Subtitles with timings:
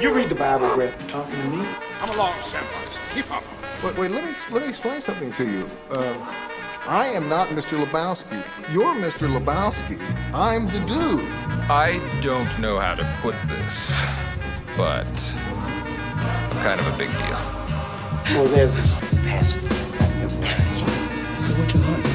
[0.00, 0.98] You read the Bible, Brett.
[1.08, 1.66] Talking to me?
[1.98, 3.12] Come along, Samwise.
[3.12, 3.44] Keep up.
[3.84, 5.70] Wait, wait, let me let me explain something to you.
[5.90, 6.14] Uh,
[6.86, 7.84] I am not Mr.
[7.84, 8.42] Lebowski.
[8.72, 9.28] You're Mr.
[9.28, 10.00] Lebowski.
[10.32, 11.28] I'm the dude.
[11.70, 13.92] I don't know how to put this,
[14.76, 15.06] but
[16.14, 17.38] I'm kind of a big deal.
[18.34, 18.70] Well, there's
[19.26, 19.60] past
[21.38, 22.07] So what you want?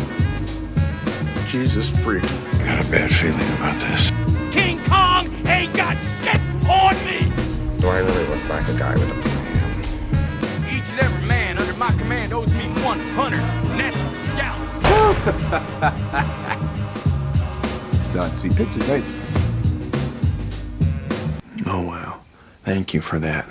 [1.54, 2.23] Jesus freak.
[2.23, 4.09] I got a bad feeling about this.
[4.51, 7.32] King Kong ain't got shit on me!
[7.78, 10.65] Do I really look like a guy with a plan?
[10.68, 13.37] Each and every man under my command owes me 100
[13.78, 13.93] net
[14.29, 14.78] scalps.
[18.04, 19.14] Starting to see pictures, ain't?
[21.67, 22.21] Oh, wow.
[22.65, 23.45] Thank you for that.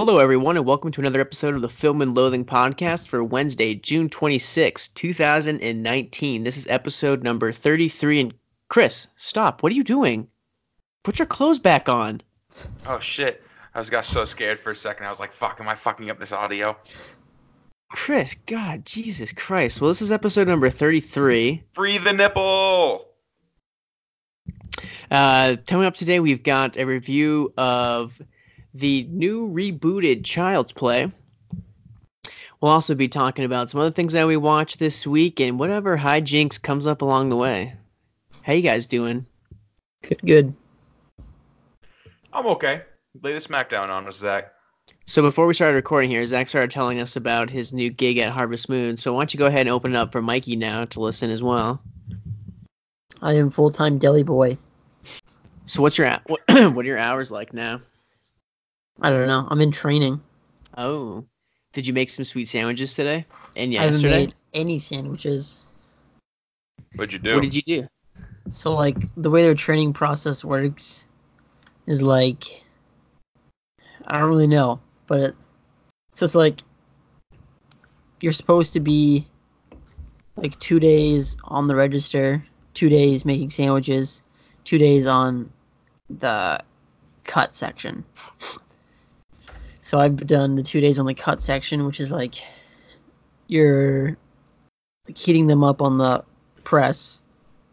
[0.00, 3.74] Hello, everyone, and welcome to another episode of the Film and Loathing podcast for Wednesday,
[3.74, 6.44] June 26, 2019.
[6.44, 8.20] This is episode number 33.
[8.20, 8.34] And
[8.68, 9.60] Chris, stop.
[9.60, 10.28] What are you doing?
[11.02, 12.22] Put your clothes back on.
[12.86, 13.42] Oh shit.
[13.74, 15.04] I was got so scared for a second.
[15.04, 16.76] I was like, fuck, am I fucking up this audio?
[17.90, 19.80] Chris, God, Jesus Christ.
[19.80, 21.64] Well, this is episode number 33.
[21.72, 23.04] Free the nipple!
[25.10, 28.16] Uh, coming up today, we've got a review of
[28.78, 31.10] the new rebooted Child's Play.
[32.60, 35.96] We'll also be talking about some other things that we watched this week and whatever
[35.96, 37.74] hijinks comes up along the way.
[38.42, 39.26] How you guys doing?
[40.02, 40.54] Good, good.
[42.32, 42.82] I'm okay.
[43.22, 44.52] Lay the smackdown on us, Zach.
[45.06, 48.32] So before we started recording here, Zach started telling us about his new gig at
[48.32, 48.96] Harvest Moon.
[48.96, 51.30] So why don't you go ahead and open it up for Mikey now to listen
[51.30, 51.80] as well?
[53.22, 54.58] I am full time deli boy.
[55.64, 57.80] So what's your hou- what, what are your hours like now?
[59.00, 59.46] I don't know.
[59.48, 60.20] I'm in training.
[60.76, 61.24] Oh,
[61.72, 64.08] did you make some sweet sandwiches today and yesterday?
[64.08, 65.60] I haven't made any sandwiches.
[66.94, 67.34] What'd you do?
[67.34, 67.88] What did you do?
[68.50, 71.04] So like the way their training process works
[71.86, 72.62] is like
[74.06, 75.36] I don't really know, but it,
[76.12, 76.62] so it's like
[78.20, 79.26] you're supposed to be
[80.36, 82.44] like two days on the register,
[82.74, 84.22] two days making sandwiches,
[84.64, 85.52] two days on
[86.08, 86.60] the
[87.24, 88.04] cut section.
[89.88, 92.44] So I've done the two days on the cut section, which is like
[93.46, 94.18] you're
[95.06, 96.26] like heating them up on the
[96.62, 97.22] press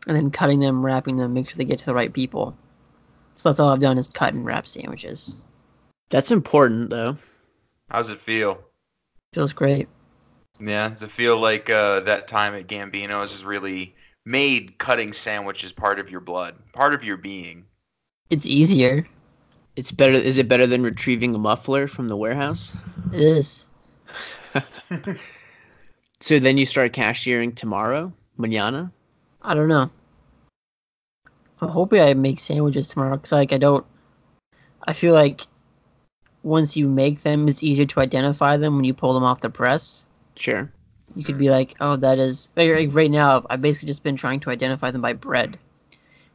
[0.07, 2.55] and then cutting them, wrapping them, make sure they get to the right people.
[3.35, 5.35] So that's all I've done is cut and wrap sandwiches.
[6.09, 7.17] That's important though.
[7.89, 8.63] How's it feel?
[9.33, 9.89] Feels great.
[10.57, 13.93] Yeah, does it feel like uh, that time at Gambino's has really
[14.23, 17.65] made cutting sandwiches part of your blood, part of your being?
[18.29, 19.05] It's easier.
[19.75, 20.13] It's better.
[20.13, 22.75] Is it better than retrieving a muffler from the warehouse?
[23.13, 23.65] It is.
[26.25, 28.91] So then you start cashiering tomorrow, mañana.
[29.41, 29.91] I don't know.
[31.61, 33.85] I'm hoping I make sandwiches tomorrow because like I don't.
[34.81, 35.41] I feel like
[36.41, 39.49] once you make them, it's easier to identify them when you pull them off the
[39.49, 40.03] press.
[40.35, 40.71] Sure.
[41.15, 43.45] You could be like, oh, that is like, like, right now.
[43.49, 45.59] I've basically just been trying to identify them by bread,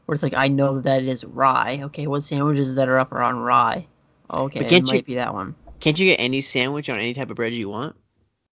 [0.07, 1.81] where it's like I know that it is rye.
[1.85, 3.87] Okay, what sandwiches that are up are on rye?
[4.33, 5.55] Okay, it can't might you- be that one.
[5.81, 7.97] Can't you get any sandwich on any type of bread you want?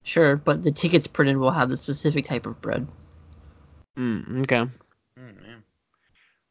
[0.03, 2.87] Sure, but the tickets printed will have the specific type of bread.
[3.99, 4.61] Mm, okay.
[5.19, 5.63] Mm, man.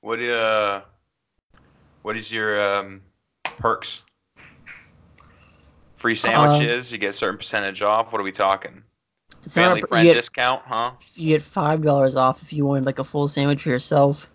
[0.02, 0.82] What uh,
[2.04, 3.02] what is your um,
[3.44, 4.04] perks?
[5.96, 6.92] Free sandwiches.
[6.92, 8.12] you get a certain percentage off.
[8.12, 8.84] What are we talking?
[9.44, 10.92] It's Family not a, friend you get, discount, huh?
[11.16, 14.30] you get five dollars off if you wanted like a full sandwich for yourself,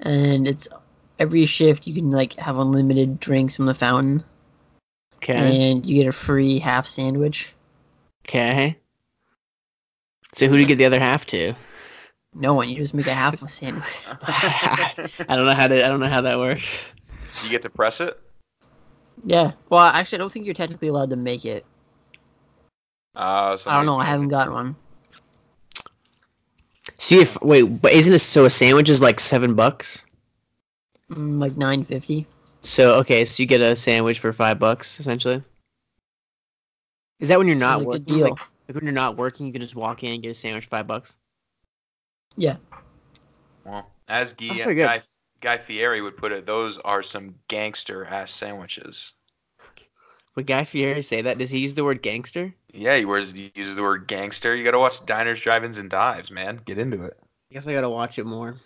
[0.00, 0.68] and it's
[1.18, 4.22] every shift you can like have unlimited drinks from the fountain,
[5.16, 5.70] Okay.
[5.72, 7.52] and you get a free half sandwich.
[8.26, 8.76] Okay.
[10.34, 11.54] So who do you get the other half to?
[12.34, 13.84] No one, you just make a half a sandwich.
[14.22, 15.84] I don't know how to.
[15.84, 16.86] I don't know how that works.
[17.42, 18.18] You get to press it.
[19.24, 21.64] yeah, well, actually, I don't think you're technically allowed to make it.
[23.16, 23.98] Uh, I don't know.
[23.98, 24.76] I haven't got one.
[26.98, 30.04] See if wait, but isn't this so a sandwich is like seven bucks?
[31.10, 32.26] Mm, like nine fifty.
[32.60, 35.42] So okay, so you get a sandwich for five bucks essentially.
[37.20, 38.14] Is that when you're not It's a good working?
[38.14, 38.28] deal.
[38.30, 40.64] Like, like when you're not working, you can just walk in and get a sandwich
[40.64, 41.16] for five bucks.
[42.36, 42.56] Yeah.
[43.64, 44.86] Well, as Guy, That's pretty good.
[44.86, 45.02] Guy,
[45.40, 49.12] Guy Fieri would put it, those are some gangster ass sandwiches.
[50.36, 51.38] Would Guy Fieri say that?
[51.38, 52.54] Does he use the word gangster?
[52.72, 54.54] Yeah, he wears he uses the word gangster.
[54.54, 56.60] You gotta watch Diners, Drive-ins, and Dives, man.
[56.64, 57.16] Get into it.
[57.50, 58.56] I guess I gotta watch it more.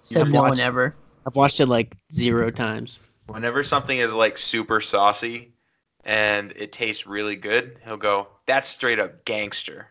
[0.00, 0.94] Said I've no one watched- ever.
[1.26, 2.98] I've watched it like zero times.
[3.26, 5.52] Whenever something is like super saucy
[6.04, 9.86] and it tastes really good, he'll go, "That's straight up gangster."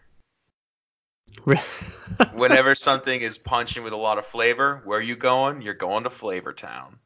[2.34, 5.62] Whenever something is punching with a lot of flavor, where are you going?
[5.62, 6.98] You're going to Flavor Town.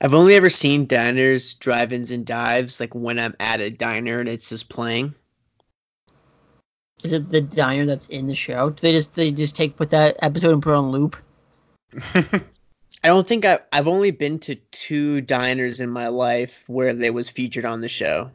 [0.00, 4.28] I've only ever seen diners, drive-ins, and dives like when I'm at a diner and
[4.28, 5.14] it's just playing.
[7.02, 8.70] Is it the diner that's in the show?
[8.70, 11.16] Do they just they just take put that episode and put it on loop?
[12.14, 17.10] I don't think I I've only been to two diners in my life where they
[17.10, 18.30] was featured on the show.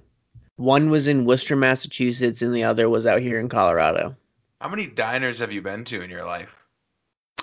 [0.56, 4.16] One was in Worcester, Massachusetts, and the other was out here in Colorado.
[4.62, 6.64] How many diners have you been to in your life?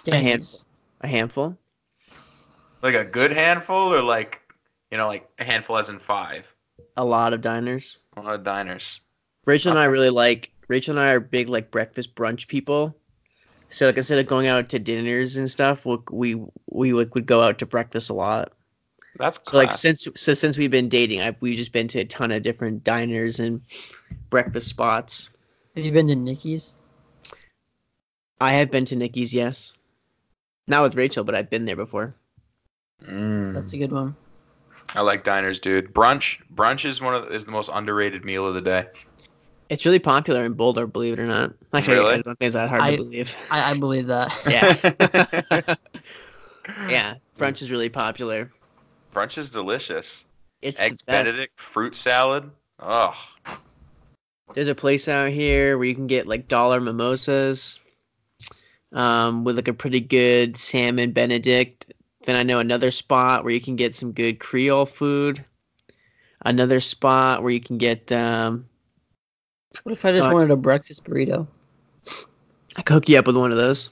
[0.06, 0.60] A handful.
[1.00, 1.58] A handful.
[2.86, 4.42] Like a good handful, or like,
[4.92, 6.54] you know, like a handful as in five?
[6.96, 7.98] A lot of diners.
[8.16, 9.00] A lot of diners.
[9.44, 10.52] Rachel and uh, I really like.
[10.68, 12.96] Rachel and I are big like breakfast brunch people.
[13.70, 17.26] So like instead of going out to dinners and stuff, we we we would, would
[17.26, 18.52] go out to breakfast a lot.
[19.18, 22.04] That's So like since so since we've been dating, I've we've just been to a
[22.04, 23.62] ton of different diners and
[24.30, 25.28] breakfast spots.
[25.74, 26.72] Have you been to Nikki's?
[28.40, 29.72] I have been to Nikki's, yes.
[30.68, 32.14] Not with Rachel, but I've been there before.
[33.04, 33.52] Mm.
[33.52, 34.16] That's a good one.
[34.94, 35.92] I like diners, dude.
[35.92, 38.86] Brunch, brunch is one of the, is the most underrated meal of the day.
[39.68, 41.52] It's really popular in Boulder, believe it or not.
[41.72, 42.12] Actually, Really?
[42.14, 43.34] I don't think it's that hard I- to believe.
[43.50, 44.32] I, I believe that.
[44.48, 45.74] Yeah.
[46.88, 48.52] yeah, brunch is really popular.
[49.12, 50.24] Brunch is delicious.
[50.62, 51.26] It's Eggs the best.
[51.26, 52.50] Benedict, fruit salad.
[52.78, 53.16] Oh,
[54.54, 57.80] There's a place out here where you can get like dollar mimosas,
[58.92, 61.92] um, with like a pretty good salmon Benedict.
[62.26, 65.44] Then I know another spot where you can get some good Creole food.
[66.44, 68.68] Another spot where you can get um,
[69.84, 70.34] What if I just Sucks.
[70.34, 71.46] wanted a breakfast burrito?
[72.74, 73.90] I could hook you up with one of those.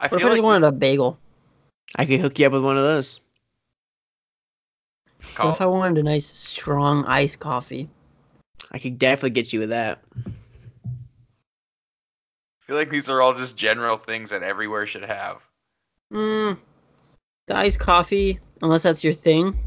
[0.00, 1.18] I What if I just like wanted a bagel?
[1.94, 3.20] I could hook you up with one of those.
[5.18, 7.90] this What if I call- wanted a nice strong iced coffee?
[8.70, 10.02] I could definitely get you with that.
[10.16, 10.30] I
[12.66, 15.46] feel like these are all just general things that everywhere should have.
[16.12, 16.58] Mm,
[17.46, 19.58] the iced coffee, unless that's your thing,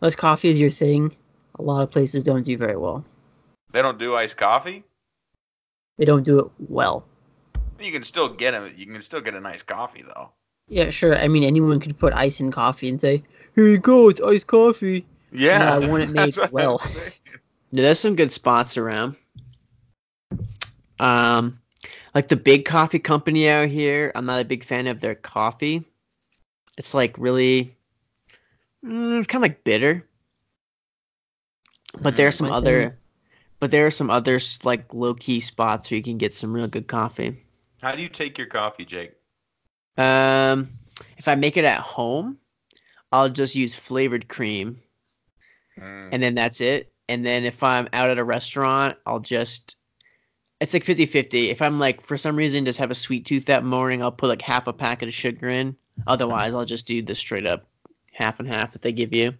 [0.00, 1.14] unless coffee is your thing,
[1.58, 3.04] a lot of places don't do very well.
[3.70, 4.82] They don't do iced coffee.
[5.96, 7.04] They don't do it well.
[7.80, 8.72] You can still get them.
[8.76, 10.30] You can still get a nice coffee though.
[10.68, 11.16] Yeah, sure.
[11.16, 13.22] I mean, anyone could put ice in coffee and say,
[13.54, 16.78] "Here you go, it's iced coffee." Yeah, I want it made well.
[16.78, 17.12] saying.
[17.70, 19.16] No, there's some good spots around.
[20.98, 21.60] Um,
[22.18, 24.10] like the big coffee company out here.
[24.12, 25.84] I'm not a big fan of their coffee.
[26.76, 27.76] It's like really,
[28.84, 30.04] mm, it's kind of like bitter.
[32.02, 32.98] But there are Mm, some other, thing.
[33.60, 36.66] but there are some other like low key spots where you can get some real
[36.66, 37.40] good coffee.
[37.80, 39.12] How do you take your coffee, Jake?
[39.96, 40.70] Um,
[41.18, 42.38] if I make it at home,
[43.12, 44.82] I'll just use flavored cream,
[45.78, 46.08] Mm.
[46.10, 46.92] and then that's it.
[47.08, 49.77] And then if I'm out at a restaurant, I'll just
[50.60, 51.50] it's like 50-50.
[51.50, 54.28] If I'm like for some reason just have a sweet tooth that morning, I'll put
[54.28, 55.76] like half a packet of sugar in.
[56.06, 57.66] Otherwise, I'll just do the straight up
[58.12, 59.34] half and half that they give you.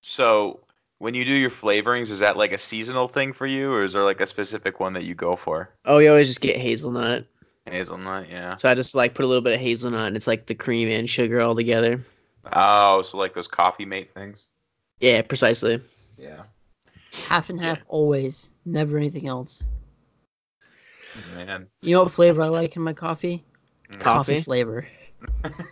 [0.00, 0.60] So
[0.98, 3.92] when you do your flavorings, is that like a seasonal thing for you, or is
[3.92, 5.70] there like a specific one that you go for?
[5.84, 7.26] Oh, you always just get hazelnut.
[7.66, 8.56] Hazelnut, yeah.
[8.56, 10.90] So I just like put a little bit of hazelnut and it's like the cream
[10.90, 12.04] and sugar all together.
[12.50, 14.46] Oh, so like those coffee mate things.
[14.98, 15.80] Yeah, precisely.
[16.18, 16.42] Yeah.
[17.28, 19.62] Half and half always, never anything else.
[21.34, 21.66] Man.
[21.80, 23.44] You know what flavor I like in my coffee?
[23.90, 24.00] Mm.
[24.00, 24.40] Coffee?
[24.40, 24.86] flavor.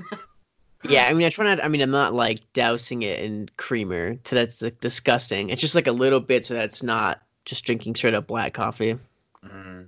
[0.88, 1.62] Yeah, I mean, I try not.
[1.62, 4.14] I mean, I'm not like dousing it in creamer.
[4.14, 5.50] To that's like, disgusting.
[5.50, 8.97] It's just like a little bit, so that's not just drinking straight up black coffee.
[9.45, 9.87] Mhm.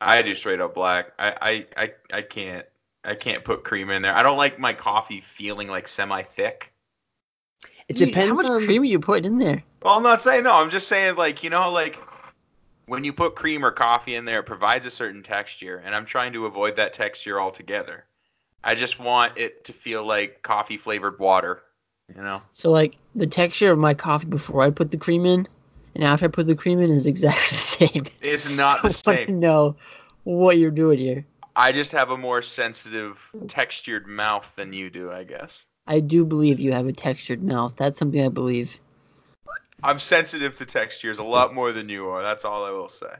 [0.00, 1.12] I do straight up black.
[1.18, 2.66] I, I, I, I can't
[3.02, 4.14] I can't put cream in there.
[4.14, 6.72] I don't like my coffee feeling like semi thick.
[7.88, 8.66] It Dude, depends How much on.
[8.66, 9.62] cream you put in there?
[9.82, 10.54] Well, I'm not saying no.
[10.54, 11.98] I'm just saying like you know like
[12.86, 16.04] when you put cream or coffee in there, it provides a certain texture, and I'm
[16.04, 18.04] trying to avoid that texture altogether.
[18.62, 21.62] I just want it to feel like coffee flavored water.
[22.14, 22.42] You know.
[22.52, 25.48] So like the texture of my coffee before I put the cream in,
[25.94, 28.06] and after I put the cream in is exactly the same.
[28.20, 29.40] It's not I the want to same.
[29.40, 29.76] know
[30.24, 31.26] what you're doing here.
[31.56, 35.64] I just have a more sensitive, textured mouth than you do, I guess.
[35.86, 37.76] I do believe you have a textured mouth.
[37.76, 38.78] That's something I believe.
[39.84, 42.22] I'm sensitive to textures a lot more than you are.
[42.22, 43.12] That's all I will say.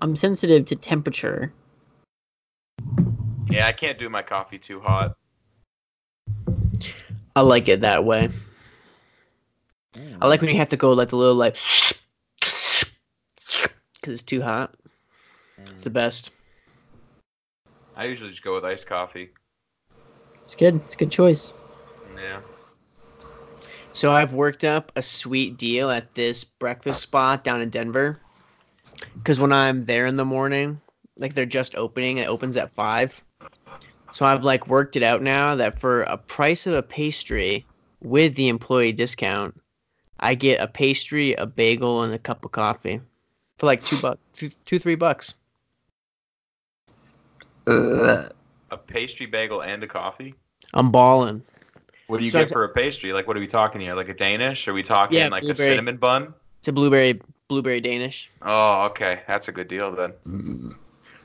[0.00, 1.52] I'm sensitive to temperature.
[3.50, 5.16] Yeah, I can't do my coffee too hot.
[7.34, 8.30] I like it that way.
[10.20, 11.56] I like when you have to go like the little like,
[12.38, 12.84] because
[14.04, 14.76] it's too hot.
[15.58, 15.94] It's the mm.
[15.94, 16.30] best.
[17.96, 19.30] I usually just go with iced coffee.
[20.42, 20.76] It's good.
[20.84, 21.52] It's a good choice.
[22.14, 22.42] Yeah.
[23.92, 28.18] So I've worked up a sweet deal at this breakfast spot down in Denver.
[29.14, 30.80] Because when I'm there in the morning,
[31.16, 33.20] like they're just opening, it opens at five.
[34.10, 37.66] So I've like worked it out now that for a price of a pastry
[38.02, 39.60] with the employee discount,
[40.18, 43.00] I get a pastry, a bagel, and a cup of coffee
[43.58, 45.34] for like two bucks, two, two three bucks.
[47.66, 48.32] Ugh.
[48.70, 50.34] A pastry bagel and a coffee.
[50.72, 51.42] I'm balling.
[52.06, 53.12] What do you So get for a pastry?
[53.12, 53.94] Like, what are we talking here?
[53.94, 54.68] Like a Danish?
[54.68, 56.34] Are we talking Yeah, like a cinnamon bun?
[56.58, 58.30] It's a blueberry blueberry Danish.
[58.42, 59.22] Oh, okay.
[59.26, 60.12] That's a good deal then.
[60.26, 60.74] Mm.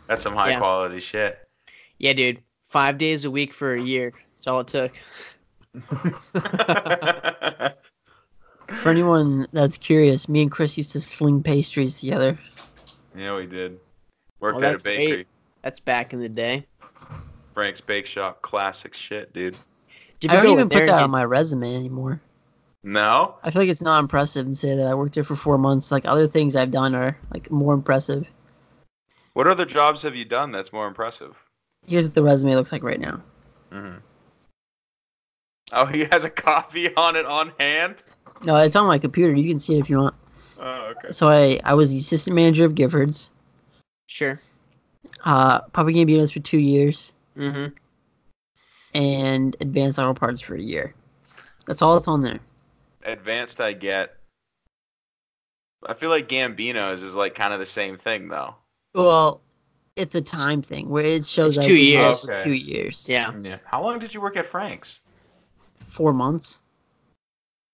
[0.07, 0.59] That's some high Yeah.
[0.59, 1.37] quality shit.
[1.97, 2.41] Yeah, dude.
[2.65, 4.13] Five days a week for a year.
[4.35, 4.99] That's all it took.
[8.67, 12.37] For anyone that's curious, me and Chris used to sling pastries together.
[13.15, 13.79] yeah, we did.
[14.41, 14.97] Worked Oh, at a that's great.
[14.97, 15.27] bakery.
[15.61, 16.65] That's back in the day.
[17.53, 18.41] Frank's Bake Shop.
[18.41, 19.55] Classic shit, dude.
[20.19, 22.21] Did I don't even put that and on my resume anymore.
[22.83, 23.35] No?
[23.43, 25.91] I feel like it's not impressive to say that I worked there for four months.
[25.91, 28.25] Like other things I've done are like more impressive.
[29.33, 31.35] What other jobs have you done that's more impressive?
[31.85, 33.21] Here's what the resume looks like right now.
[33.71, 33.95] hmm
[35.71, 38.01] Oh, he has a copy on it on hand?
[38.41, 39.33] No, it's on my computer.
[39.33, 40.15] You can see it if you want.
[40.59, 41.11] Oh, okay.
[41.11, 43.29] So I, I was the assistant manager of Giffords,
[44.07, 44.39] Sure.
[45.25, 47.73] uh, Papa Gambino's for two years, Mm-hmm.
[48.97, 50.95] And Advanced Auto Parts for a year.
[51.67, 52.39] That's all that's on there.
[53.03, 54.15] Advanced, I get.
[55.85, 58.55] I feel like Gambino's is like kind of the same thing, though.
[58.95, 59.41] Well,
[59.95, 62.27] it's a time thing where it shows It's I two was years.
[62.27, 62.43] Okay.
[62.43, 63.07] Two years.
[63.07, 63.31] Yeah.
[63.39, 63.57] Yeah.
[63.65, 64.99] How long did you work at Frank's?
[65.85, 66.59] Four months.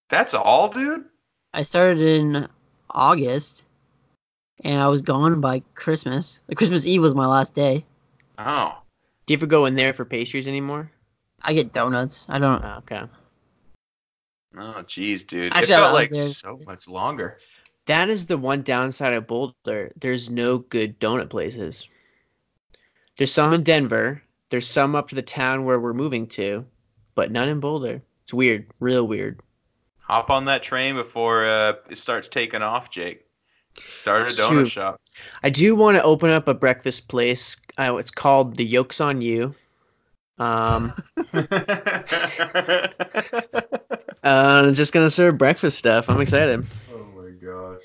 [0.10, 1.06] That's all, dude?
[1.54, 2.50] I started in
[2.90, 3.64] August,
[4.62, 6.42] and I was gone by Christmas.
[6.50, 7.86] Like Christmas Eve was my last day.
[8.38, 8.78] Oh.
[9.26, 10.92] Do you ever go in there for pastries anymore?
[11.44, 12.26] I get donuts.
[12.30, 12.64] I don't.
[12.64, 13.02] Oh, okay.
[14.56, 15.52] Oh, jeez, dude.
[15.52, 17.38] Actually, it I felt was like there- so much longer.
[17.88, 19.92] That is the one downside of Boulder.
[20.00, 21.90] There's no good donut places.
[23.18, 24.24] There's some in Denver.
[24.50, 26.66] There's some up to the town where we're moving to,
[27.14, 28.02] but none in Boulder.
[28.22, 29.42] It's weird, real weird.
[30.00, 33.26] Hop on that train before uh, it starts taking off, Jake.
[33.90, 34.68] Start a donut Shoot.
[34.68, 35.02] shop.
[35.42, 37.58] I do want to open up a breakfast place.
[37.78, 39.56] Uh, it's called the Yolks on You.
[40.40, 40.92] Um,
[44.24, 46.10] uh, just gonna serve breakfast stuff.
[46.10, 46.66] I'm excited.
[46.92, 47.82] oh my gosh.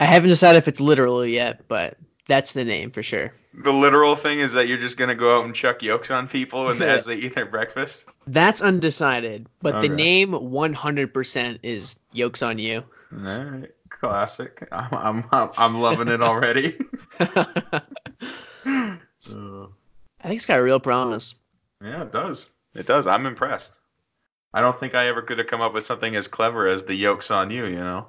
[0.00, 1.96] I haven't decided if it's literal yet, but
[2.26, 3.32] that's the name for sure.
[3.54, 6.68] The literal thing is that you're just gonna go out and chuck yolks on people
[6.68, 8.06] and as they eat their breakfast.
[8.26, 12.84] That's undecided, but the name 100% is Yolks on You.
[13.12, 14.66] All right, classic.
[14.72, 16.76] I'm I'm I'm, I'm loving it already.
[18.66, 18.98] I
[19.30, 19.66] Uh,
[20.22, 21.34] think it's got a real promise.
[21.82, 22.50] yeah, it does.
[22.74, 23.06] It does.
[23.06, 23.78] I'm impressed.
[24.52, 26.94] I don't think I ever could have come up with something as clever as the
[26.94, 27.66] yolks on you.
[27.66, 28.06] You know.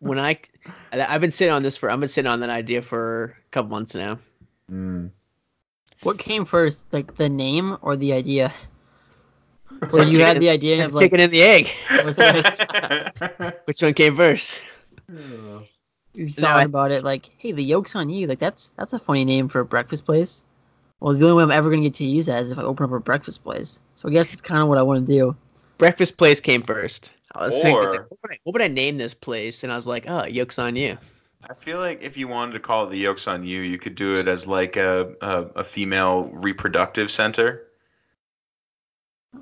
[0.00, 0.38] When I,
[0.92, 3.70] I've been sitting on this for, I've been sitting on that idea for a couple
[3.70, 4.18] months now.
[4.70, 5.10] Mm.
[6.02, 8.52] What came first, like the name or the idea?
[9.92, 11.68] Or you had the idea of like, chicken and the egg.
[12.04, 12.46] was like
[13.66, 14.62] Which one came first?
[16.18, 18.26] You No, thought I- about it like, hey, the yolk's on you.
[18.26, 20.42] Like that's that's a funny name for a breakfast place.
[21.00, 22.84] Well, the only way I'm ever gonna get to use that is if I open
[22.84, 23.78] up a breakfast place.
[23.96, 25.36] So I guess it's kind of what I want to do.
[25.78, 27.12] Breakfast place came first.
[27.32, 29.62] I was thinking, Or- like, what, would I, what would I name this place?
[29.62, 30.98] And I was like, oh, Yolks on You.
[31.48, 33.94] I feel like if you wanted to call it the yolks on you, you could
[33.94, 37.62] do it as like a a, a female reproductive center.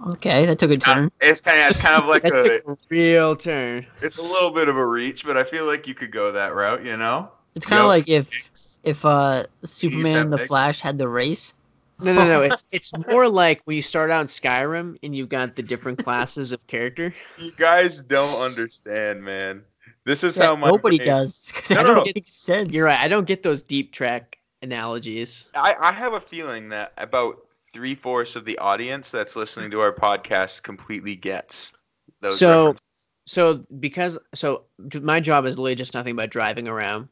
[0.09, 1.11] Okay, that took a turn.
[1.21, 3.87] It's kind of it's kind of like a a real turn.
[4.03, 6.55] it's a little bit of a reach, but I feel like you could go that
[6.55, 6.85] route.
[6.85, 7.31] You know.
[7.55, 8.81] It's kind of Yolk like if dicks.
[8.85, 10.49] if uh Superman and the dick?
[10.49, 11.55] Flash had the race.
[11.99, 12.43] No, no, no.
[12.43, 16.03] It's it's more like when you start out in Skyrim and you've got the different
[16.05, 17.15] classes of character.
[17.39, 19.63] You guys don't understand, man.
[20.05, 21.53] This is Yeah, how my nobody brain- does.
[21.71, 22.13] No, that no, don't no.
[22.15, 22.73] make sense.
[22.75, 23.01] You're right.
[23.01, 25.47] I don't get those deep track analogies.
[25.55, 27.39] I, I have a feeling that about
[27.77, 31.75] three fourths of the audience that's listening to our podcast completely gets
[32.21, 32.39] those.
[32.39, 32.83] So- references.
[33.29, 37.09] So because so my job is literally just nothing but driving around,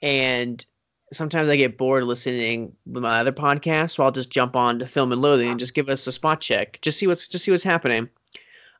[0.00, 0.64] and
[1.12, 4.86] sometimes I get bored listening with my other podcast, so I'll just jump on to
[4.86, 7.50] Film and Loathing and just give us a spot check, just see what's just see
[7.50, 8.08] what's happening.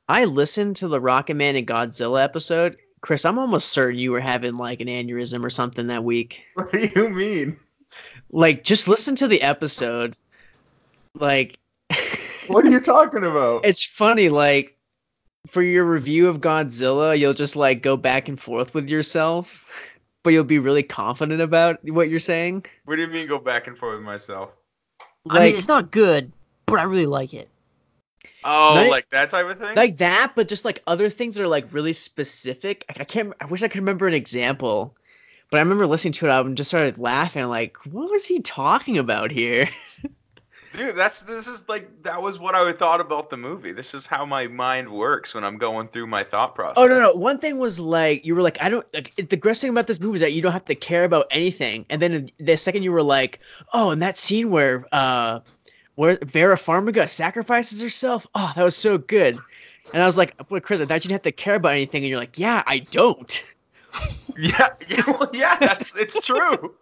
[0.09, 2.78] I listened to the Rocket Man and Godzilla episode.
[3.02, 6.42] Chris, I'm almost certain you were having like an aneurysm or something that week.
[6.54, 7.61] what do you mean?
[8.30, 10.16] Like, just listen to the episode.
[11.21, 11.59] Like,
[12.47, 13.65] What are you talking about?
[13.67, 14.77] it's funny like
[15.49, 19.69] for your review of Godzilla, you'll just like go back and forth with yourself,
[20.23, 22.65] but you'll be really confident about what you're saying.
[22.85, 24.50] What do you mean go back and forth with myself?
[25.29, 26.33] I mean, Like it's not good,
[26.67, 27.49] but I really like it.
[28.45, 29.75] Oh, Night- like that type of thing.
[29.77, 32.85] like that, but just like other things that are like really specific.
[32.89, 33.33] I, I can't.
[33.41, 34.95] I wish I could remember an example,
[35.50, 37.47] but I remember listening to it and just started laughing.
[37.47, 39.69] Like, what was he talking about here?
[40.73, 43.73] Dude, that's this is like that was what I thought about the movie.
[43.73, 46.81] This is how my mind works when I'm going through my thought process.
[46.83, 47.12] Oh no no!
[47.15, 50.00] One thing was like you were like I don't like the best thing about this
[50.00, 52.93] movie is that you don't have to care about anything, and then the second you
[52.93, 53.41] were like,
[53.73, 55.41] oh, and that scene where uh,
[55.97, 59.41] where Vera Farmiga sacrifices herself, oh, that was so good,
[59.93, 62.05] and I was like, well, Chris, I thought you didn't have to care about anything,
[62.05, 63.45] and you're like, yeah, I don't.
[64.39, 66.75] Yeah, yeah, well, yeah, that's it's true.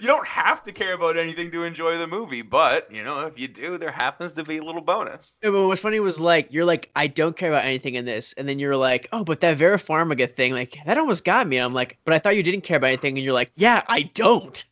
[0.00, 3.38] You don't have to care about anything to enjoy the movie, but you know, if
[3.38, 5.36] you do, there happens to be a little bonus.
[5.42, 8.32] Yeah, but what's funny was like you're like I don't care about anything in this,
[8.34, 11.56] and then you're like, oh, but that Vera Farmiga thing, like that almost got me.
[11.58, 14.02] I'm like, but I thought you didn't care about anything, and you're like, yeah, I
[14.02, 14.64] don't.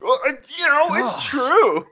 [0.00, 0.94] Well, uh, you know, Oh.
[1.00, 1.86] it's true.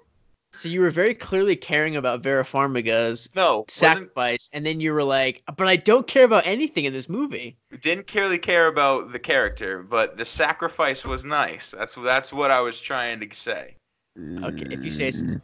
[0.54, 5.02] So you were very clearly caring about Vera Farmiga's No, sacrifice, and then you were
[5.02, 7.56] like, but I don't care about anything in this movie.
[7.80, 11.72] didn't really care about the character, but the sacrifice was nice.
[11.72, 13.74] That's that's what I was trying to say.
[14.16, 15.40] Okay, if you say so.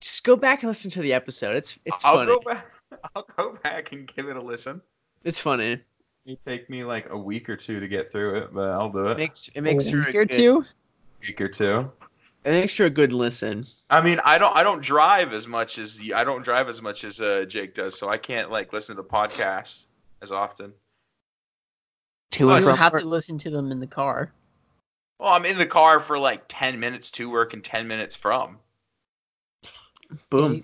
[0.00, 1.54] Just go back and listen to the episode.
[1.56, 2.32] It's it's I'll funny.
[2.32, 2.66] go back.
[3.14, 4.82] I'll go back and give it a listen.
[5.22, 5.78] It's funny.
[6.26, 9.06] It take me like a week or two to get through it, but I'll do
[9.06, 9.16] It it.
[9.18, 10.64] makes it makes a for week or good, two.
[11.22, 11.92] week or two.
[12.44, 13.66] It makes for a good listen.
[13.90, 17.04] I mean, I don't I don't drive as much as I don't drive as much
[17.04, 19.84] as uh, Jake does, so I can't like listen to the podcast
[20.22, 20.72] as often.
[22.32, 24.32] To Well, You don't from have to listen to them in the car.
[25.18, 28.58] Well, I'm in the car for like ten minutes to work and ten minutes from.
[30.30, 30.52] Boom.
[30.52, 30.62] Okay,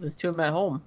[0.00, 0.82] Listen to them at home.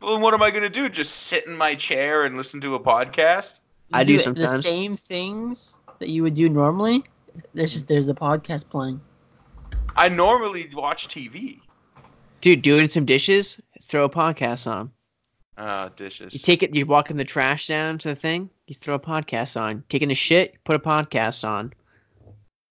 [0.00, 0.88] Well, then what am I gonna do?
[0.88, 3.58] Just sit in my chair and listen to a podcast?
[3.92, 7.04] I You do The same things that you would do normally.
[7.54, 9.00] There's just there's a podcast playing.
[9.96, 11.60] I normally watch TV.
[12.40, 14.92] Dude, doing some dishes, throw a podcast on.
[15.56, 16.32] Uh, dishes.
[16.32, 19.60] You take it, you walking the trash down to the thing, you throw a podcast
[19.60, 19.82] on.
[19.88, 21.72] Taking a shit, put a podcast on.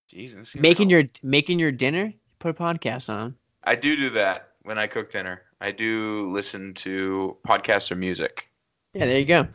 [0.08, 0.56] Jesus.
[0.56, 3.36] Making your making your dinner, put a podcast on.
[3.62, 5.42] I do do that when I cook dinner.
[5.60, 8.48] I do listen to podcasts or music.
[8.94, 9.48] Yeah, there you go.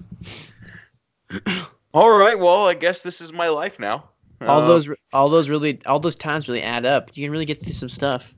[1.93, 2.37] All right.
[2.37, 4.09] Well, I guess this is my life now.
[4.47, 7.15] All Uh, those all those really all those times really add up.
[7.15, 8.33] You can really get through some stuff.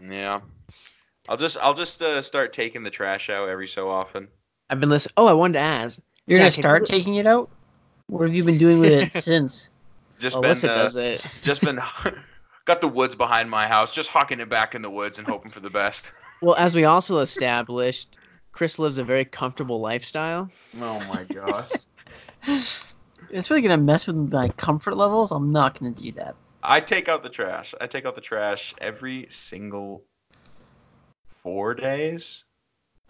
[0.00, 0.40] Yeah.
[1.28, 4.28] I'll just I'll just uh, start taking the trash out every so often.
[4.68, 5.14] I've been listening.
[5.16, 6.00] Oh, I wanted to ask.
[6.26, 7.50] You're gonna start you- taking it out.
[8.08, 9.68] What have you been doing with it since?
[10.18, 11.22] Just Oh, been uh, does it.
[11.42, 11.80] just been
[12.66, 15.50] got the woods behind my house, just hucking it back in the woods and hoping
[15.50, 16.10] for the best.
[16.42, 18.18] Well, as we also established,
[18.52, 20.50] Chris lives a very comfortable lifestyle.
[20.78, 21.70] Oh my gosh.
[23.34, 25.32] It's really gonna mess with my comfort levels.
[25.32, 26.36] I'm not gonna do that.
[26.62, 27.74] I take out the trash.
[27.80, 30.04] I take out the trash every single
[31.26, 32.44] four days.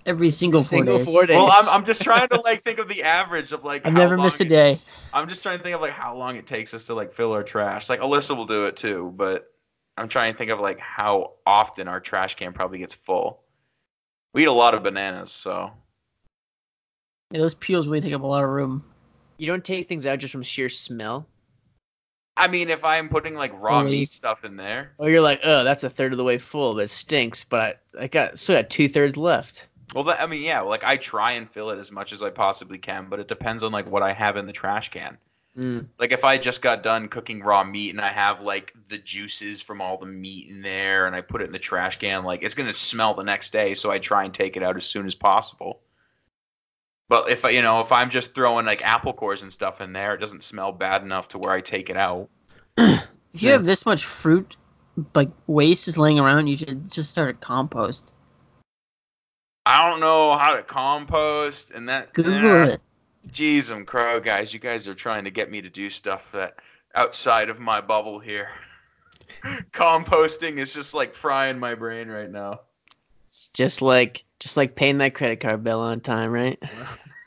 [0.07, 1.07] Every single four Single days.
[1.07, 1.37] four days.
[1.37, 3.87] Well, I'm, I'm just trying to like think of the average of like.
[3.87, 4.81] I've how never long missed a it- day.
[5.13, 7.33] I'm just trying to think of like how long it takes us to like fill
[7.33, 7.89] our trash.
[7.91, 9.45] Like Alyssa will do it too, but
[9.97, 13.41] I'm trying to think of like how often our trash can probably gets full.
[14.33, 15.71] We eat a lot of bananas, so
[17.31, 18.85] Yeah, those peels really take up a lot of room.
[19.37, 21.27] You don't take things out just from sheer smell.
[22.37, 25.63] I mean, if I'm putting like raw meat stuff in there, Oh, you're like, oh,
[25.65, 27.45] that's a third of the way full, but it stinks.
[27.45, 29.69] But I, I got still got two thirds left.
[29.95, 32.31] well, that, I mean, yeah, like I try and fill it as much as I
[32.31, 35.17] possibly can, but it depends on like what I have in the trash can.
[35.57, 35.87] Mm.
[36.01, 39.63] Like if I just got done cooking raw meat and I have like the juices
[39.63, 42.43] from all the meat in there and I put it in the trash can, like
[42.43, 45.07] it's gonna smell the next day, so I try and take it out as soon
[45.07, 45.81] as possible.
[47.15, 49.93] But if I, you know, if I'm just throwing like apple cores and stuff in
[49.93, 52.29] there, it doesn't smell bad enough to where I take it out.
[52.77, 53.53] If you Yeah.
[53.53, 54.57] have this much fruit,
[55.15, 58.13] like waste is laying around, you should just start a compost.
[59.65, 62.13] I don't know how to compost and that.
[62.15, 62.81] Google eh, it.
[63.29, 64.53] Jeez, I'm crow guys.
[64.53, 66.57] You guys are trying to get me to do stuff that
[66.97, 68.49] outside of my bubble here.
[69.71, 72.61] Composting is just like frying my brain right now.
[73.53, 76.63] Just like just like paying that credit card bill on time, right?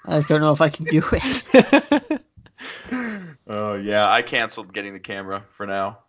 [0.07, 2.21] I just don't know if I can do it.
[3.49, 5.99] Oh yeah, I canceled getting the camera for now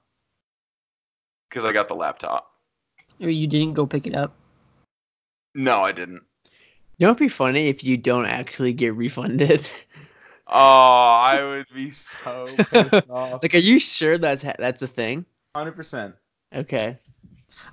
[1.48, 2.50] because I got the laptop.
[3.18, 4.32] you didn't go pick it up.
[5.54, 6.22] No, I didn't.
[6.96, 9.68] You know, it'd be funny if you don't actually get refunded.
[10.48, 13.42] Oh, I would be so pissed off.
[13.42, 15.24] like, are you sure that's ha- that's a thing?
[15.54, 16.14] Hundred percent.
[16.52, 16.98] Okay.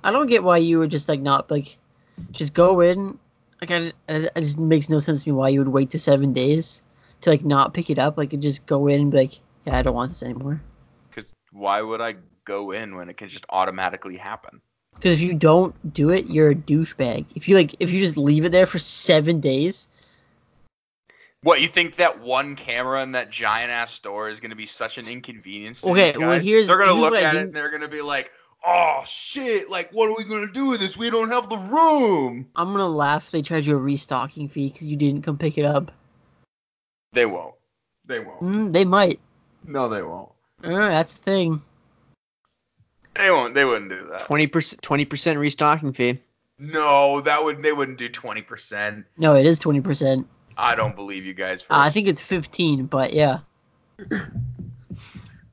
[0.04, 1.76] I don't get why you would just like not like
[2.32, 3.18] just go in.
[3.60, 5.98] Like I, I, it just makes no sense to me why you would wait to
[5.98, 6.82] seven days
[7.22, 8.18] to like not pick it up.
[8.18, 10.60] Like you just go in and be like, yeah, I don't want this anymore.
[11.08, 14.60] Because why would I go in when it can just automatically happen?
[14.94, 17.26] Because if you don't do it, you're a douchebag.
[17.34, 19.88] If you like, if you just leave it there for seven days,
[21.42, 24.98] What you think that one camera in that giant ass store is gonna be such
[24.98, 25.82] an inconvenience?
[25.82, 27.88] To Okay, these well, here's- they're gonna look what I at it and they're gonna
[27.88, 28.30] be like,
[28.66, 29.70] "Oh shit!
[29.70, 30.96] Like, what are we gonna do with this?
[30.96, 34.68] We don't have the room." I'm gonna laugh if they charge you a restocking fee
[34.70, 35.92] because you didn't come pick it up.
[37.12, 37.54] They won't.
[38.04, 38.40] They won't.
[38.40, 39.20] Mm, they might.
[39.66, 40.30] No, they won't.
[40.62, 41.62] Uh, that's the thing.
[43.14, 43.54] They won't.
[43.54, 44.20] They wouldn't do that.
[44.20, 46.20] Twenty percent, twenty percent restocking fee.
[46.58, 47.62] No, that would.
[47.62, 49.06] They wouldn't do twenty percent.
[49.16, 50.26] No, it is twenty percent.
[50.58, 51.62] I don't believe you guys.
[51.62, 53.40] For Uh, a I think it's fifteen, but yeah,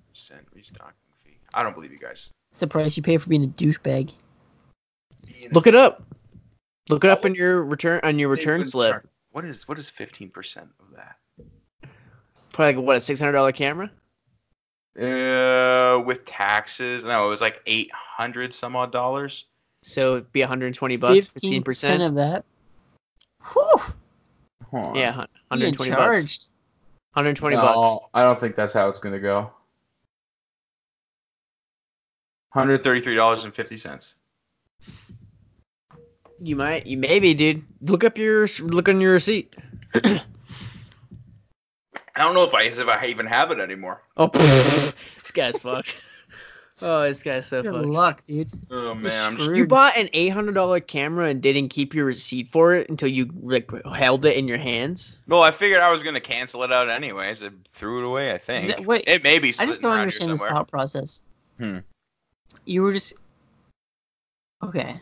[0.09, 1.37] percent restocking fee.
[1.53, 2.29] I don't believe you guys.
[2.53, 4.11] It's the price you pay for being a douchebag.
[5.51, 6.03] Look it up.
[6.87, 8.91] Look it up in your return on your return slip.
[8.91, 11.15] charge- What is what is fifteen percent of that?
[12.51, 13.89] Probably like what a six hundred dollar camera.
[14.99, 19.45] Uh, with taxes, no, it was like eight hundred some odd dollars.
[19.83, 22.03] So it'd be one hundred and twenty bucks, fifteen percent.
[22.03, 22.45] of that.
[23.53, 23.81] Whew,
[24.71, 26.03] Yeah, one hundred being and twenty bucks.
[26.03, 26.47] charged.
[27.13, 28.05] One hundred and twenty bucks.
[28.13, 29.51] I don't think that's how it's gonna go.
[32.53, 34.13] Hundred thirty-three dollars and fifty cents.
[36.39, 37.63] You might, you maybe, dude.
[37.81, 39.55] Look up your, look on your receipt.
[42.15, 44.01] I don't know if I if I even have it anymore.
[44.17, 45.97] Oh, this guy's fucked.
[46.81, 47.87] Oh, this guy's so Good fucked.
[47.87, 48.49] luck, dude.
[48.69, 49.49] Oh man, I'm just.
[49.51, 53.09] You bought an eight hundred dollar camera and didn't keep your receipt for it until
[53.09, 55.17] you like held it in your hands.
[55.27, 57.43] well, I figured I was gonna cancel it out anyways.
[57.43, 58.31] I threw it away.
[58.31, 59.49] I think That- wait, it may be.
[59.57, 60.55] I just don't understand this somewhere.
[60.55, 61.23] thought process.
[61.57, 61.79] Hmm.
[62.65, 63.13] You were just
[64.63, 64.99] okay.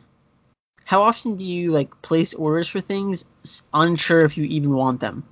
[0.83, 3.25] How often do you like place orders for things
[3.73, 5.23] unsure if you even want them?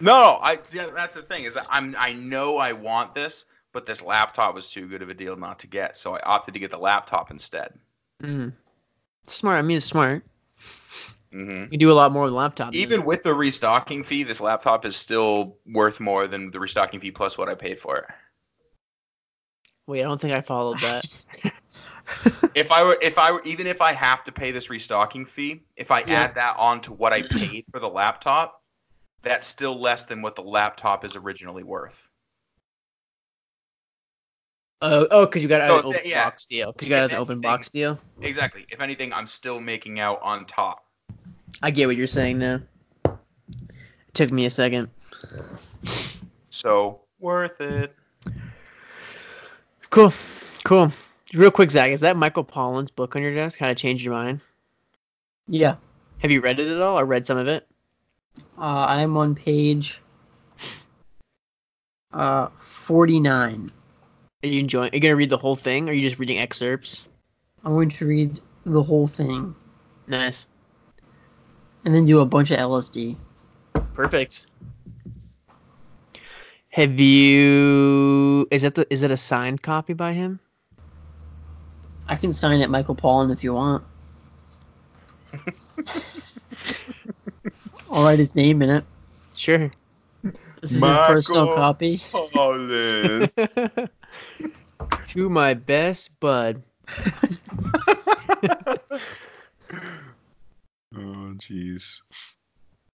[0.00, 3.86] No, I yeah, that's the thing is that I'm I know I want this, but
[3.86, 6.60] this laptop was too good of a deal not to get, so I opted to
[6.60, 7.72] get the laptop instead.
[8.22, 8.52] Mm.
[9.28, 9.58] Smart.
[9.58, 10.24] I mean, it's smart.
[11.32, 11.72] Mm-hmm.
[11.72, 12.72] You do a lot more with laptop.
[12.72, 17.00] than- Even with the restocking fee, this laptop is still worth more than the restocking
[17.00, 18.04] fee plus what I paid for it.
[19.86, 21.04] Wait, I don't think I followed that.
[22.54, 25.62] If I were, if I were, even if I have to pay this restocking fee,
[25.76, 26.24] if I Yeah.
[26.24, 28.60] add that on to what I paid for the laptop,
[29.22, 32.10] that's still less than what the laptop is originally worth.
[34.82, 36.24] Oh, oh, because you got So an open yeah.
[36.24, 36.72] box deal.
[36.72, 37.98] Because you got an open box deal.
[38.20, 38.66] Exactly.
[38.68, 40.84] If anything, I'm still making out on top.
[41.62, 42.60] I get what you're saying now.
[43.04, 44.90] It took me a second.
[46.50, 47.94] So worth it.
[49.92, 50.10] Cool,
[50.64, 50.90] cool.
[51.34, 53.58] Real quick, Zach, is that Michael Pollan's book on your desk?
[53.58, 54.40] How to Change Your Mind?
[55.46, 55.76] Yeah,
[56.20, 57.68] Have you read it at all, or read some of it?
[58.56, 60.00] uh, I'm on page
[62.14, 63.70] uh 49.
[64.42, 64.92] Are you enjoying?
[64.92, 67.06] Are you gonna read the whole thing, or are you just reading excerpts?
[67.62, 69.54] I'm going to read the whole thing
[70.06, 70.46] Nice,
[71.84, 73.16] and then do a bunch of LSD.
[73.92, 74.46] perfect.
[76.72, 78.48] Have you?
[78.50, 78.86] Is that the?
[78.90, 80.40] Is it a signed copy by him?
[82.08, 83.84] I can sign it, Michael Pollan, if you want.
[87.90, 88.84] I'll write his name in it.
[89.34, 89.70] Sure.
[90.62, 92.00] This is his personal copy.
[92.10, 93.30] Holland.
[95.08, 96.62] to my best bud.
[100.94, 102.00] oh jeez.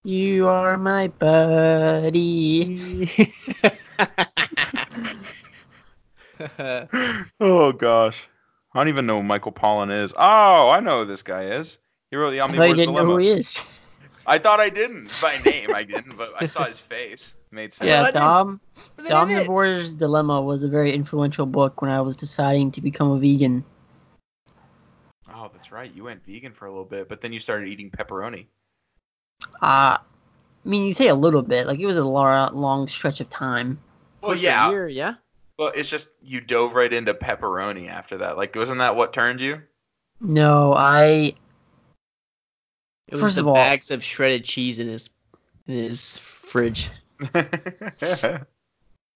[0.09, 2.81] You are my buddy.
[7.39, 8.27] Oh gosh.
[8.73, 10.15] I don't even know who Michael Pollan is.
[10.17, 11.77] Oh, I know who this guy is.
[12.09, 13.11] He wrote the I thought you Omnivore's didn't know Dilemma.
[13.13, 13.67] who he is.
[14.25, 15.75] I thought I didn't by name.
[15.75, 17.35] I didn't, but I saw his face.
[17.51, 17.87] Made sense.
[17.87, 18.15] Yeah, What?
[18.15, 18.61] Dom.
[18.97, 19.15] Was it The?
[19.15, 23.63] Omnivore's Dilemma was a very influential book when I was deciding to become a vegan.
[25.31, 25.93] Oh, that's right.
[25.93, 28.47] You went vegan for a little bit, but then you started eating pepperoni.
[29.61, 29.99] Uh, I
[30.65, 31.67] mean, you say a little bit.
[31.67, 33.79] Like, it was a long, long stretch of time.
[34.21, 34.69] Well, Close yeah.
[34.69, 35.15] year, yeah.
[35.57, 38.37] Well, it's just you dove right into pepperoni after that.
[38.37, 39.61] Like, wasn't that what turned you?
[40.21, 41.33] No, I.
[43.07, 45.09] It was First the of all- bags of shredded cheese in his
[45.67, 46.89] in his fridge.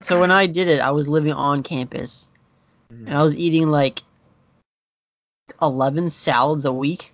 [0.01, 2.27] So when I did it, I was living on campus,
[2.91, 3.07] Mhm.
[3.07, 4.03] and I was eating like
[5.61, 7.13] eleven salads a week,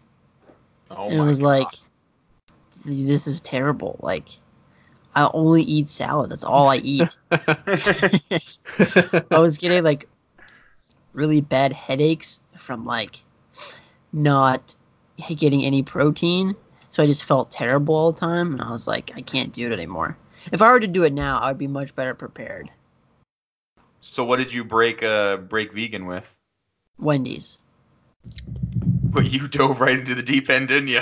[0.90, 1.68] oh and it was like,
[2.90, 4.00] this is terrible.
[4.02, 4.28] Like,
[5.16, 6.32] I only eat salad.
[6.32, 7.08] That's all I eat.
[7.32, 10.08] I was getting like
[11.14, 13.22] really bad headaches from like
[14.14, 14.76] not
[15.18, 16.56] getting any protein.
[16.92, 19.68] So I just felt terrible all the time, and I was like, I can't do
[19.68, 20.18] it anymore.
[20.52, 22.72] If I were to do it now, I would be much better prepared.
[24.02, 26.36] so what did you break uh break vegan with?
[26.98, 27.60] Wendy's.
[29.12, 31.02] But you dove right into the deep end, didn't you?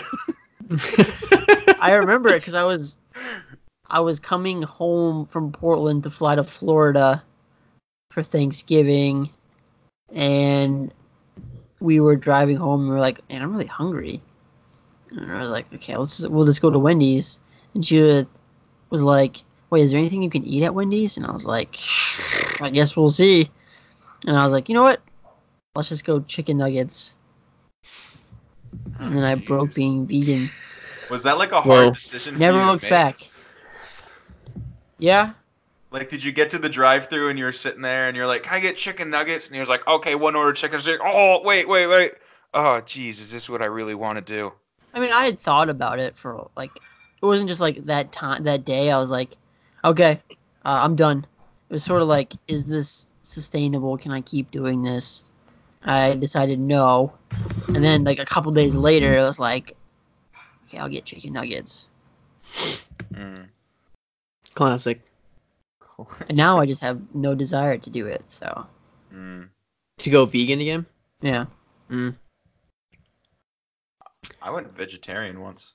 [1.80, 2.98] I remember it because I was
[3.90, 7.24] I was coming home from Portland to fly to Florida
[8.12, 9.30] for Thanksgiving,
[10.14, 10.92] and
[11.80, 12.82] we were driving home.
[12.82, 14.22] and We were like, "Man, I'm really hungry."
[15.12, 17.40] And I was like, "Okay, let's just, we'll just go to Wendy's."
[17.74, 18.26] And she
[18.90, 19.38] was like,
[19.70, 21.78] "Wait, is there anything you can eat at Wendy's?" And I was like,
[22.62, 23.50] "I guess we'll see."
[24.26, 25.02] And I was like, "You know what?
[25.76, 27.14] Let's just go chicken nuggets."
[29.00, 30.50] And then I broke being vegan.
[31.10, 31.92] Was that like a hard Whoa.
[31.94, 32.36] decision?
[32.36, 32.92] for Never you to looked make?
[32.92, 33.16] back.
[35.00, 35.34] Yeah,
[35.92, 38.44] Like, did you get to the drive-through and you were sitting there and you're like,
[38.44, 41.02] "Can I get chicken nuggets?" And he was like, "Okay, one order chicken." She's like,
[41.04, 42.14] "Oh, wait, wait, wait.
[42.54, 44.54] Oh, geez, is this what I really want to do?"
[44.94, 46.72] I mean, I had thought about it for like,
[47.22, 48.92] it wasn't just like that time that day.
[48.92, 49.36] I was like,
[49.84, 50.22] okay,
[50.66, 51.26] uh, I'm done.
[51.70, 53.98] It was sort of like, is this sustainable?
[53.98, 55.24] Can I keep doing this?
[55.84, 57.14] I decided no,
[57.68, 59.76] and then like a couple days later, it was like,
[60.68, 61.88] okay, I'll get chicken nuggets,
[63.14, 63.48] Mm.
[64.54, 65.02] Classic.
[66.30, 68.24] and now I just have no desire to do it.
[68.32, 68.66] So
[69.14, 69.50] Mm.
[70.00, 70.86] To go vegan again?
[71.22, 71.46] yeah,
[74.42, 75.74] I went vegetarian once.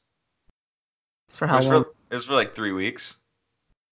[1.28, 1.85] for how was long?
[1.85, 3.16] for, it was for like three weeks.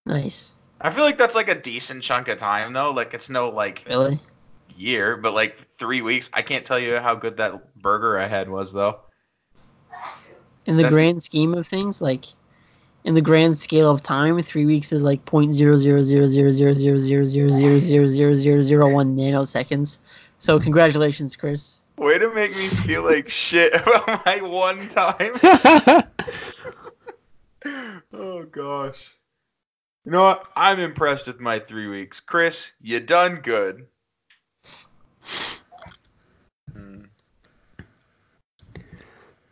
[0.07, 2.91] Nice, I feel like that's like a decent chunk of time though.
[2.93, 4.21] Like it's no like really.
[4.77, 6.31] year, but like three weeks.
[6.33, 9.01] I can't tell you how good that burger I had was though.
[10.67, 12.27] In the That's- grand scheme of things, like
[13.05, 16.51] in the grand scale of time, three weeks is like point zero zero zero zero
[16.61, 19.99] zero zero zero zero zero zero zero zero zero one nanoseconds.
[20.39, 21.81] So congratulations, Chris.
[21.97, 25.33] Way to make me feel like shit about my one time.
[28.13, 29.13] oh gosh.
[30.05, 30.47] You know what?
[30.57, 32.21] I'm impressed with my three weeks.
[32.21, 33.87] Chris, you done good.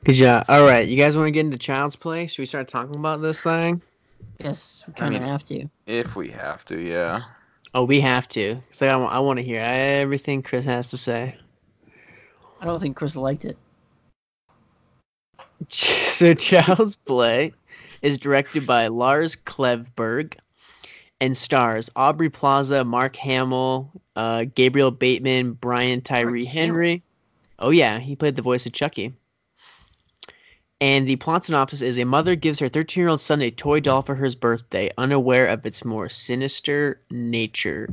[0.05, 0.45] Good job.
[0.49, 2.27] All right, you guys want to get into Child's Play?
[2.27, 3.83] Should we start talking about this thing?
[4.39, 5.69] Yes, we kind of mean- have to.
[5.87, 7.21] If we have to, yeah.
[7.75, 8.61] Oh, we have to.
[8.71, 11.37] Cause I, want, I want to hear everything Chris has to say.
[12.61, 13.59] I don't think Chris liked it.
[15.69, 17.53] So Child's Play
[18.01, 20.35] is directed by Lars Klevberg
[21.21, 27.03] and stars Aubrey Plaza, Mark Hamill, uh, Gabriel Bateman, Brian Tyree Henry.
[27.59, 29.15] Oh yeah, he played the voice of Chucky.
[30.81, 34.15] And the plot synopsis is a mother gives her 13-year-old son a toy doll for
[34.15, 37.89] his birthday, unaware of its more sinister nature.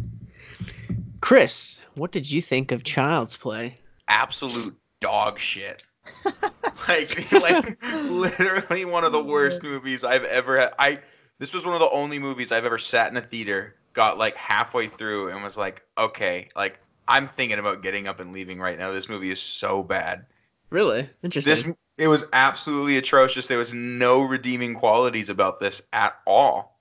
[1.19, 3.76] Chris, what did you think of Child's Play?
[4.08, 5.84] Absolute dog shit.
[6.88, 10.74] like, like literally one of the worst movies I've ever had.
[10.78, 11.00] I
[11.39, 14.36] this was one of the only movies I've ever sat in a theater, got like
[14.38, 18.78] halfway through, and was like, okay, like I'm thinking about getting up and leaving right
[18.78, 18.91] now.
[18.91, 20.28] This movie is so bad.
[20.69, 21.52] Really interesting.
[21.52, 23.47] This it was absolutely atrocious.
[23.47, 26.79] There was no redeeming qualities about this at all.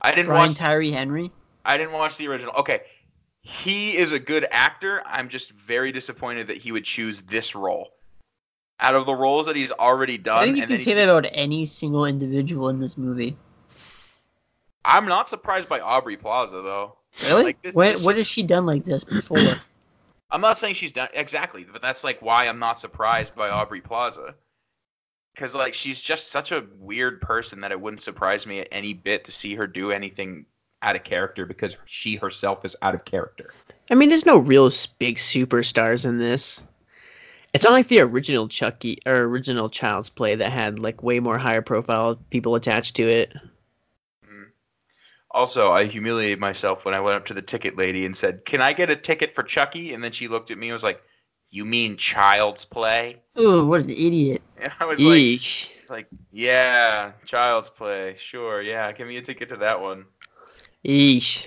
[0.00, 0.56] I didn't Brian watch.
[0.56, 1.30] Tyree Henry.
[1.64, 2.54] I didn't watch the original.
[2.60, 2.80] Okay,
[3.42, 5.02] he is a good actor.
[5.04, 7.88] I'm just very disappointed that he would choose this role.
[8.78, 11.08] Out of the roles that he's already done, I think you and can say that
[11.08, 13.36] about any single individual in this movie.
[14.82, 16.96] I'm not surprised by Aubrey Plaza though.
[17.26, 17.42] Really?
[17.42, 19.38] Like, this- when, this what just- has she done like this before?
[20.30, 23.80] I'm not saying she's done exactly, but that's like why I'm not surprised by Aubrey
[23.80, 24.34] Plaza.
[25.36, 28.94] Cause like she's just such a weird person that it wouldn't surprise me at any
[28.94, 30.46] bit to see her do anything
[30.82, 33.52] out of character because she herself is out of character.
[33.90, 36.62] I mean, there's no real big superstars in this.
[37.52, 41.38] It's not like the original Chucky or original Child's Play that had like way more
[41.38, 43.34] higher profile people attached to it.
[45.32, 48.60] Also, I humiliated myself when I went up to the ticket lady and said, "Can
[48.60, 51.00] I get a ticket for Chucky?" And then she looked at me and was like,
[51.50, 54.42] "You mean Child's Play?" Ooh, what an idiot!
[54.60, 55.70] And I was like, Eesh.
[55.80, 60.04] it's like, "Yeah, Child's Play, sure, yeah, give me a ticket to that one."
[60.84, 61.46] Eesh.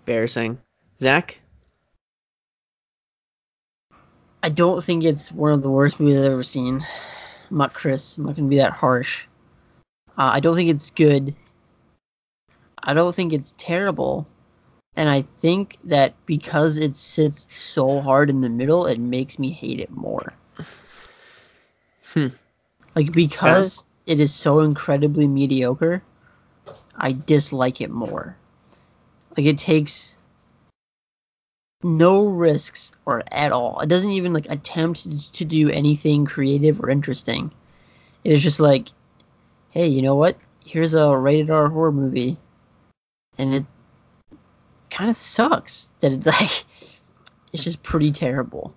[0.00, 0.58] Embarrassing.
[1.00, 1.38] Zach?
[4.42, 6.84] I don't think it's one of the worst movies I've ever seen.
[7.50, 8.18] I'm not Chris.
[8.18, 9.24] I'm not gonna be that harsh.
[10.18, 11.34] Uh, I don't think it's good.
[12.82, 14.26] I don't think it's terrible.
[14.96, 19.50] And I think that because it sits so hard in the middle, it makes me
[19.50, 20.32] hate it more.
[22.12, 22.28] Hmm.
[22.94, 26.02] Like because it is so incredibly mediocre,
[26.96, 28.36] I dislike it more.
[29.36, 30.12] Like it takes
[31.82, 33.80] no risks or at all.
[33.80, 37.52] It doesn't even like attempt to do anything creative or interesting.
[38.24, 38.88] It is just like,
[39.70, 40.36] hey, you know what?
[40.64, 42.36] Here's a rated R horror movie,
[43.40, 43.64] and it
[44.90, 46.64] kind of sucks that it like
[47.52, 48.74] it's just pretty terrible.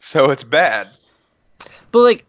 [0.00, 0.86] So it's bad.
[1.90, 2.26] But like,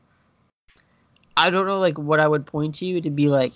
[1.35, 3.53] I don't know like what I would point to to be like,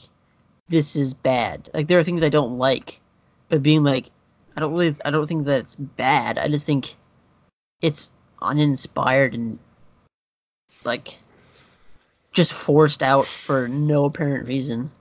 [0.67, 1.69] this is bad.
[1.73, 2.99] Like there are things I don't like,
[3.47, 4.11] but being like,
[4.55, 6.37] I don't really, I don't think that it's bad.
[6.37, 6.95] I just think
[7.81, 8.09] it's
[8.41, 9.57] uninspired and
[10.83, 11.17] like
[12.31, 14.91] just forced out for no apparent reason.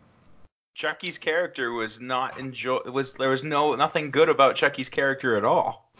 [0.78, 2.78] Chucky's character was not enjoy.
[2.84, 5.90] Was there was no nothing good about Chucky's character at all.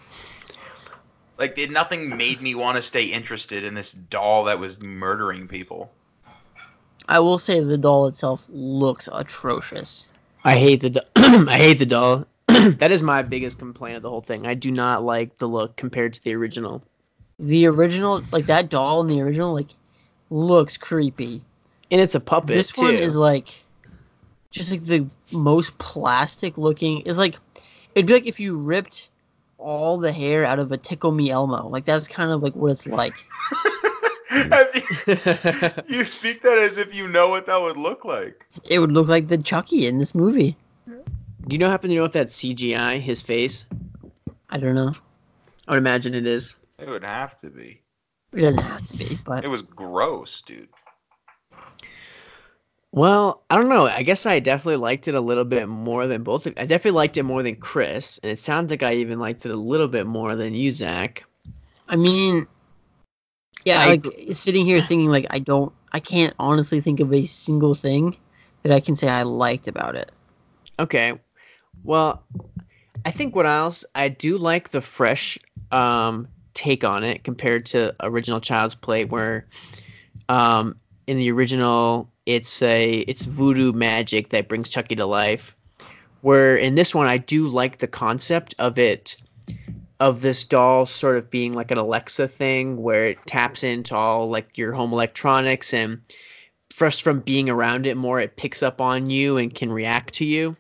[1.37, 5.49] Like did nothing made me want to stay interested in this doll that was murdering
[5.49, 5.91] people.
[7.09, 10.09] I will say the doll itself looks atrocious.
[10.45, 12.27] I hate the do- I hate the doll.
[12.47, 14.47] that is my biggest complaint of the whole thing.
[14.47, 16.83] I do not like the look compared to the original.
[17.41, 19.71] The original, like that doll in the original, like
[20.31, 21.43] looks creepy.
[21.91, 22.83] And it's a puppet This too.
[22.83, 23.49] one is like
[24.51, 27.03] just like the most plastic looking.
[27.07, 27.37] It's like
[27.95, 29.09] it'd be like if you ripped
[29.59, 31.69] all the hair out of a Tickle Me Elmo.
[31.69, 33.25] Like that's kind of like what it's like.
[34.31, 34.45] You,
[35.89, 38.47] you speak that as if you know what that would look like.
[38.63, 40.57] It would look like the Chucky in this movie.
[40.87, 43.65] Do you know happen to know if that's CGI his face?
[44.51, 44.93] I don't know.
[45.67, 46.57] I would imagine it is.
[46.79, 47.81] It would have to be.
[48.35, 50.69] It doesn't have to be, but It was gross, dude.
[52.91, 53.87] Well, I don't know.
[53.87, 56.47] I guess I definitely liked it a little bit more than both.
[56.47, 59.45] Of, I definitely liked it more than Chris, and it sounds like I even liked
[59.45, 61.25] it a little bit more than you, Zach.
[61.87, 62.47] I mean,
[63.65, 67.25] yeah, I- like sitting here thinking like I don't, I can't honestly think of a
[67.25, 68.17] single thing
[68.63, 70.11] that I can say I liked about it.
[70.79, 71.13] Okay.
[71.85, 72.23] Well,
[73.05, 75.39] I think what else I do like the fresh
[75.71, 79.47] um, take on it compared to original Child's Play, where
[80.29, 80.77] um,
[81.09, 85.57] in the original it's a it's voodoo magic that brings Chucky to life.
[86.21, 89.17] Where in this one I do like the concept of it
[89.99, 94.29] of this doll sort of being like an Alexa thing where it taps into all
[94.29, 96.03] like your home electronics and
[96.79, 100.27] just from being around it more it picks up on you and can react to
[100.27, 100.57] you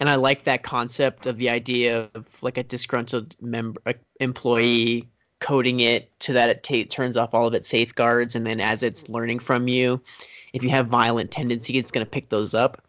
[0.00, 3.80] and I like that concept of the idea of like a disgruntled member
[4.18, 5.08] employee
[5.44, 8.82] coding it to that it ta turns off all of its safeguards, and then as
[8.82, 10.00] it's learning from you,
[10.54, 12.80] if you have violent tendencies, it's gonna pick those up.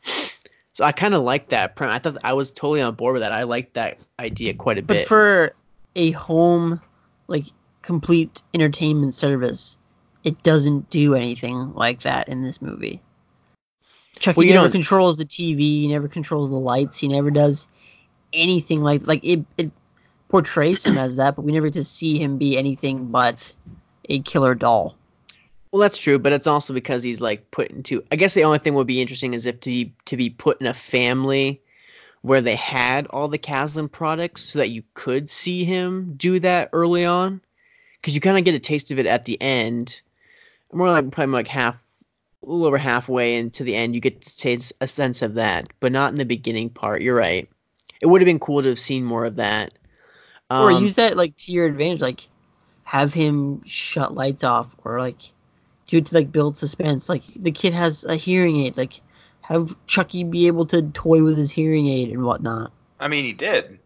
[0.71, 1.73] So I kind of like that.
[1.79, 3.31] I thought I was totally on board with that.
[3.33, 5.01] I liked that idea quite a But bit.
[5.03, 5.55] But for
[5.95, 6.81] a home,
[7.27, 7.45] like
[7.81, 9.77] complete entertainment service,
[10.23, 13.01] it doesn't do anything like that in this movie.
[14.19, 15.59] Chucky Well, never don't- controls the TV.
[15.59, 16.97] He never controls the lights.
[16.97, 17.67] He never does
[18.33, 19.45] anything like like it.
[19.57, 19.71] It
[20.29, 23.53] portrays him as that, but we never get to see him be anything but
[24.09, 24.95] a killer doll.
[25.71, 28.03] Well, that's true, but it's also because he's like put into.
[28.11, 30.61] I guess the only thing would be interesting is if to be to be put
[30.61, 31.61] in a family
[32.21, 36.69] where they had all the Kaslan products, so that you could see him do that
[36.73, 37.41] early on,
[37.99, 40.01] because you kind of get a taste of it at the end.
[40.73, 41.75] More like probably like half,
[42.41, 45.67] a little over halfway into the end, you get to taste a sense of that,
[45.79, 47.01] but not in the beginning part.
[47.01, 47.47] You're right.
[48.01, 49.73] It would have been cool to have seen more of that.
[50.49, 52.27] Or Um, use that like to your advantage, like
[52.83, 55.19] have him shut lights off, or like
[55.87, 57.09] do it to like build suspense.
[57.09, 59.01] Like the kid has a hearing aid, like
[59.41, 62.71] have Chucky be able to toy with his hearing aid and whatnot.
[62.99, 63.79] I mean, he did.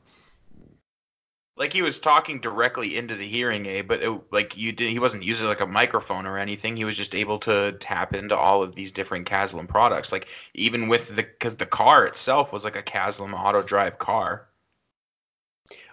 [1.55, 4.99] Like he was talking directly into the hearing aid, but it, like you did, he
[4.99, 6.77] wasn't using like a microphone or anything.
[6.77, 10.13] He was just able to tap into all of these different Kaslan products.
[10.13, 14.48] Like even with the because the car itself was like a Kaslan auto drive car.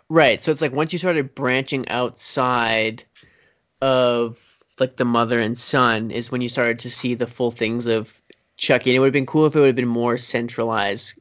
[0.08, 0.42] Right.
[0.42, 3.04] So it's like once you started branching outside
[3.80, 4.38] of
[4.78, 8.18] like the mother and son is when you started to see the full things of
[8.56, 8.90] Chucky.
[8.90, 11.20] And it would have been cool if it would have been more centralized,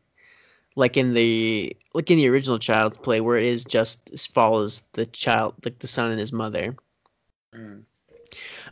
[0.75, 5.05] like in the like in the original Child's Play, where it is just follows the
[5.05, 6.75] child, like the son and his mother.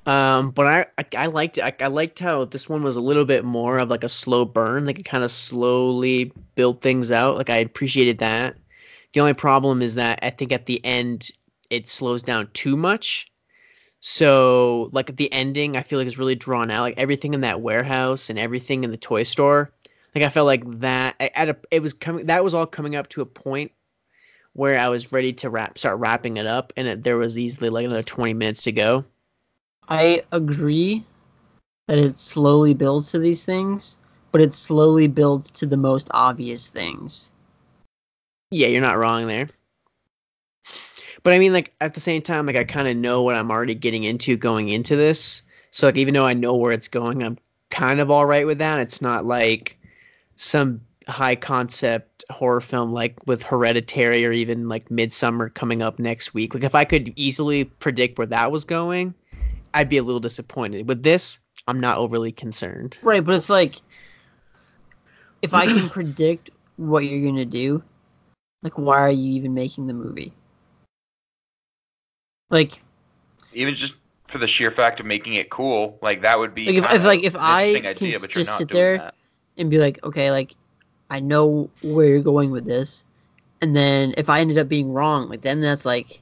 [0.06, 3.26] Um, but I, I I liked I, I liked how this one was a little
[3.26, 7.38] bit more of like a slow burn, like it kind of slowly built things out.
[7.38, 8.58] Like I appreciated that.
[9.14, 11.30] The only problem is that I think at the end
[11.70, 13.32] it slows down too much.
[14.00, 16.82] So like at the ending, I feel like it's really drawn out.
[16.82, 19.72] Like everything in that warehouse and everything in the toy store.
[20.14, 22.26] Like I felt like that at a, it was coming.
[22.26, 23.72] That was all coming up to a point
[24.54, 27.70] where I was ready to wrap, start wrapping it up, and it, there was easily
[27.70, 29.06] like another twenty minutes to go.
[29.88, 31.04] I agree
[31.88, 33.98] that it slowly builds to these things,
[34.32, 37.30] but it slowly builds to the most obvious things.
[38.54, 39.50] Yeah, you're not wrong there.
[41.24, 43.50] But I mean, like at the same time, like I kind of know what I'm
[43.50, 45.42] already getting into going into this.
[45.72, 47.40] So like even though I know where it's going, I'm
[47.72, 48.80] kind of all right with that.
[48.80, 49.80] It's not like
[50.36, 56.36] some high concept horror film like with Hereditary or even like Midsommar coming up next
[56.36, 56.54] week.
[56.54, 59.16] Like if I could easily predict where that was going,
[59.74, 60.88] I'd be a little disappointed.
[60.88, 63.00] With this, I'm not overly concerned.
[63.02, 63.78] Right, but it's like
[65.42, 67.82] if I can predict what you're gonna do,
[68.64, 70.34] like why are you even making the movie?
[72.50, 72.82] Like
[73.54, 73.96] Even just
[74.26, 77.04] for the sheer fact of making it cool, like that would be Like, if- if,
[77.04, 79.16] like, if I can idea, just sit there that.
[79.58, 80.56] and be like, okay, like
[81.10, 83.06] I know where you're going with this,
[83.62, 86.22] and then if I ended up being wrong, like then that's like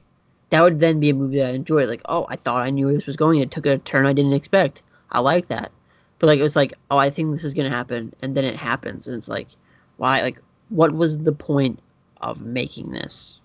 [0.50, 1.88] that would then be a movie that I enjoyed.
[1.88, 3.40] Like, oh, I thought I knew where this was going.
[3.40, 4.82] It took a turn I didn't expect.
[5.10, 5.70] I like that.
[6.18, 8.56] But like it was like, oh, I think this is gonna happen, and then it
[8.56, 9.48] happens, and it's like,
[9.96, 10.22] why?
[10.22, 11.78] Like, what was the point
[12.22, 13.40] of making this?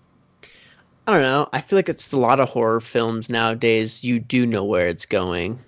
[1.06, 1.48] I don't know.
[1.52, 4.04] I feel like it's a lot of horror films nowadays.
[4.04, 5.58] You do know where it's going.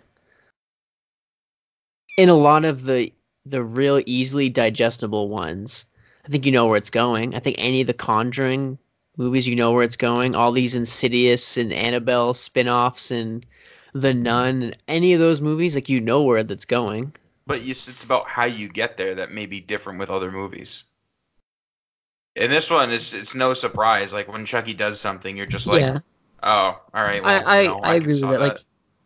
[2.17, 3.13] In a lot of the
[3.47, 5.87] the real easily digestible ones,
[6.27, 7.35] I think you know where it's going.
[7.35, 8.79] I think any of the Conjuring
[9.17, 10.35] movies, you know where it's going.
[10.35, 13.47] All these Insidious and Annabelle spin-offs and
[13.95, 17.15] The Nun, and any of those movies, like you know where that's going.
[17.47, 20.85] But it's about how you get there that may be different with other movies.
[22.37, 24.15] In this one, it's it's no surprise.
[24.15, 25.99] Like when Chucky does something, you're just like, yeah,
[26.43, 27.23] oh, all right.
[27.23, 28.41] Well, I I, you know, I agree with saw it.
[28.41, 28.59] Like,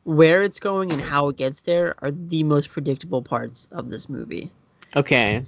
[0.05, 4.09] where it's going and how it gets there are the most predictable parts of this
[4.09, 4.51] movie.
[4.95, 5.45] Okay.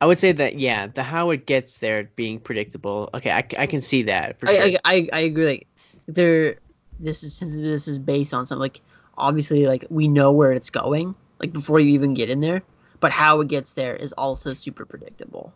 [0.00, 3.08] I would say that yeah, the how it gets there being predictable.
[3.14, 4.62] Okay, I, I can see that for sure.
[4.62, 5.46] I, I, I I agree.
[5.46, 5.66] Like
[6.06, 6.56] there,
[7.00, 8.80] this is since this is based on something like
[9.16, 12.62] obviously like we know where it's going like before you even get in there,
[13.00, 15.52] but how it gets there is also super predictable.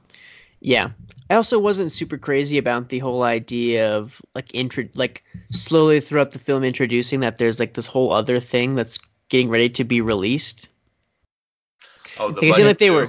[0.67, 0.91] Yeah.
[1.31, 6.33] I also wasn't super crazy about the whole idea of like intro like slowly throughout
[6.33, 8.99] the film introducing that there's like this whole other thing that's
[9.29, 10.69] getting ready to be released.
[12.19, 13.07] oh, the it seemed like they were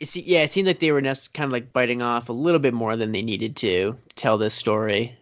[0.00, 2.58] it se- yeah, it seemed like they were kind of like biting off a little
[2.58, 5.16] bit more than they needed to tell this story.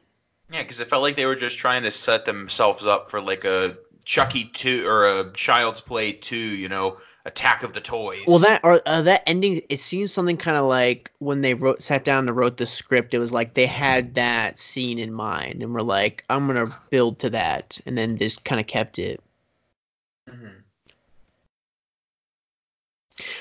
[0.51, 3.45] Yeah, because it felt like they were just trying to set themselves up for like
[3.45, 3.77] a
[4.07, 6.37] Chucky two or a Child's Play two.
[6.37, 6.97] You know,
[7.27, 8.25] Attack of the Toys.
[8.27, 11.83] Well, that or uh, that ending, it seems something kind of like when they wrote,
[11.83, 13.15] sat down and wrote the script.
[13.15, 17.21] It was like they had that scene in mind and were like, "I'm gonna build
[17.21, 19.23] to that," and then just kind of kept it.
[20.29, 20.51] Mhm.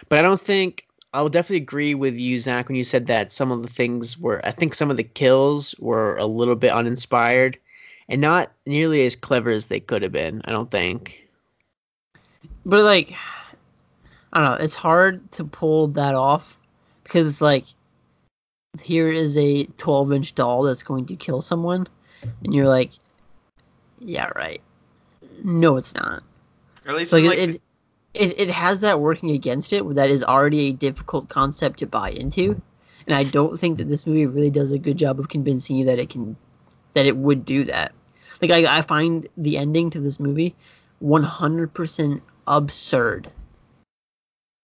[0.07, 3.51] But I don't think I'll definitely agree with you, Zach, when you said that some
[3.51, 4.39] of the things were.
[4.45, 7.57] I think some of the kills were a little bit uninspired
[8.07, 10.41] and not nearly as clever as they could have been.
[10.45, 11.27] I don't think.
[12.65, 13.13] But like,
[14.33, 14.65] I don't know.
[14.65, 16.57] It's hard to pull that off
[17.03, 17.65] because it's like
[18.81, 21.87] here is a 12 inch doll that's going to kill someone,
[22.43, 22.91] and you're like,
[23.99, 24.61] yeah, right.
[25.43, 26.23] No, it's not.
[26.85, 27.61] Or at least So like, like, it,
[28.13, 32.09] it it has that working against it that is already a difficult concept to buy
[32.09, 32.59] into,
[33.05, 35.85] and I don't think that this movie really does a good job of convincing you
[35.85, 36.35] that it can
[36.93, 37.93] that it would do that.
[38.41, 40.55] Like I, I find the ending to this movie
[41.03, 43.31] 100% absurd.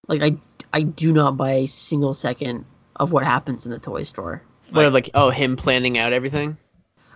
[0.09, 0.37] Like I
[0.73, 4.41] I do not buy a single second of what happens in the toy store.
[4.71, 6.57] Where like, oh, him planning out everything.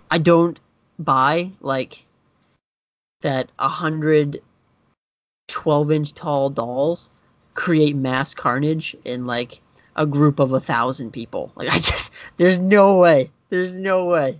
[0.09, 0.59] I don't
[0.97, 2.05] buy like
[3.21, 4.41] that a hundred
[5.47, 7.09] 12 inch tall dolls
[7.55, 9.61] create mass carnage in like
[9.95, 11.51] a group of a thousand people.
[11.55, 13.31] Like I just there's no way.
[13.49, 14.39] There's no way.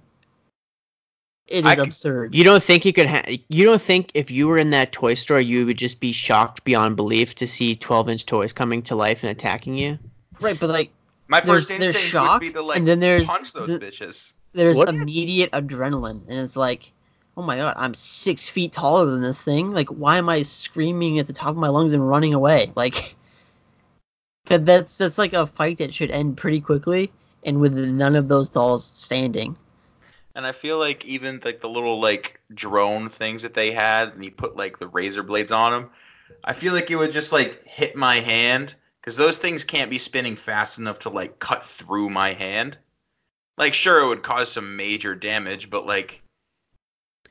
[1.47, 2.33] It is I c- absurd.
[2.35, 3.07] You don't think you could?
[3.07, 6.11] Ha- you don't think if you were in that toy store, you would just be
[6.13, 9.99] shocked beyond belief to see 12-inch toys coming to life and attacking you?
[10.39, 10.89] right, but like
[11.27, 13.67] my there's- first there's instinct shock, would be to like and then there's punch those
[13.67, 14.33] the- bitches.
[14.53, 14.89] there's What?
[14.89, 16.91] immediate adrenaline and it's like
[17.37, 21.17] oh my god i'm six feet taller than this thing like why am i screaming
[21.19, 23.15] at the top of my lungs and running away like
[24.45, 27.11] that that's that's like a fight that should end pretty quickly
[27.43, 29.57] and with none of those dolls standing
[30.35, 34.23] And I feel like even like the little like drone things that they had, and
[34.25, 35.89] you put like the razor blades on them.
[36.43, 39.99] I feel like it would just like hit my hand because those things can't be
[39.99, 42.77] spinning fast enough to like cut through my hand.
[43.57, 46.21] Like sure, it would cause some major damage, but like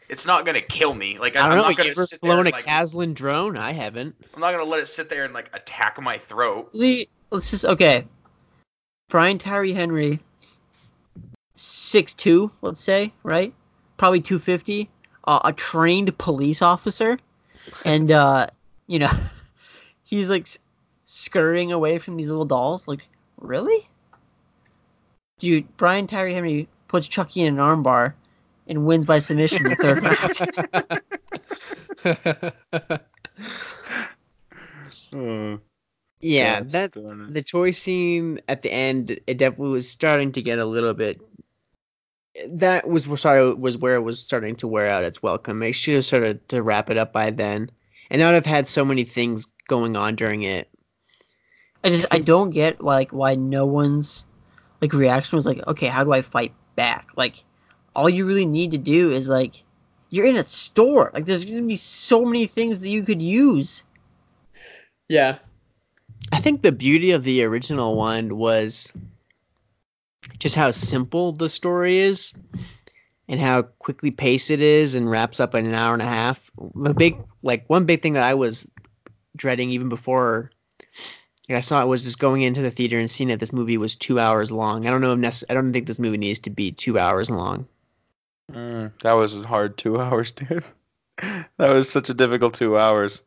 [0.08, 1.18] it's not gonna kill me.
[1.18, 1.68] Like I I'm don't know.
[1.68, 3.56] not gonna ever sit flown and, a like, Kaslan drone?
[3.56, 4.14] I haven't.
[4.34, 6.70] I'm not gonna let it sit there and like attack my throat.
[6.72, 8.06] we let's just okay
[9.08, 10.20] brian tyree henry
[11.56, 13.52] 6'2 let's say right
[13.96, 14.88] probably 250
[15.24, 17.18] uh, a trained police officer
[17.84, 18.46] and uh
[18.86, 19.10] you know
[20.04, 20.58] he's like s-
[21.04, 23.00] scurrying away from these little dolls like
[23.38, 23.78] really
[25.38, 28.14] dude brian tyree henry puts chucky in an armbar
[28.66, 30.18] and wins by submission in the third round.
[36.20, 40.58] Yeah, Gosh that the toy scene at the end, it definitely was starting to get
[40.60, 41.20] a little bit.
[42.48, 45.58] That was where sorry was where it was starting to wear out its welcome.
[45.58, 47.70] They should have started to wrap it up by then,
[48.10, 50.68] and not have had so many things going on during it.
[51.84, 54.24] I just I don't get like why no one's
[54.80, 57.10] like reaction was like, okay, how do I fight back?
[57.16, 57.44] Like,
[57.94, 59.62] all you really need to do is like,
[60.10, 61.10] you're in a store.
[61.14, 63.84] Like, there's gonna be so many things that you could use.
[65.08, 65.38] Yeah.
[66.32, 68.92] I think the beauty of the original one was
[70.38, 72.32] just how simple the story is
[73.28, 76.50] and how quickly paced it is and wraps up in an hour and a half.
[76.74, 78.68] The big like one big thing that I was
[79.36, 80.50] dreading even before
[81.48, 83.76] like I saw it was just going into the theater and seeing that this movie
[83.76, 84.86] was two hours long.
[84.86, 87.30] I don't know if nece- I don't think this movie needs to be two hours
[87.30, 87.66] long.
[88.50, 90.64] Mm, that was a hard two hours, dude.
[91.18, 93.22] that was such a difficult two hours.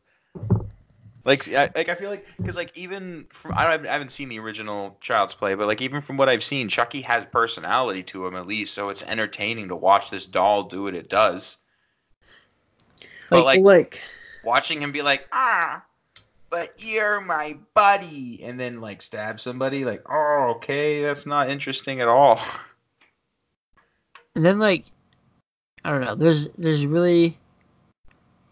[1.26, 4.28] Like, I, like I feel like because like even from I, don't, I haven't seen
[4.28, 8.24] the original Child's Play, but like even from what I've seen, Chucky has personality to
[8.24, 11.58] him at least, so it's entertaining to watch this doll do what it does.
[13.28, 14.04] But like like
[14.44, 15.82] watching him be like, ah,
[16.48, 22.00] but you're my buddy, and then like stab somebody, like, oh, okay, that's not interesting
[22.00, 22.40] at all.
[24.36, 24.84] And then like,
[25.84, 26.14] I don't know.
[26.14, 27.36] There's there's really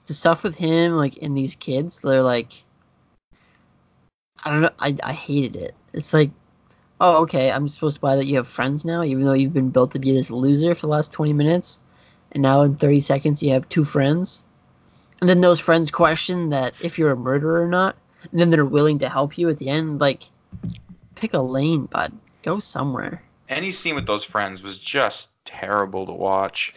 [0.06, 2.00] the stuff with him like in these kids.
[2.00, 2.63] They're like,
[4.44, 4.70] I don't know.
[4.78, 5.74] I I hated it.
[5.92, 6.30] It's like,
[7.00, 9.70] oh okay, I'm supposed to buy that you have friends now, even though you've been
[9.70, 11.80] built to be this loser for the last 20 minutes,
[12.32, 14.44] and now in 30 seconds you have two friends.
[15.20, 17.96] And then those friends question that if you're a murderer or not,
[18.30, 20.00] and then they're willing to help you at the end.
[20.00, 20.24] Like,
[21.14, 22.12] pick a lane, bud.
[22.42, 23.22] Go somewhere.
[23.48, 26.74] Any scene with those friends was just terrible to watch.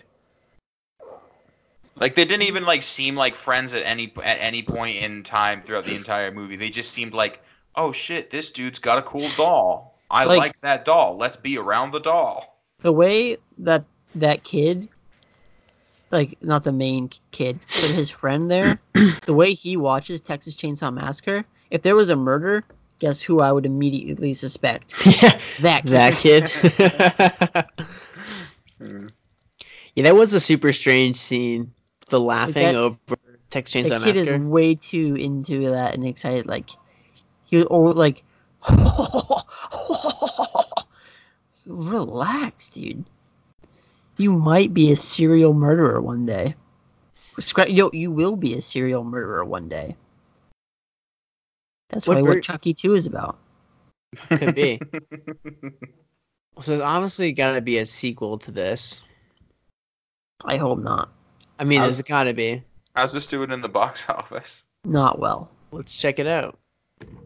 [1.99, 5.63] Like they didn't even like seem like friends at any at any point in time
[5.63, 6.55] throughout the entire movie.
[6.55, 7.41] They just seemed like,
[7.77, 9.97] oh shit, this dude's got a cool doll.
[10.09, 11.17] I Like- like that doll.
[11.17, 12.59] Let's be around the doll.
[12.81, 14.87] the way that that kid
[16.11, 18.79] like not the main kid but his friend there
[19.25, 22.63] the way he watches texas chainsaw massacre if there was a murder
[22.99, 26.43] guess who i would immediately suspect yeah, that kid.
[26.43, 27.85] that kid.
[28.79, 29.07] Hmm.
[29.95, 31.73] yeah, that was a super strange scene.
[32.09, 32.97] The laughing that- over
[33.49, 34.35] Texas the Chainsaw kid Massacre.
[34.35, 36.69] is way too into that and excited like
[37.47, 38.23] he was or like
[41.65, 43.03] relax dude
[44.17, 46.55] you might be a serial murderer one day
[47.39, 49.95] Scra- Yo, you will be a serial murderer one day
[51.89, 53.37] that's What why what chucky 2 is about
[54.29, 54.79] Could be.
[56.59, 59.03] So it's obviously got to be a sequel to this.
[60.43, 61.09] i hope not
[61.59, 62.63] I mean, I there's was- got to be.
[62.95, 64.63] How's this doing in the box office?
[64.83, 66.57] not well Let's check it out.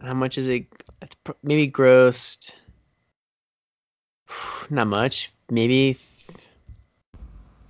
[0.01, 0.65] How much is it?
[1.01, 2.51] It's pr- maybe grossed.
[4.69, 5.32] Not much.
[5.49, 5.97] Maybe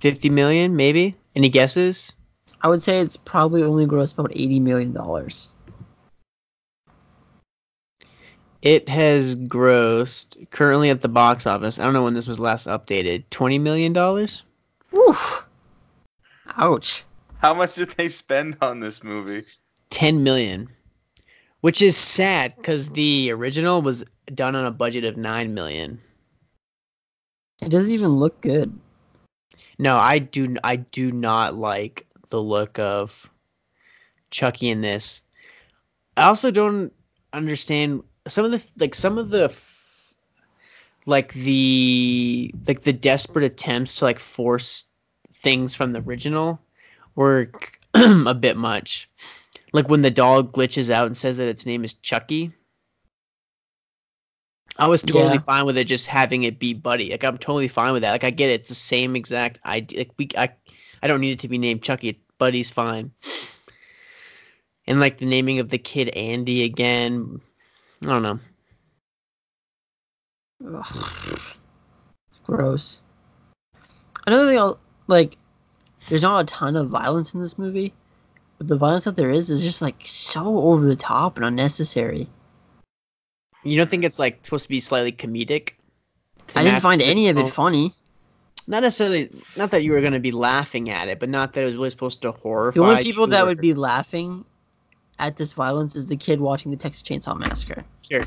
[0.00, 0.76] 50 million.
[0.76, 1.16] Maybe.
[1.34, 2.12] Any guesses?
[2.64, 5.50] i would say it's probably only grossed about 80 million dollars
[8.62, 11.80] It has grossed currently at the box office.
[11.80, 13.24] I don't know when this was last updated.
[13.30, 14.44] 20 million dollars.
[14.96, 15.44] Oof.
[16.56, 17.02] ouch
[17.38, 19.44] How much did they spend on this movie?
[19.90, 20.68] 10 million.
[21.62, 26.00] Which is sad because the original was done on a budget of 9 million.
[27.60, 28.78] it doesn't even look good
[29.78, 30.56] No, I do.
[30.62, 33.30] I do not like the look of
[34.30, 35.22] Chucky in this.
[36.16, 36.92] I also don't
[37.32, 39.54] understand some of the like some of the
[41.06, 44.86] like the like the desperate attempts to like force
[45.34, 46.60] things from the original
[47.14, 47.50] were
[47.94, 49.08] a bit much.
[49.72, 52.52] Like when the dog glitches out and says that its name is Chucky.
[54.76, 55.38] I was totally Yeah.
[55.40, 57.10] fine with it just having it be Buddy.
[57.10, 58.12] Like I'm totally fine with that.
[58.12, 58.60] Like I get it.
[58.60, 60.00] It's the same exact idea.
[60.00, 60.50] Like we, I,
[61.02, 62.22] I don't need it to be named Chucky.
[62.38, 63.12] Buddy's fine.
[64.86, 67.40] And like the naming of the kid Andy again.
[68.02, 68.40] I don't know.
[70.66, 71.40] Ugh.
[72.44, 72.98] Gross.
[74.26, 75.36] Another thing, I'll, like,
[76.08, 77.92] there's not a ton of violence in this movie,
[78.62, 82.28] but the violence that there is is just like so over the top and unnecessary.
[83.64, 85.70] You don't think it's like supposed to be slightly comedic?
[86.54, 87.90] I didn't find any of it funny.
[88.68, 89.30] Not necessarily.
[89.56, 91.74] Not that you were going to be laughing at it, but not that it was
[91.74, 92.78] really supposed to horrify.
[92.78, 94.44] The only people you that or- would be laughing
[95.18, 97.84] at this violence is the kid watching the Texas Chainsaw Massacre.
[98.02, 98.24] sure.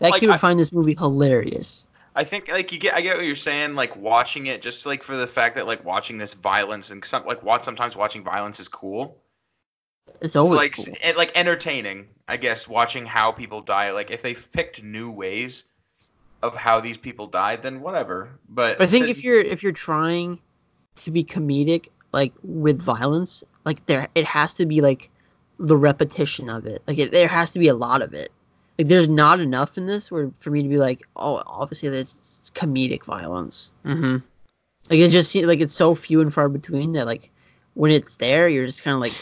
[0.00, 1.86] That Like, kid would I- find this movie hilarious.
[2.18, 5.04] I think like you get I get what you're saying like watching it just like
[5.04, 8.58] for the fact that like watching this violence and some like watch sometimes watching violence
[8.58, 9.22] is cool.
[10.08, 10.96] It's It's always like cool.
[11.00, 13.92] and, like entertaining, I guess, watching how people die.
[13.92, 15.62] Like if they picked new ways
[16.42, 18.30] of how these people died, then whatever.
[18.48, 20.40] But But I think sit- if you're if you're trying
[21.04, 25.08] to be comedic, like with violence, like there it has to be like
[25.60, 26.82] the repetition of it.
[26.88, 28.32] Like it, there has to be a lot of it.
[28.78, 32.14] Like there's not enough in this where for me to be like, oh, obviously that's
[32.16, 33.72] it's comedic violence.
[33.84, 34.18] Mm-hmm.
[34.88, 37.30] Like it just seems like it's so few and far between that like
[37.74, 39.12] when it's there, you're just kind of like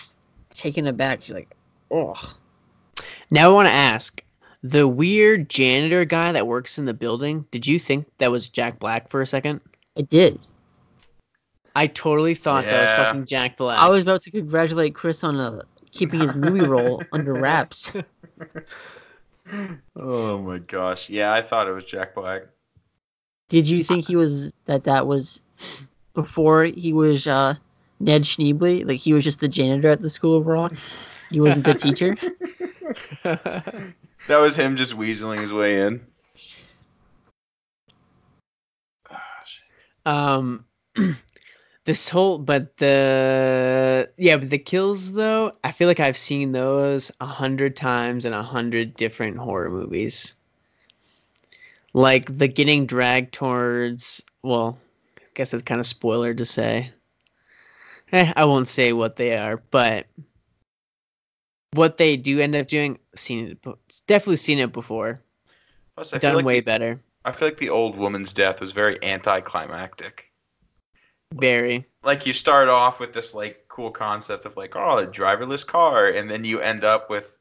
[0.50, 1.26] taken aback.
[1.26, 1.54] You're like,
[1.90, 2.14] oh,
[3.30, 4.22] Now I want to ask
[4.62, 7.46] the weird janitor guy that works in the building.
[7.50, 9.60] Did you think that was Jack Black for a second?
[9.96, 10.38] I did.
[11.74, 13.78] I totally thought that was fucking Jack Black.
[13.78, 17.92] I was about to congratulate Chris on uh, keeping his movie role under wraps.
[19.94, 21.08] Oh my gosh.
[21.08, 22.42] Yeah, I thought it was Jack Black.
[23.48, 25.40] Did you think he was that that was
[26.14, 27.54] before he was uh,
[28.00, 28.86] Ned Schneebly?
[28.86, 30.72] Like he was just the janitor at the School of Rock.
[31.30, 32.16] He wasn't the teacher.
[34.28, 36.04] That was him just weaseling his way in.
[40.04, 40.64] um,
[41.86, 47.12] this whole but the yeah, but the kills though, I feel like I've seen those
[47.20, 50.34] a hundred times in a hundred different horror movies.
[51.94, 54.22] Like the getting dragged towards.
[54.42, 54.78] Well,
[55.16, 56.90] I guess it's kind of spoiler to say.
[58.12, 60.06] Eh, I won't say what they are, but
[61.72, 63.78] what they do end up doing, I've seen it.
[64.06, 65.20] Definitely seen it before.
[65.94, 67.00] Plus, Done like way the, better.
[67.24, 70.25] I feel like the old woman's death was very anticlimactic.
[71.34, 71.86] Very.
[72.02, 76.08] Like you start off with this like cool concept of like, oh, a driverless car,
[76.08, 77.38] and then you end up with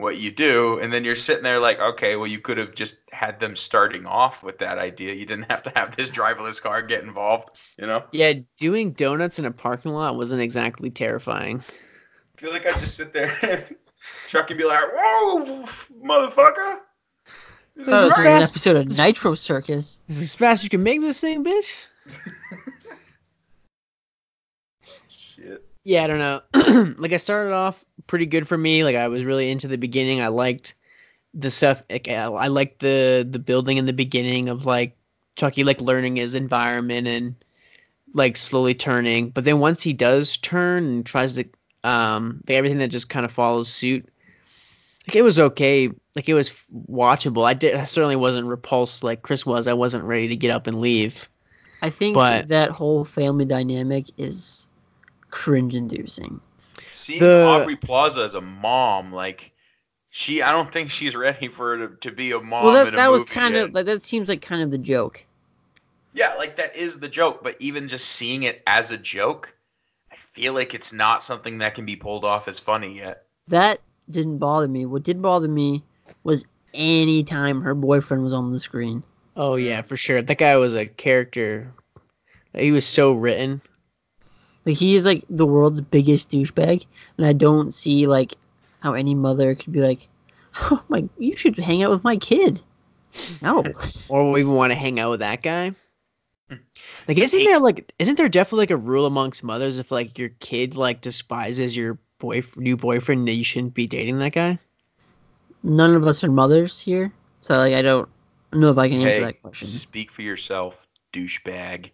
[0.00, 2.96] what you do, and then you're sitting there like, okay, well, you could have just
[3.12, 5.14] had them starting off with that idea.
[5.14, 8.04] You didn't have to have this driverless car get involved, you know?
[8.10, 11.62] Yeah, doing donuts in a parking lot wasn't exactly terrifying.
[12.36, 13.76] I feel like I just sit there and
[14.28, 15.64] Chuck and be like, whoa,
[16.02, 16.78] motherfucker.
[17.76, 20.00] This That was is an episode of Nitro Circus.
[20.08, 21.76] Is this as fast as you can make this thing, bitch?
[25.08, 25.64] Shit.
[25.84, 26.42] Yeah, I don't know.
[26.98, 28.84] like I started off pretty good for me.
[28.84, 30.20] Like I was really into the beginning.
[30.20, 30.74] I liked
[31.34, 31.82] the stuff.
[31.88, 34.96] Like, I liked the the building in the beginning of like
[35.36, 37.34] Chucky like learning his environment and
[38.12, 39.30] like slowly turning.
[39.30, 41.44] But then once he does turn and tries to
[41.82, 44.08] um like everything that just kind of follows suit.
[45.08, 45.88] Like it was okay.
[46.14, 47.46] Like it was watchable.
[47.46, 47.74] I did.
[47.74, 49.66] I certainly wasn't repulsed like Chris was.
[49.66, 51.28] I wasn't ready to get up and leave.
[51.80, 54.66] I think But- that whole family dynamic is
[55.30, 56.40] cringe-inducing.
[56.90, 59.52] Seeing The- Aubrey Plaza as a mom, like,
[60.10, 62.64] she, I don't think she's ready for her to, to be a mom.
[62.64, 63.64] well, in that a that was kind yet.
[63.64, 65.24] of like that seems like kind of the joke.
[66.12, 69.54] Yeah, like that is the joke, but even just seeing it as a joke,
[70.10, 73.24] I feel like it's not something that can be pulled off as funny yet.
[73.46, 74.86] That didn't bother me.
[74.86, 75.84] What did bother me
[76.24, 79.04] was any time her boyfriend was on the screen.
[79.36, 80.20] Oh yeah, for sure.
[80.20, 81.72] That guy was a character.
[82.52, 83.62] He was so written.
[84.64, 86.86] Like he is like the world's biggest douchebag,
[87.16, 88.34] and I don't see like
[88.80, 90.08] how any mother could be like,
[90.56, 92.60] "Oh my, you should hang out with my kid."
[93.42, 93.64] No,
[94.08, 95.72] Or even want to hang out with that guy.
[96.48, 96.56] Hmm.
[97.08, 100.28] Like, isn't there like, isn't there definitely like a rule amongst mothers if like your
[100.28, 104.58] kid like despises your boy new boyfriend that you shouldn't be dating that guy?
[105.62, 108.08] none of us are mothers here, so like I don't
[108.52, 109.68] know if I can answer Hey, that question.
[109.68, 111.90] speak for yourself, douchebag.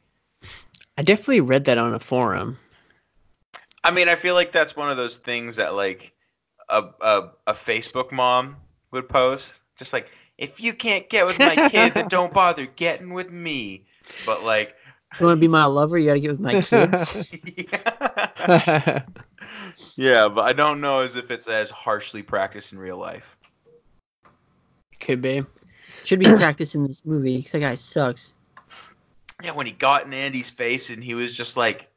[0.96, 2.58] I definitely read that on a forum.
[3.84, 6.12] I mean, I feel like that's one of those things that like
[6.68, 8.56] a a, a Facebook mom
[8.90, 13.12] would post, just like if you can't get with my kid, then don't bother getting
[13.12, 13.84] with me.
[14.24, 14.74] But like,
[15.18, 17.16] you want to be my lover, you gotta get with my kids.
[17.56, 19.02] yeah.
[19.96, 23.36] yeah, but I don't know as if it's as harshly practiced in real life.
[25.00, 25.44] Could be.
[26.04, 28.34] Should be practiced in this movie because that guy sucks.
[29.44, 31.88] Yeah, when he got in Andy's face and he was just like,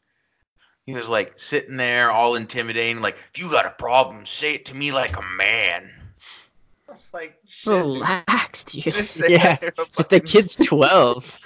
[0.86, 4.66] he was like sitting there all intimidating, like, if you got a problem, say it
[4.66, 5.90] to me like a man.
[6.88, 7.84] I was like, shit, dude.
[7.84, 8.84] Relax, dude.
[8.86, 9.80] Just Yeah, it.
[9.96, 11.40] But the kid's twelve.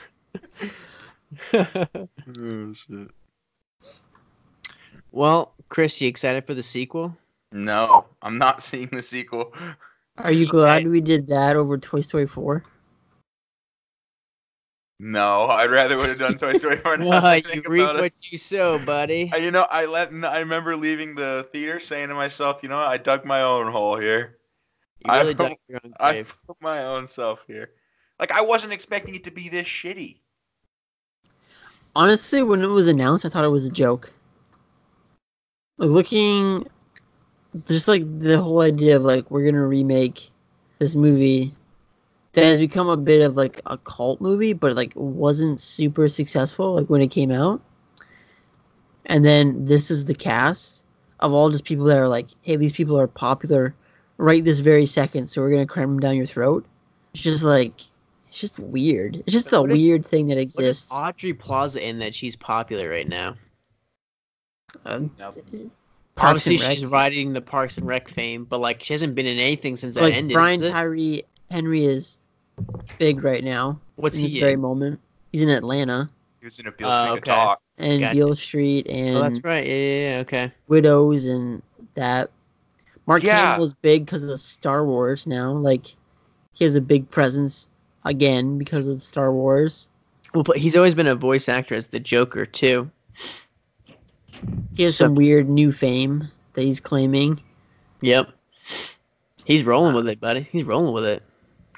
[1.53, 3.09] Oh, shit.
[5.11, 7.17] well, Chris, you excited for the sequel?
[7.51, 9.53] No, I'm not seeing the sequel.
[10.17, 12.63] Are you glad we did that over Toy Story 4?
[15.05, 16.95] No, I'd rather would have done Toy Story 4.
[16.99, 18.01] now I you reap about it.
[18.03, 19.29] what you sow, buddy.
[19.37, 22.95] You know, I let I remember leaving the theater saying to myself, you know, I
[22.95, 24.37] dug my own hole here.
[25.05, 26.33] You really I- dug your own I grave.
[26.47, 27.71] put my own self here.
[28.17, 30.19] Like I wasn't expecting it to be this shitty.
[31.95, 34.09] Honestly, when it was announced, I thought it was a joke.
[35.77, 36.65] Like looking
[37.67, 40.29] just like the whole idea of like we're gonna remake
[40.79, 41.53] this movie
[42.33, 46.75] that has become a bit of like a cult movie, but like wasn't super successful
[46.75, 47.61] like when it came out.
[49.05, 50.81] And then this is the cast
[51.19, 53.75] of all just people that are like, hey, these people are popular
[54.17, 56.65] right this very second, so we're gonna cram them down your throat.
[57.13, 57.73] It's just like
[58.29, 59.17] it's just weird.
[59.17, 60.91] It's just a What is- weird thing that What is exists.
[60.91, 63.35] Aubrey Plaza in that she's popular right now?
[64.85, 65.35] Um, Nope.
[66.15, 69.37] Parks Obviously, she's riding the Parks and Rec fame, but like she hasn't been in
[69.39, 70.33] anything since that like ended.
[70.33, 70.71] Brian is it?
[70.71, 72.19] Tyree Henry is
[72.99, 73.79] big right now.
[73.95, 74.99] What's in this he very moment?
[75.31, 77.19] He's in Atlanta He was in a Beale Oh, Street okay.
[77.19, 77.61] to talk.
[77.77, 78.15] and Gotcha.
[78.15, 79.65] Beale Street oh, and Oh, that's right.
[79.65, 80.51] Yeah, yeah, yeah, okay.
[80.67, 81.61] Widows and
[81.95, 82.29] that.
[83.05, 83.53] Mark Yeah.
[83.53, 85.53] Hamill's big because of Star Wars now.
[85.53, 85.87] Like
[86.53, 87.67] he has a big presence
[88.05, 89.89] again because of Star Wars.
[90.33, 92.89] Well, but he's always been a voice actor as the Joker too.
[94.75, 97.41] He has So- some weird new fame that he's claiming.
[98.01, 98.29] Yep.
[99.45, 100.41] He's rolling with it, buddy.
[100.51, 101.23] He's rolling with it.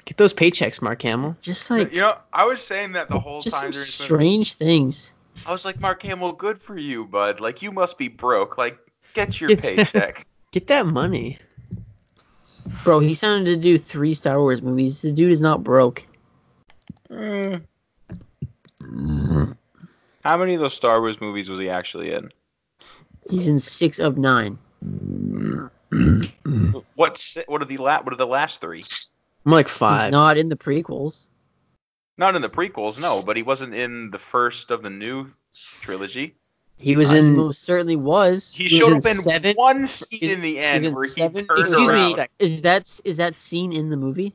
[0.06, 1.36] Get those paychecks, Mark Hamill.
[1.42, 4.44] Just like you know, I was saying that the whole just time some during movie.
[4.44, 5.12] strange things.
[5.44, 7.40] I was like, Mark Hamill, good for you, bud.
[7.40, 8.56] Like, you must be broke.
[8.56, 8.78] Like,
[9.12, 9.56] get your Yeah.
[9.60, 10.26] paycheck.
[10.52, 11.38] Get that money.
[12.84, 15.02] Bro, he signed to do three Star Wars movies.
[15.02, 16.06] The dude is not broke.
[17.10, 17.64] Mm.
[20.24, 22.30] How many of those Star Wars movies was he actually in?
[23.28, 24.58] He's in six of nine.
[26.94, 28.84] What's what are the la- what are the last three?
[29.46, 30.10] I'm like He's five.
[30.10, 31.28] not in the prequels.
[32.18, 35.28] Not in the prequels, no, but he wasn't in the first of the new
[35.80, 36.34] trilogy.
[36.78, 37.36] he was in.
[37.36, 38.52] most certainly was.
[38.54, 39.56] He, He showed was up in in seven?
[39.56, 42.16] one scene He's- in the end in where he turned Excuse around.
[42.16, 42.26] me.
[42.38, 44.34] Is that is that scene in the movie?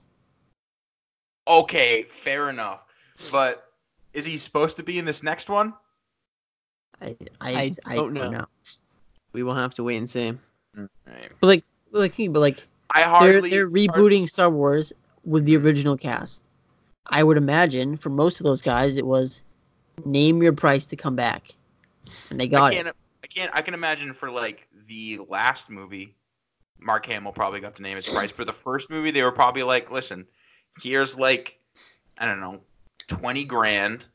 [1.47, 2.81] Okay, fair enough.
[3.31, 3.67] But
[4.13, 5.73] is he supposed to be in this next one?
[7.01, 8.45] I I, I don't know.
[9.33, 10.33] We will have to wait and see.
[10.75, 10.87] Right.
[11.39, 13.49] But like, but like, but like, I they're hardly.
[13.49, 14.93] they're rebooting Star Wars
[15.23, 16.41] with the original cast.
[17.05, 19.41] I would imagine for most of those guys, it was
[20.05, 21.53] name your price to come back,
[22.29, 22.87] and they I got can't.
[22.87, 22.95] it.
[23.23, 23.51] I can't.
[23.53, 26.15] I can imagine for like the last movie,
[26.79, 28.31] Mark Hamill probably got to name his price.
[28.31, 30.27] But the first movie, they were probably like, "Listen,
[30.81, 31.59] here's like,
[32.17, 32.61] I don't know,
[33.07, 34.05] twenty grand.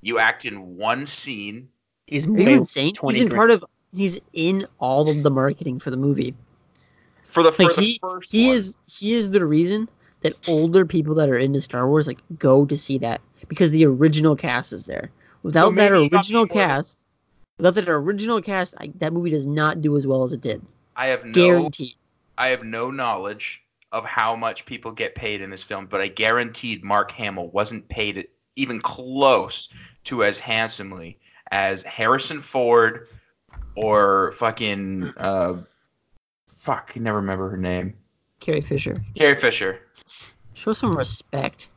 [0.00, 1.68] You act in one scene.
[2.06, 2.94] He's Are you way insane?
[3.08, 3.38] He's in grand.
[3.38, 3.64] part of.
[3.94, 6.34] He's in all of the marketing for the movie.
[7.24, 8.56] For the, for Like the he first he one.
[8.56, 9.88] is he is the reason
[10.20, 13.86] that older people that are into Star Wars like go to see that because the
[13.86, 15.10] original cast is there.
[15.42, 16.98] Without that he got original me more than- cast,
[17.58, 20.62] without that original cast, I, that movie does not do as well as it did.
[20.94, 21.32] I have no.
[21.32, 21.94] Guaranteed.
[22.38, 23.62] I have no knowledge
[23.92, 27.88] of how much people get paid in this film, but I guaranteed Mark Hamill wasn't
[27.88, 29.68] paid even close
[30.04, 31.18] to as handsomely
[31.50, 33.08] as Harrison Ford
[33.74, 35.62] or fucking uh
[36.48, 37.94] fuck, I never remember her name.
[38.40, 39.02] Carrie Fisher.
[39.14, 39.80] Carrie Fisher.
[40.54, 41.68] Show some respect.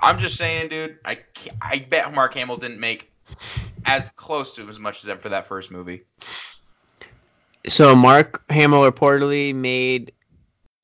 [0.00, 0.98] I'm just saying, dude.
[1.04, 1.20] I
[1.60, 3.10] I bet Mark Hamill didn't make
[3.84, 6.02] as close to as much as them for that first movie.
[7.66, 10.12] So Mark Hamill reportedly made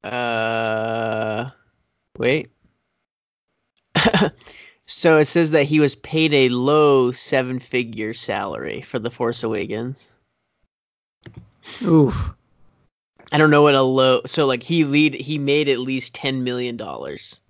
[0.02, 1.50] uh
[2.18, 2.50] wait.
[4.86, 9.42] so it says that he was paid a low seven figure salary for The Force
[9.44, 10.10] Awakens.
[11.82, 12.34] Oof.
[13.32, 16.44] I don't know what a low so like he lead he made at least ten
[16.44, 17.40] million dollars.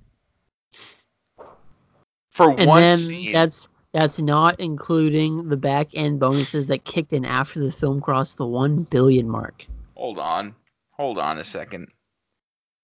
[2.30, 3.32] For And one then scene.
[3.32, 8.36] that's that's not including the back end bonuses that kicked in after the film crossed
[8.36, 9.64] the one billion mark.
[9.94, 10.54] Hold on.
[10.92, 11.88] Hold on a second.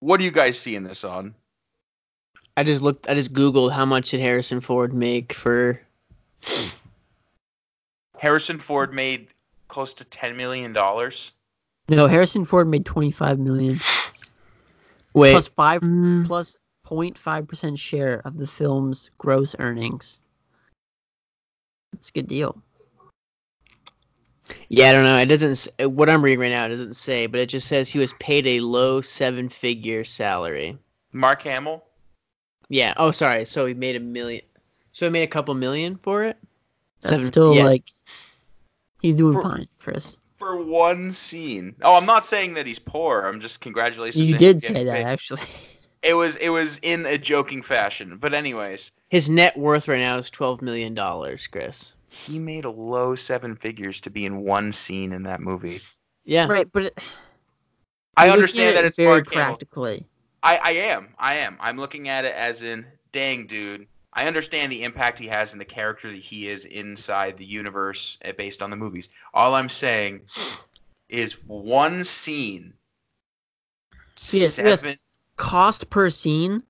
[0.00, 1.34] What do you guys see in this on?
[2.56, 5.80] I just looked I just googled how much did Harrison Ford make for
[8.18, 9.28] Harrison Ford made
[9.68, 11.32] close to ten million dollars.
[11.90, 13.80] No, Harrison Ford made twenty five million
[15.12, 20.20] wait plus five mm, plus 0.5 percent share of the film's gross earnings.
[21.92, 22.62] It's a good deal.
[24.68, 25.18] Yeah, I don't know.
[25.18, 25.68] It doesn't.
[25.90, 28.60] What I'm reading right now doesn't say, but it just says he was paid a
[28.60, 30.78] low seven-figure salary.
[31.12, 31.84] Mark Hamill.
[32.68, 32.94] Yeah.
[32.96, 33.44] Oh, sorry.
[33.44, 34.42] So he made a million.
[34.92, 36.36] So he made a couple million for it.
[37.00, 37.64] That's still yeah.
[37.64, 37.84] like
[39.00, 40.18] he's doing For- fine, Chris.
[40.40, 41.76] For one scene.
[41.82, 43.20] Oh, I'm not saying that he's poor.
[43.26, 44.30] I'm just congratulations.
[44.30, 45.04] You did say that paid.
[45.04, 45.42] actually.
[46.02, 48.16] It was it was in a joking fashion.
[48.16, 51.94] But anyways, his net worth right now is twelve million dollars, Chris.
[52.08, 55.82] he made a low seven figures to be in one scene in that movie.
[56.24, 56.46] Yeah.
[56.46, 56.98] right, but it,
[58.16, 59.46] I understand that it's very Mark Hamill.
[59.48, 60.06] practically.
[60.42, 61.08] I, I am.
[61.18, 61.58] I am.
[61.60, 63.86] I'm looking at it as in, dang, dude.
[64.12, 68.18] I understand the impact he has in the character that he is inside the universe
[68.24, 69.08] uh, based on the movies.
[69.32, 70.22] All I'm saying
[71.08, 72.74] is one scene.
[74.32, 74.84] Yes, yes.
[75.36, 76.62] Cost per scene,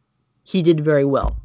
[0.45, 1.37] he did very well.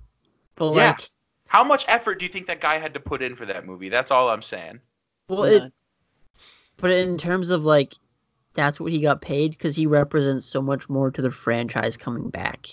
[0.56, 0.89] But Yeah.
[0.91, 1.10] like,
[1.48, 3.89] How much effort do you think that guy had to put in for that movie?
[3.89, 4.82] That's all I'm saying.
[5.30, 5.74] well, it.
[6.78, 7.93] But in terms of like,
[8.54, 12.30] that's what he got paid because he represents so much more to the franchise coming
[12.30, 12.68] back.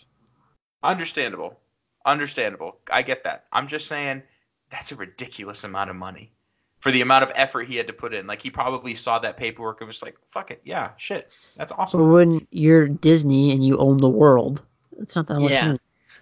[0.83, 1.61] Understandable.
[2.05, 2.77] Understandable.
[2.91, 3.45] I get that.
[3.53, 4.23] I'm just saying
[4.71, 6.33] that's a ridiculous amount of money
[6.81, 8.27] for the amount of effort he had to put in.
[8.27, 11.77] Like he probably saw that paperwork and was like, "Fuck it, yeah, shit, that's So
[11.79, 14.63] awesome." when you're Disney and you own the world,
[14.99, 15.67] it's not that much Yeah.
[15.69, 15.79] money.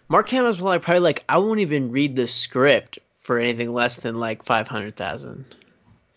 [0.09, 4.17] Mark Hamill's probably, probably like, I won't even read the script for anything less than
[4.19, 5.45] like five hundred thousand.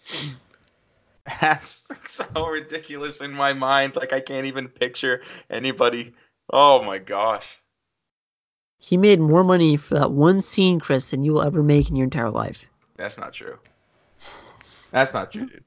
[1.39, 3.95] That's so ridiculous in my mind.
[3.95, 6.14] Like I can't even picture anybody.
[6.51, 7.57] Oh my gosh.
[8.86, 11.96] He made more money for that one scene, Chris, than you will ever make in
[11.96, 12.66] your entire life.
[12.98, 13.58] That's not true.
[14.92, 15.64] That's not true, dude.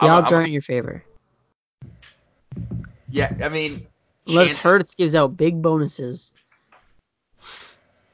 [0.00, 1.04] The I'm a- odds aren't in your favor.
[3.08, 3.86] Yeah, I mean,
[4.26, 6.32] Unless chance- Hertz gives out big bonuses.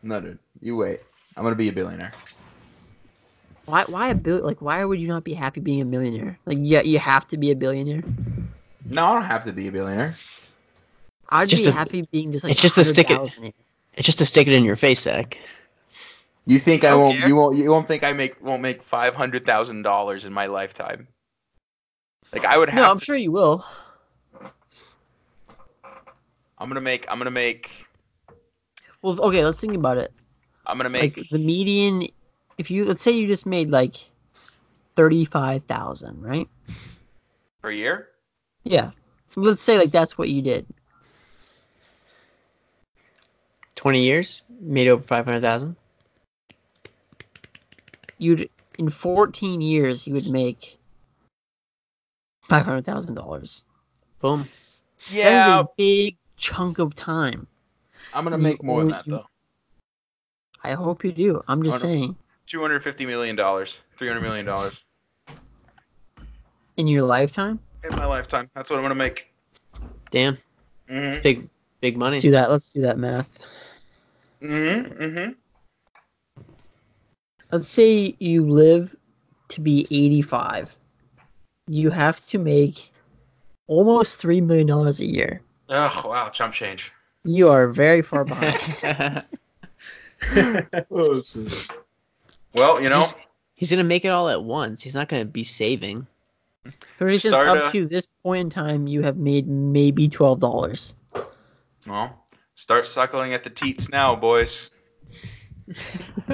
[0.02, 0.38] No, dude.
[0.60, 1.00] You wait.
[1.34, 2.12] I'm gonna be a billionaire.
[3.64, 3.84] Why?
[3.84, 4.44] Why a bill?
[4.44, 6.38] Like, why would you not be happy being a millionaire?
[6.44, 8.02] Like, yeah, you have to be a billionaire.
[8.84, 10.14] No, I don't have to be a billionaire.
[11.30, 12.50] I'd Just be a- happy being just like.
[12.52, 13.54] it's just to stick it- 100,000.
[13.94, 15.38] It's just to stick it in your face, Zach.
[16.46, 17.18] You think I Don't won't?
[17.18, 17.28] care.
[17.28, 17.56] You won't?
[17.56, 21.06] You won't think I make won't make five hundred thousand dollars in my lifetime?
[22.32, 22.82] Like I would have.
[22.84, 23.64] No, I'm to- sure you will.
[26.58, 27.06] I'm gonna make.
[27.10, 27.86] I'm gonna make.
[29.02, 30.12] Well, okay, let's think about it.
[30.66, 31.16] I'm gonna make.
[31.16, 32.02] Like the median,
[32.58, 33.96] if you let's say you just made like
[34.96, 36.48] thirty-five thousand, right?
[37.62, 38.08] per year.
[38.64, 38.92] Yeah.
[39.36, 40.66] Let's say like that's what you did.
[43.80, 45.74] Twenty years, made over five hundred thousand.
[48.18, 50.78] You'd in fourteen years you would make
[52.46, 53.64] five hundred thousand dollars.
[54.20, 54.46] Boom.
[55.10, 55.24] Yeah.
[55.24, 57.46] That is Yeah, a big chunk of time.
[58.12, 59.26] I'm gonna make more than that you- though.
[60.62, 61.40] I hope you do.
[61.48, 62.16] I'm just saying.
[62.44, 63.80] Two hundred fifty million dollars.
[63.96, 64.84] Three hundred million dollars
[66.76, 67.60] In your lifetime?
[67.82, 68.50] in my lifetime.
[68.54, 69.32] That's what I'm gonna make.
[70.10, 70.36] Damn,
[70.86, 71.08] Mhm.
[71.08, 71.48] it's big,
[71.80, 72.16] big money.
[72.16, 72.50] Let's do that.
[72.50, 73.38] Let's do that math.
[74.42, 74.98] Mhm.
[74.98, 75.36] Mhm.
[77.52, 78.94] Let's say you live
[79.48, 80.74] to be 85.
[81.66, 82.92] You have to make
[83.66, 85.42] almost $3 million a year.
[85.68, 86.92] Oh wow, chump change.
[87.24, 88.60] You are very far behind.
[92.52, 93.14] Well, you know, He's,
[93.54, 94.82] he's gonna make it all at once.
[94.82, 96.06] He's not gonna be saving.
[96.98, 100.92] For instance, up uh, to this point in time, you have made maybe $12.
[101.88, 102.24] well,
[102.60, 104.70] start suckling at the teats now, boys.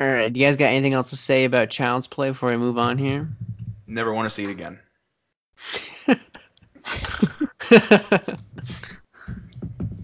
[0.00, 2.56] All right, Do you guys got anything else to say about Child's Play before we
[2.56, 3.28] move on here?
[3.86, 4.80] Never want to see it again.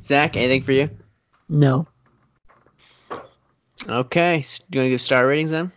[0.03, 0.91] Zach, anything for you?
[1.49, 1.89] No.
[3.89, 5.73] Okay, Do you want to give star ratings then?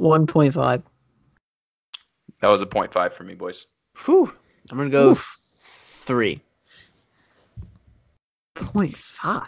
[0.00, 0.82] 1.5.
[2.40, 3.66] That was a point five for me, boys.
[4.06, 4.32] Whew.
[4.70, 5.14] I'm gonna go
[6.08, 6.40] three.
[8.56, 9.46] 0.5.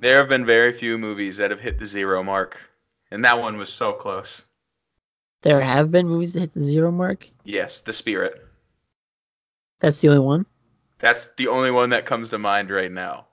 [0.00, 2.58] There have been very few movies that have hit the zero mark,
[3.12, 4.44] and that one was so close.
[5.42, 7.28] There have been movies that hit the zero mark.
[7.44, 8.44] Yes, The Spirit.
[9.78, 10.46] That's the only one.
[10.98, 13.26] That's the only one that comes to mind right now.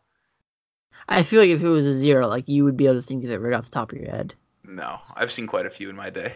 [1.09, 3.23] I feel like if it was a zero, like you would be able to think
[3.23, 4.35] of it right off the top of your head.
[4.63, 6.35] No, I've seen quite a few in my day.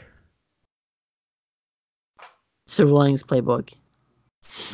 [2.65, 3.73] Silver Linings Playbook.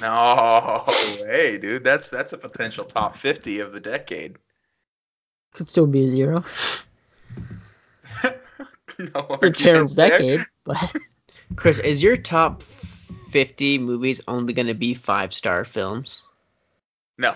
[0.02, 0.84] No
[1.22, 1.84] way, dude.
[1.84, 4.38] That's that's a potential top fifty of the decade.
[5.54, 6.44] Could still be a zero.
[8.24, 10.10] no It's a terrible there.
[10.10, 10.96] decade, but
[11.56, 16.22] Chris, is your top 50 movies only gonna be five star films?
[17.18, 17.36] No,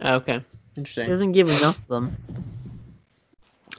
[0.00, 0.44] Okay, it
[0.76, 1.08] interesting.
[1.08, 2.16] doesn't give enough of them.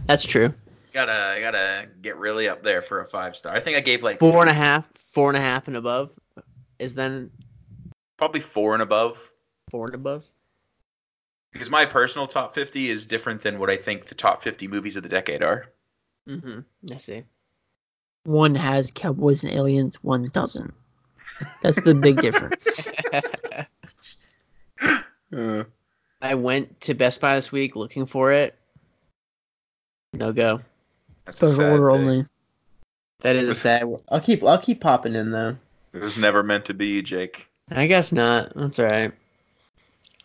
[0.06, 0.54] That's true.
[0.94, 3.54] gotta I gotta get really up there for a five star.
[3.54, 6.12] I think I gave like Four and a half, four and a half and above
[6.80, 7.32] is then
[8.22, 9.32] probably four and above.
[9.72, 10.24] four and above.
[11.52, 14.96] Because my personal top fifty is different than what I think the top fifty movies
[14.96, 15.66] of the decade are.
[16.30, 16.60] Mm-hmm.
[16.94, 17.24] I see.
[18.26, 20.72] One has Cowboys and Aliens, one doesn't.
[21.64, 22.80] That's the big difference.
[25.34, 25.64] Uh,
[26.22, 28.54] I went to Best Buy this week looking for it.
[30.12, 30.60] No go.
[31.24, 32.02] that's a Special sad order thing.
[32.10, 32.26] only.
[33.22, 33.86] That is a sad.
[34.10, 34.44] I'll keep.
[34.44, 35.56] I'll keep popping in though.
[35.94, 37.48] It was never meant to be, Jake.
[37.72, 38.54] I guess not.
[38.56, 39.14] That's all right.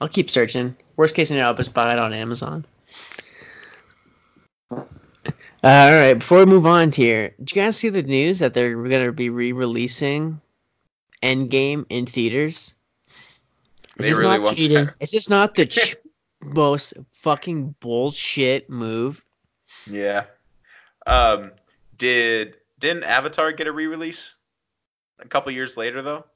[0.00, 0.76] I'll keep searching.
[0.96, 2.66] Worst case scenario, I'll just buy it on Amazon.
[4.70, 4.82] all
[5.62, 9.12] right, before we move on here, did you guys see the news that they're gonna
[9.12, 10.40] be re-releasing
[11.22, 12.74] Endgame in theaters?
[13.98, 14.88] Is They this really not cheating.
[15.00, 15.96] Is this not the ch-
[16.42, 19.24] most fucking bullshit move?
[19.90, 20.24] Yeah.
[21.06, 21.52] Um,
[21.96, 24.34] did didn't Avatar get a re-release
[25.18, 26.26] a couple years later though?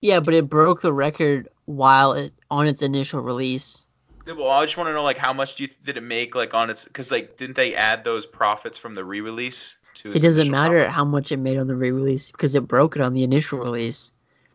[0.00, 3.86] Yeah, but it broke the record while it on its initial release.
[4.26, 6.52] Well, I just want to know like how much do you did it make like
[6.52, 10.10] on its because like didn't they add those profits from the re-release to?
[10.10, 10.96] It doesn't matter profits?
[10.96, 14.10] how much it made on the re-release because it broke it on the initial release.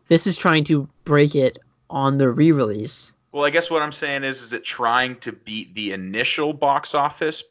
[0.08, 3.12] This is trying to break it on the re-release.
[3.30, 6.94] Well, I guess what I'm saying is, is it trying to beat the initial box
[6.94, 7.42] office,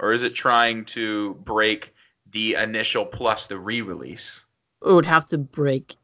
[0.00, 1.92] or is it trying to break
[2.30, 4.44] the initial plus the re-release?
[4.84, 5.96] It would have to break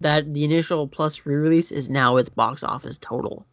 [0.00, 3.46] that the initial plus re-release is now its box office total.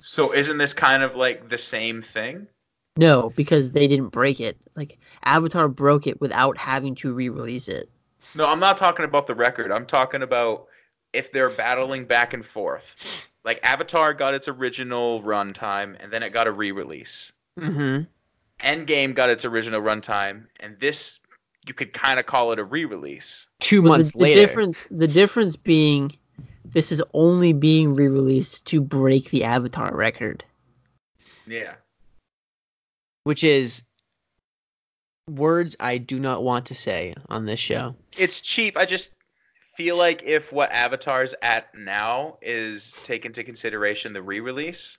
[0.00, 2.48] So isn't this kind of like the same thing?
[2.96, 4.58] No, because they didn't break it.
[4.76, 7.88] Like Avatar broke it without having to re-release it.
[8.34, 9.72] No, I'm not talking about the record.
[9.72, 10.66] I'm talking about
[11.12, 13.30] if they're battling back and forth.
[13.44, 17.32] Like Avatar got its original runtime and then it got a re-release.
[17.58, 18.02] Mm-hmm.
[18.66, 21.20] Endgame got its original runtime and this
[21.66, 23.46] you could kind of call it a re-release.
[23.60, 26.16] Two But months the, the difference the difference being
[26.64, 30.44] this is only being re-released to break the Avatar record.
[31.46, 31.74] Yeah.
[33.24, 33.82] which is
[35.28, 37.94] words I do not want to say on this show.
[38.16, 38.76] It's cheap.
[38.76, 39.10] I just
[39.76, 44.98] feel like if what Avatar's at now is taken into consideration the re-release,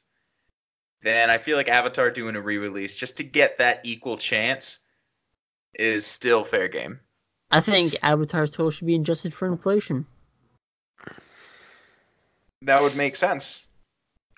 [1.02, 4.80] then I feel like Avatar doing a re-release just to get that equal chance
[5.78, 7.00] is still fair game.
[7.52, 10.06] I think Avatar's total should be adjusted for inflation.
[12.64, 13.66] That would make sense.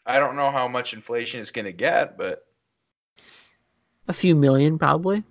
[0.06, 2.46] I don't know how much inflation it's going to get, but
[4.08, 5.24] A few million probably.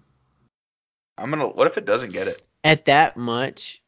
[1.18, 2.42] I'm going to what if it doesn't get it?
[2.64, 3.82] At that much,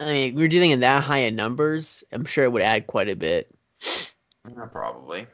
[0.00, 2.04] I mean, we're dealing in that high of numbers.
[2.12, 3.48] I'm sure it would add quite a bit.
[4.46, 5.26] Yeah, probably.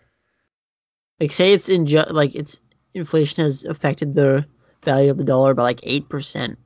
[1.20, 2.60] Like say it's in ju- like it's
[2.92, 4.46] inflation has affected the
[4.84, 6.58] value of the dollar by like eight percent.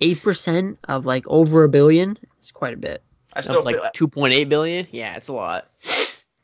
[0.00, 3.02] Eight percent of like over a billion is quite a bit.
[3.34, 4.86] I still Of like 2.8 billion.
[4.90, 5.68] Yeah, it's a lot.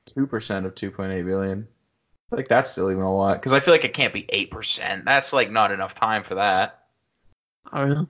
[0.07, 1.67] two percent of two point eight billion.
[2.31, 5.05] Like that's still even a lot because I feel like it can't be eight percent.
[5.05, 6.85] That's like not enough time for that.
[7.71, 8.09] I don't know.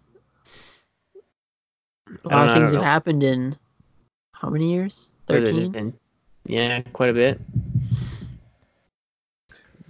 [2.24, 3.57] A lot don't know, I of things have happened in
[4.32, 5.11] how many years?
[5.26, 5.95] Thirteen?
[6.47, 7.41] Yeah, quite a bit.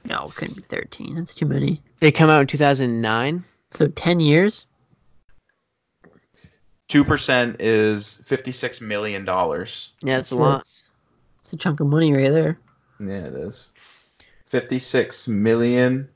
[0.04, 1.14] No, it couldn't be thirteen.
[1.14, 1.82] That's too many.
[2.00, 3.44] They come out in 2009.
[3.70, 4.66] So ten years?
[6.88, 9.90] Two percent is fifty six million dollars.
[10.02, 10.60] Yeah, that's a lot.
[10.60, 10.88] It's,
[11.40, 12.58] it's a chunk of money right there.
[13.00, 13.70] Yeah, it is.
[14.46, 16.08] Fifty six million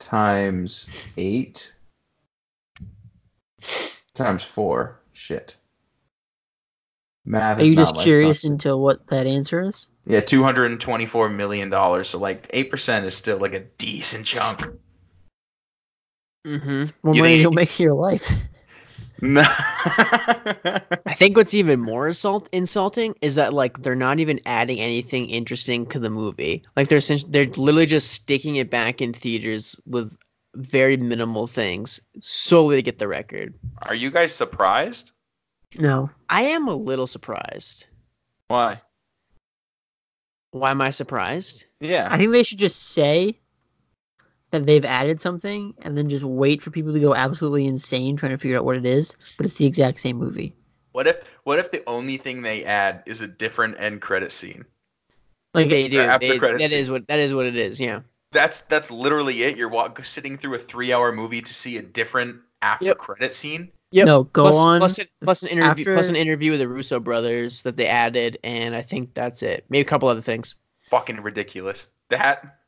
[0.00, 1.72] times eight
[4.14, 5.00] times four.
[5.12, 5.56] Shit.
[7.24, 9.86] Math Are you not just curious strong into what that answer is?
[10.06, 12.08] Yeah, two hundred and twenty four million dollars.
[12.10, 14.66] So like eight percent is still like a decent chunk.
[16.46, 16.84] Mm-hmm.
[17.02, 18.30] More You money you'll make your life.
[19.20, 19.44] No.
[19.46, 25.30] I think what's even more insult- insulting is that like they're not even adding anything
[25.30, 26.64] interesting to the movie.
[26.76, 30.14] Like they're essentially, they're literally just sticking it back in theaters with
[30.54, 33.54] very minimal things solely to get the record.
[33.80, 35.10] Are you guys surprised?
[35.78, 36.10] No.
[36.28, 37.86] I am a little surprised.
[38.48, 38.80] Why?
[40.54, 41.64] Why am I surprised?
[41.80, 42.06] Yeah.
[42.08, 43.40] I think they should just say
[44.52, 48.30] that they've added something and then just wait for people to go absolutely insane trying
[48.30, 50.54] to figure out what it is, but it's the exact same movie.
[50.92, 54.64] What if what if the only thing they add is a different end credit scene?
[55.54, 55.98] Like They do.
[55.98, 56.78] after They, credits that scene.
[56.78, 57.80] is what that is what it is.
[57.80, 58.02] Yeah.
[58.30, 59.56] That's that's literally it.
[59.56, 62.98] You're walk, sitting through a three hour movie to see a different after Yep.
[62.98, 63.72] credit scene.
[63.90, 64.06] Yep.
[64.06, 64.78] No, go plus, on.
[64.80, 67.86] plus, an, plus an interview after- plus an interview with the Russo brothers that they
[67.86, 69.64] added, and I think that's it.
[69.68, 70.56] Maybe a couple other things.
[70.90, 71.88] Fucking ridiculous.
[72.10, 72.58] That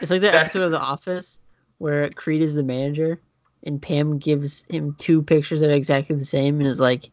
[0.00, 1.38] It's like that That's- episode of The Office
[1.78, 3.20] where Creed is the manager
[3.64, 7.10] and Pam gives him two pictures that are exactly the same and is like,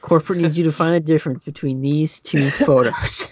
[0.00, 3.26] corporate needs you to find the difference between these two photos.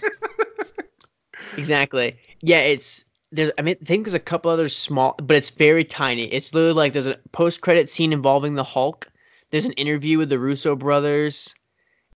[1.57, 2.17] Exactly.
[2.41, 5.83] Yeah, it's there's I mean I think there's a couple other small but it's very
[5.83, 6.23] tiny.
[6.25, 9.07] It's literally like there's a post credit scene involving the Hulk.
[9.51, 11.53] There's an interview with the Russo brothers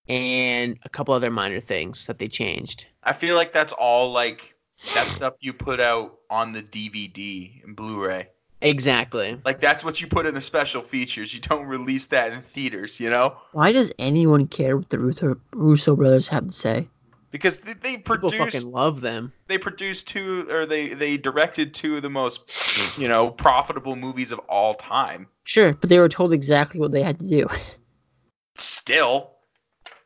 [0.08, 2.86] and a couple other minor things that they changed.
[3.02, 4.54] I feel like that's all like
[4.94, 8.28] that stuff you put out on the DVD and Blu-ray.
[8.62, 9.38] Exactly.
[9.44, 11.32] Like that's what you put in the special features.
[11.34, 13.36] You don't release that in theaters, you know?
[13.52, 16.88] Why does anyone care what the Russo, Russo brothers have to say?
[17.30, 19.32] Because they, they People fucking love them.
[19.48, 24.32] they produced two or they they directed two of the most you know profitable movies
[24.32, 25.26] of all time.
[25.44, 27.46] Sure, but they were told exactly what they had to do.
[28.56, 29.32] Still,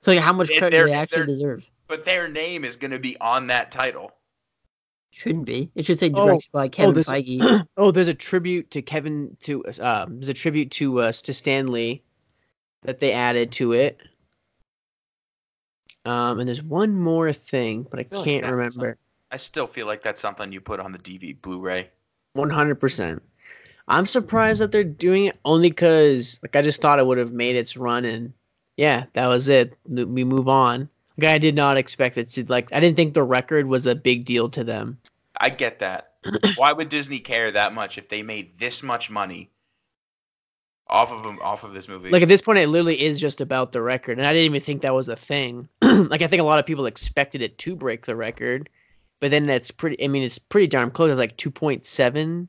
[0.03, 1.65] So like, how much They- credit they're- actually deserve?
[1.87, 4.13] but their name is going to be on that title.
[5.13, 5.71] Shouldn't be.
[5.75, 7.67] It should say Oh, directed by Kevin this- Feige.
[7.77, 11.71] Oh, there's a tribute to Kevin to um there's a tribute to us to Stan
[11.73, 12.03] Lee
[12.83, 14.01] that they added to it.
[16.05, 18.97] Um and there's one more thing, but I like can't that's remember.
[19.31, 21.91] I still feel like that's something you put on the DV Blu-ray.
[22.33, 23.23] One hundred percent.
[23.87, 27.33] I'm surprised that they're doing it only because like I just thought it would have
[27.33, 28.33] made its run and
[28.77, 29.77] yeah, that was it.
[29.87, 30.89] We move on.
[31.19, 33.95] Like I did not expect it to like I didn't think the record was a
[33.95, 34.99] big deal to them.
[35.37, 36.13] I get that.
[36.57, 39.51] Why would Disney care that much if they made this much money
[40.91, 42.11] off of them off of this movie?
[42.11, 44.61] Like at this point, it literally is just about the record, and I didn't even
[44.61, 45.69] think that was a thing.
[45.83, 48.69] like I think a lot of people expected it to break the record,
[49.21, 50.03] but then that's pretty.
[50.05, 51.11] I mean, it's pretty darn close.
[51.11, 52.49] It's like two point seven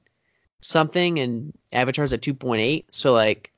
[0.59, 2.93] something, and Avatar's at two point eight.
[2.93, 3.51] So like,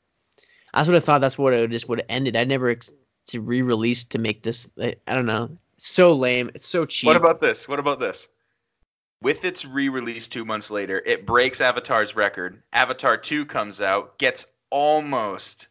[0.74, 2.36] I sort of thought that's what it just would have ended.
[2.36, 2.94] I never ex-
[3.28, 4.70] to re-release to make this.
[4.80, 5.58] I, I don't know.
[5.76, 6.52] It's so lame.
[6.56, 7.08] It's so cheap.
[7.08, 7.68] What about this?
[7.68, 8.28] What about this?
[9.22, 12.62] With its re-release two months later, it breaks Avatar's record.
[12.74, 15.68] Avatar 2 comes out, gets almost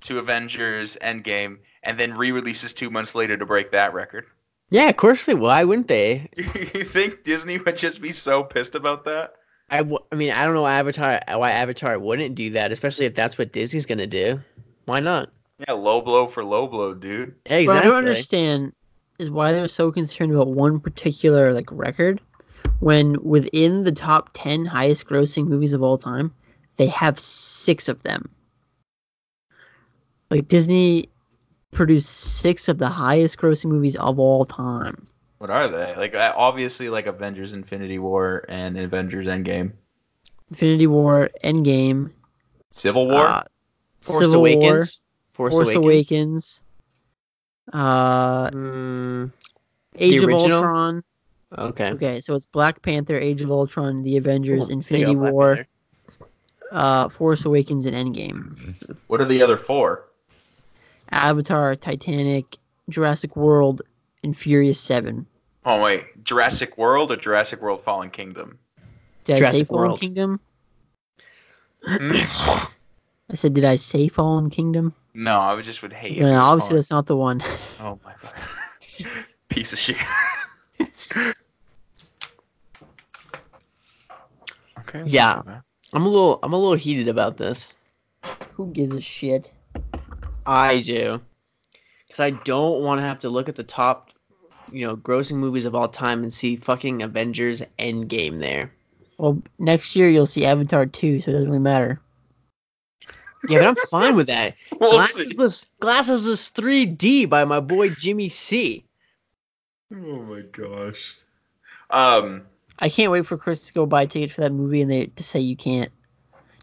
[0.00, 4.26] to Avengers Endgame, and then re-releases two months later to break that record.
[4.68, 5.34] Yeah, of course they.
[5.34, 6.28] Why wouldn't they?
[6.36, 9.34] you think Disney would just be so pissed about that?
[9.70, 13.06] I, w- I mean, I don't know why Avatar why Avatar wouldn't do that, especially
[13.06, 14.40] if that's what Disney's gonna do.
[14.86, 15.30] Why not?
[15.68, 17.36] Yeah, low blow for low blow, dude.
[17.46, 17.80] Yeah, What exactly.
[17.80, 18.72] I don't understand
[19.18, 22.20] is why they're so concerned about one particular like record
[22.80, 26.34] when within the top 10 highest grossing movies of all time,
[26.76, 28.30] they have 6 of them.
[30.30, 31.10] Like Disney
[31.70, 35.06] produced 6 of the highest grossing movies of all time.
[35.38, 35.94] What are they?
[35.96, 39.72] Like uh, obviously like Avengers Infinity War and Avengers Endgame.
[40.50, 42.12] Infinity War, Endgame,
[42.70, 43.26] Civil War?
[43.26, 43.42] uh,
[44.00, 45.00] Force Civil Awakens.
[45.38, 46.60] War, Force, Force Awakens.
[47.72, 49.32] Awakens, uh, Mm,
[49.96, 50.30] Age of?
[50.30, 51.02] Ultron.
[51.56, 51.90] okay.
[51.92, 55.54] Okay, so it's Black Panther, Age of Ultron, The Avengers, Infinity you go, Black War,
[55.56, 55.68] Panther.
[56.72, 58.96] Uh, Force Awakens, and Endgame.
[59.06, 60.08] What are the other four?
[61.10, 62.56] Avatar, Titanic,
[62.88, 63.82] Jurassic World,
[64.24, 65.26] and Furious Seven.
[65.64, 68.58] Oh wait, Jurassic World or Jurassic World Fallen Kingdom?
[69.24, 70.00] Did I say Jurassic Fallen World.
[70.00, 70.40] Kingdom?
[71.84, 72.12] Hmm?
[73.30, 74.94] I said, did I say Fallen Kingdom?
[75.14, 76.18] No, I would just would hate.
[76.18, 77.42] No, it was obviously Fallen- that's not the one.
[77.80, 78.32] Oh my god.
[79.48, 79.96] Piece of shit.
[80.80, 81.34] okay.
[84.92, 85.42] that's Yeah.
[85.92, 86.00] Not bad.
[86.00, 87.72] I'm a little I'm a little heated about this.
[88.54, 89.50] Who gives a shit?
[90.46, 91.20] I do.
[92.10, 94.10] Cuz I don't want to have to look at the top
[94.70, 98.72] you know, grossing movies of all time and see fucking Avengers Endgame there.
[99.18, 102.00] Well, next year you'll see Avatar 2, so it doesn't really matter.
[103.48, 104.56] Yeah, but I'm fine with that.
[104.80, 105.36] We'll Glasses see.
[105.36, 108.84] was Glasses is 3D by my boy Jimmy C.
[109.92, 111.16] Oh my gosh.
[111.90, 112.46] Um.
[112.82, 115.22] I can't wait for Chris to go buy tickets for that movie and they to
[115.22, 115.90] say you can't.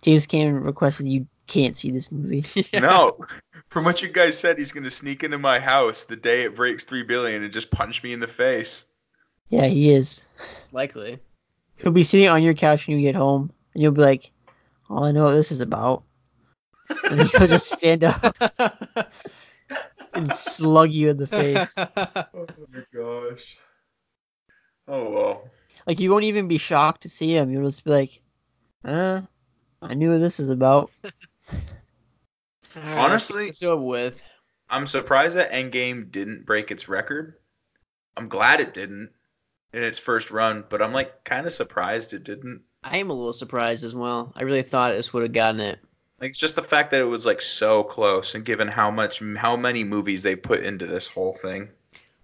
[0.01, 2.45] James Cameron requested you can't see this movie.
[2.73, 3.25] No.
[3.69, 6.83] From what you guys said, he's gonna sneak into my house the day it breaks
[6.83, 8.83] three billion and just punch me in the face.
[9.47, 10.25] Yeah, he is.
[10.57, 11.19] It's likely.
[11.77, 14.31] He'll be sitting on your couch when you get home, and you'll be like,
[14.89, 16.03] "All I know what this is about,"
[17.09, 18.35] and he'll just stand up
[20.13, 21.73] and slug you in the face.
[21.77, 23.57] Oh my gosh.
[24.87, 25.49] Oh well.
[25.89, 27.49] Like you won't even be shocked to see him.
[27.49, 28.21] You'll just be like,
[28.85, 29.21] "Uh,
[29.81, 30.91] I knew what this is about."
[32.75, 34.21] Honestly- let's with
[34.69, 37.33] I'm surprised that Endgame didn't break its record.
[38.15, 39.09] I'm glad it didn't
[39.73, 42.61] in its first run, but I'm like kind of surprised it didn't.
[42.83, 44.31] I am a little surprised as well.
[44.35, 45.79] I really thought this would have gotten it.
[46.21, 49.23] Like it's just the fact that it was like so close, and given how much,
[49.37, 51.69] how many movies they put into this whole thing.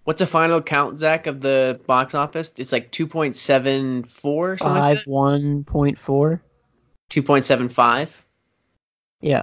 [0.06, 2.54] What's the final count, Zach, of the box office?
[2.58, 6.40] It's like 2.74 something like Five one point four.
[7.10, 8.10] 2.75.
[9.20, 9.42] Yeah,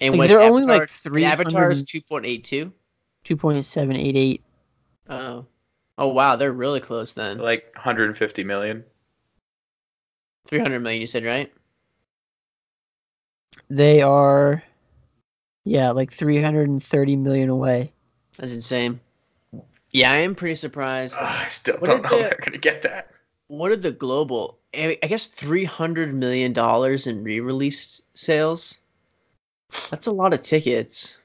[0.00, 0.50] And Like, what's they're Avatar?
[0.50, 1.26] only like three.
[1.26, 2.72] Avatar is 2.82.
[3.24, 4.44] Two point seven eight eight.
[5.10, 5.44] Oh.
[5.98, 7.36] Oh wow, they're really close then.
[7.36, 8.84] Like 150 million.
[10.46, 11.52] 300 million you said, right?
[13.68, 14.62] They are,
[15.66, 17.92] yeah, like three hundred and thirty million away.
[18.38, 19.00] That's insane.
[19.92, 21.14] Yeah, I am pretty surprised.
[21.18, 23.10] Ugh, I still What don't know the- they're gonna get that.
[23.46, 28.78] What did the global I I guess 300 million dollars in re-release sales?
[29.90, 31.18] That's a lot of tickets.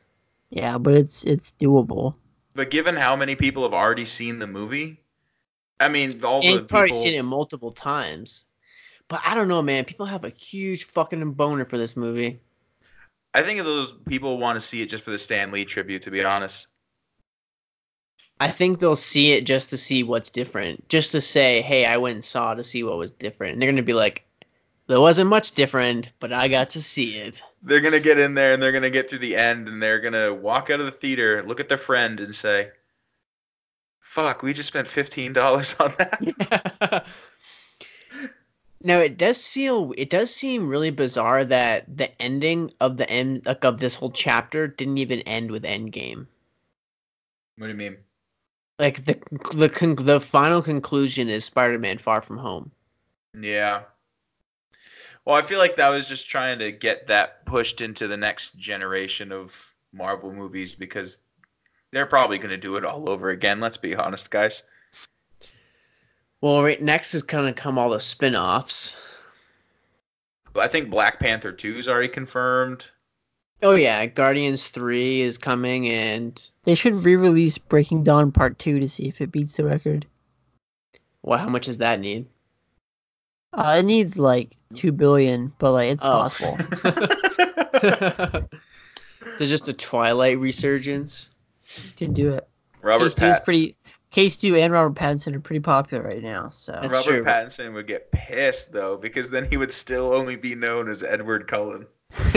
[0.50, 2.16] Yeah, but it's it's doable.
[2.56, 5.02] But given how many people have already seen the movie,
[5.80, 7.02] I mean, all And the you've probably people.
[7.02, 8.46] seen it multiple times.
[9.10, 9.84] But I don't know, man.
[9.86, 12.40] People have a huge fucking boner for this movie.
[13.34, 16.04] I think those people want to see it just for the Stan Lee tribute.
[16.04, 16.68] To be honest,
[18.40, 21.98] I think they'll see it just to see what's different, just to say, "Hey, I
[21.98, 24.26] went and saw to see what was different." And they're gonna be like,
[24.88, 28.54] "There wasn't much different, but I got to see it." they're gonna get in there
[28.54, 31.44] and they're gonna get through the end and they're gonna walk out of the theater,
[31.44, 32.72] look at their friend, and say,
[34.00, 37.06] "Fuck, we just spent fifteen dollars on that."
[38.84, 43.46] now it does feel, it does seem really bizarre that the ending of the end,
[43.46, 46.28] like of this whole chapter, didn't even end with Endgame.
[47.58, 47.98] What do you mean?
[48.80, 49.20] Like the
[49.54, 52.72] the con- the final conclusion is Spider-Man: Far From Home.
[53.40, 53.84] Yeah.
[55.26, 58.58] Well, I feel like that was just trying to get that pushed into the next
[58.58, 61.18] generation of Marvel movies because
[61.92, 63.62] they're probably going to do it all over again.
[63.62, 64.64] Let's be honest, guys.
[66.42, 68.98] Well, right next is gonna come all the spin-offs.
[70.54, 72.86] I think Black Panther 2 is already confirmed.
[73.64, 78.90] Oh yeah, Guardians Three is coming, and They should re-release Breaking Dawn Part Two to
[78.90, 80.06] see if it beats the record.
[81.22, 82.28] well, how much does that need?
[83.54, 86.12] Uh, it needs like two billion, but like it's Oh.
[86.30, 86.58] possible.
[89.38, 91.30] There's just a Twilight resurgence.
[91.78, 92.48] You can do it.
[92.82, 93.44] Robert Case is Pattinson.
[93.46, 93.76] pretty.
[94.12, 96.50] Case two and Robert Pattinson are pretty popular right now.
[96.54, 97.24] So That's Robert true.
[97.24, 101.48] Pattinson would get pissed though because then he would still only be known as Edward
[101.48, 101.88] Cullen.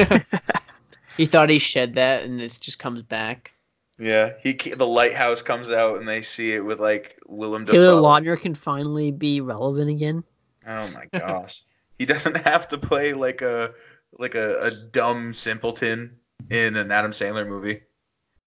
[1.16, 3.52] he thought he shed that, and it just comes back.
[3.98, 8.02] Yeah, he the lighthouse comes out and they see it with like Willem Taylor Dafoe.
[8.02, 10.22] Lautner can finally be relevant again.
[10.66, 11.62] Oh my gosh.
[11.98, 13.72] he doesn't have to play like a
[14.18, 16.16] like a, a dumb simpleton
[16.50, 17.82] in an Adam Sandler movie.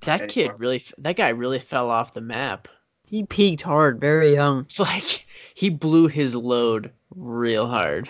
[0.02, 0.30] That Anymore.
[0.30, 2.68] kid really, that guy really fell off the map.
[3.08, 4.62] He peaked hard, very young.
[4.62, 5.26] It's like
[5.56, 8.10] he blew his load real hard.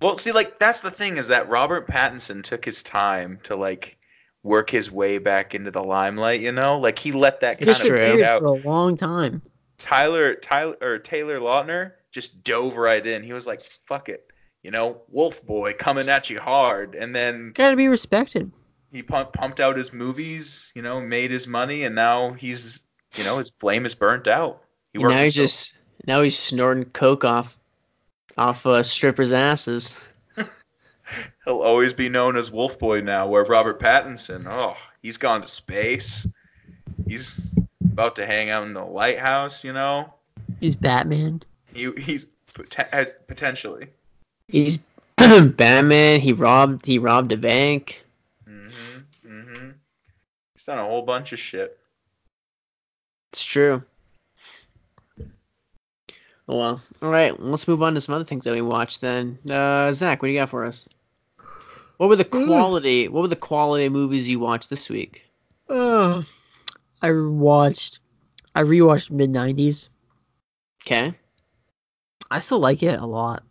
[0.00, 3.96] Well, see, like that's the thing is that Robert Pattinson took his time to like
[4.42, 6.40] work his way back into the limelight.
[6.40, 8.40] You know, like he let that kind It's of fade out.
[8.40, 9.42] for a long time.
[9.78, 13.22] Tyler Tyler or Taylor Lautner just dove right in.
[13.22, 14.26] He was like, "Fuck it."
[14.62, 18.50] You know, Wolf Boy coming at you hard, and then Got to be respected.
[18.92, 22.82] he pump, pumped out his movies, you know, made his money, and now he's,
[23.16, 24.62] you know, his flame is burnt out.
[24.92, 27.56] He now he's just now he's snorting coke off
[28.36, 30.00] off uh, strippers' asses.
[31.44, 33.26] he'll always be known as Wolf Boy now.
[33.28, 36.26] Where Robert Pattinson, oh, he's gone to space.
[37.06, 37.48] He's
[37.82, 40.12] about to hang out in the lighthouse, you know.
[40.60, 41.42] He's Batman.
[41.72, 42.26] He he's
[42.92, 43.88] has potentially.
[44.48, 44.78] He's
[45.16, 46.20] Batman.
[46.20, 48.02] He robbed he robbed a bank.
[48.48, 49.04] Mhm.
[49.26, 49.74] Mhm.
[50.54, 51.78] He's done a whole bunch of shit.
[53.32, 53.82] It's true.
[56.50, 57.38] Oh, well, all right.
[57.40, 59.38] Let's move on to some other things that we watched then.
[59.48, 60.84] Uh, Zach, what do you got for us?
[61.96, 63.06] What were the quality?
[63.06, 65.26] What were the quality movies you watched this week?
[65.68, 66.24] Oh,
[67.00, 68.00] I watched.
[68.52, 69.88] I rewatched Mid90s.
[70.84, 71.14] Okay,
[72.28, 73.44] I still like it a lot.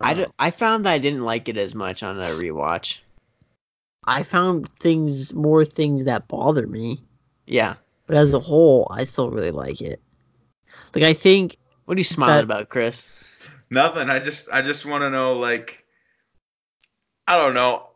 [0.00, 2.98] I, Uh, found that I didn't like it as much on a rewatch.
[4.04, 7.02] I found things more things that bother me,
[7.46, 7.74] Yeah.
[8.06, 10.00] but as a whole, I still really like it.
[10.94, 13.12] Like I think What are you smiling That- about, Chris?
[13.70, 14.10] Nothing.
[14.10, 15.84] I just I just want to know like
[17.26, 17.88] I don't know.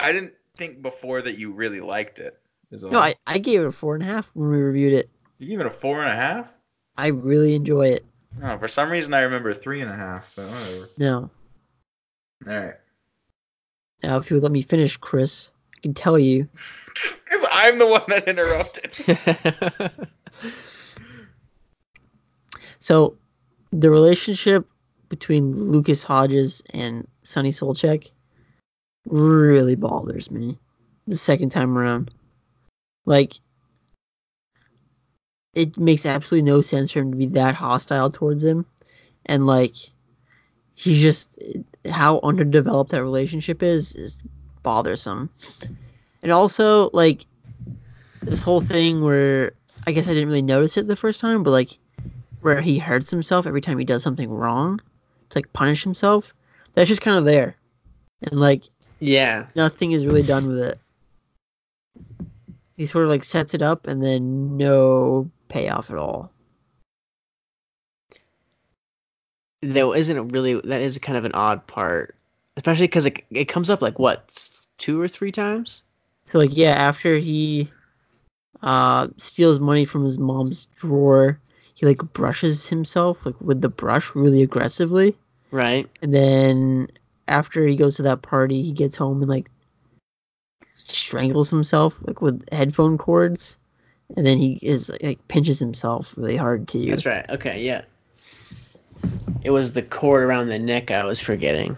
[0.00, 2.38] I didn't think before that you really liked it.
[2.70, 2.90] Is all.
[2.90, 5.08] no, I, I gave it a four and a half when we reviewed it.
[5.38, 6.52] you gave it a four and a half?
[6.96, 8.04] I really enjoy it.
[8.40, 10.32] No, for some reason I remember three and a half.
[10.34, 10.88] But whatever.
[10.98, 11.30] Now,
[12.46, 12.74] All right.
[14.02, 16.48] now if you would let me finish, Chris, I can tell you
[17.24, 20.08] Because I'm the one that interrupted.
[22.86, 23.16] So,
[23.72, 24.64] the relationship
[25.08, 28.12] between Lucas Hedges and Sunny Suljic
[29.04, 30.60] really bothers me
[31.04, 32.12] the second time around.
[33.04, 33.32] Like,
[35.52, 38.66] it makes absolutely no sense for him to be that hostile towards him.
[39.24, 39.74] And, like,
[40.76, 41.28] he's just,
[41.90, 44.16] how underdeveloped that relationship is, is
[44.62, 45.30] bothersome.
[46.22, 47.26] And also, like,
[48.22, 49.54] this whole thing where,
[49.84, 51.78] I guess I didn't really notice it the first time, but, like,
[52.40, 54.80] where he hurts himself every time he does something wrong
[55.30, 56.34] to like punish himself
[56.74, 57.56] that's just kind of there
[58.22, 58.64] and like
[58.98, 59.46] yeah.
[59.54, 60.78] nothing is really done with it
[62.76, 66.30] he sort of like sets it up and then no payoff at all
[69.62, 72.14] There isn't really that is kind of an odd part,
[72.56, 74.30] especially because it it comes up like what
[74.78, 75.82] two or three times.
[76.30, 77.70] so like yeah after he
[78.62, 81.40] uh, steals money from his mom's drawer.
[81.76, 85.14] He like brushes himself like with the brush really aggressively,
[85.50, 85.88] Right.
[86.02, 86.88] and then
[87.28, 89.50] after he goes to that party, he gets home and like
[90.74, 93.58] strangles himself like with headphone cords,
[94.16, 96.86] and then he is like pinches himself really hard too.
[96.86, 97.28] That's right.
[97.28, 97.82] Okay, yeah.
[99.42, 101.76] It was the cord around the neck I was forgetting.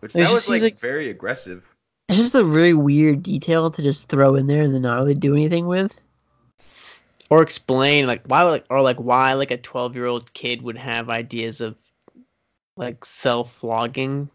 [0.00, 1.70] Which It that just was like, like- very aggressive.
[2.08, 5.14] It's just a really weird detail to just throw in there and then not really
[5.14, 5.94] do anything with.
[7.28, 10.62] Or explain like why would like or like why like a twelve year old kid
[10.62, 11.76] would have ideas of
[12.76, 14.30] like self flogging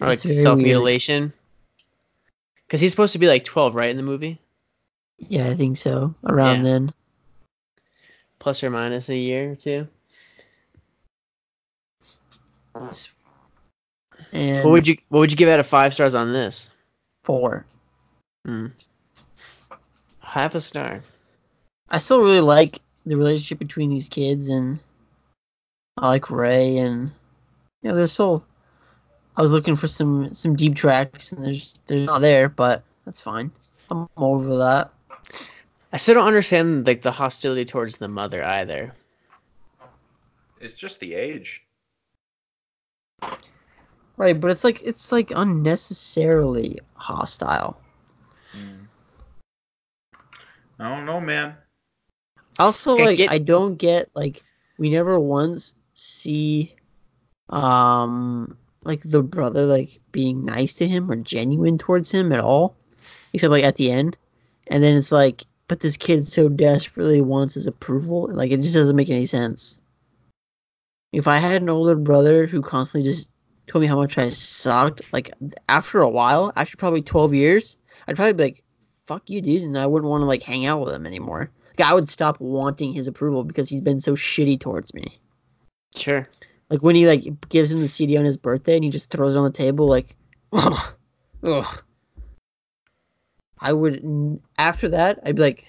[0.00, 1.32] or like self mutilation
[2.66, 4.38] Because he's supposed to be like twelve, right, in the movie,
[5.18, 6.14] Yeah, I think so.
[6.24, 6.62] Around Yeah.
[6.62, 6.94] then.
[8.38, 9.88] plus or minus a year or two.
[14.32, 16.70] And What would you What would you give out of five stars on this?
[17.24, 17.66] four.
[18.46, 18.68] Hmm.
[20.20, 21.02] Half a star.
[21.92, 24.80] I still really like the relationship between these kids and
[25.98, 27.12] I like Ray and
[27.82, 28.44] you know, they're still
[29.36, 33.20] I was looking for some some deep tracks and there's they're not there, but that's
[33.20, 33.50] fine.
[33.90, 34.90] I'm over that.
[35.92, 38.94] I still don't understand like the hostility towards the mother either.
[40.62, 41.62] It's just the age.
[44.16, 47.78] Right, but it's like it's like unnecessarily hostile.
[48.56, 48.86] Mm.
[50.78, 51.56] I don't know, man.
[52.58, 54.42] Also, like get- I don't get like
[54.78, 56.74] we never once see
[57.48, 62.76] um like the brother like being nice to him or genuine towards him at all,
[63.32, 64.16] except like at the end,
[64.66, 68.74] and then it's like, but this kid so desperately wants his approval, like it just
[68.74, 69.78] doesn't make any sense.
[71.12, 73.30] If I had an older brother who constantly just
[73.66, 75.32] told me how much I sucked, like
[75.68, 77.76] after a while, after probably twelve years,
[78.06, 78.62] I'd probably be like,
[79.04, 81.50] "Fuck you, dude," and I wouldn't want to like hang out with him anymore.
[81.78, 85.18] Like I would stop wanting his approval because he's been so shitty towards me.
[85.96, 86.28] Sure.
[86.68, 89.34] Like when he like gives him the CD on his birthday and he just throws
[89.34, 90.16] it on the table like,
[90.52, 90.94] ugh.
[91.42, 91.82] ugh.
[93.58, 95.66] I would after that I'd be like,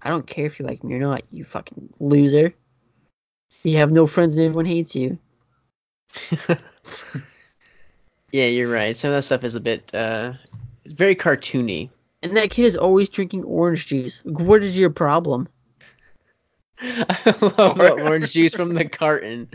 [0.00, 2.54] I don't care if you like me or not, you fucking loser.
[3.62, 5.18] You have no friends and everyone hates you.
[8.32, 8.96] Yeah, you're right.
[8.96, 10.34] Some of that stuff is a bit uh
[10.84, 11.90] it's very cartoony.
[12.22, 14.22] And that kid is always drinking orange juice.
[14.24, 15.48] What is your problem?
[16.82, 19.48] I love the orange juice from the carton.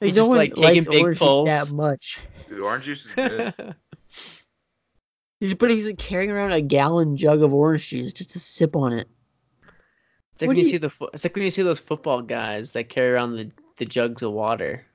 [0.00, 1.48] Like, He's no just, one like, taking likes big orange pulls.
[1.48, 2.18] juice that much.
[2.48, 3.54] Dude, orange juice is good.
[5.58, 8.94] But he's like carrying around a gallon jug of orange juice just to sip on
[8.94, 9.06] it.
[10.32, 11.78] It's like What when you you- see the fo- it's like when you see those
[11.78, 14.86] football guys that carry around the, the jugs of water.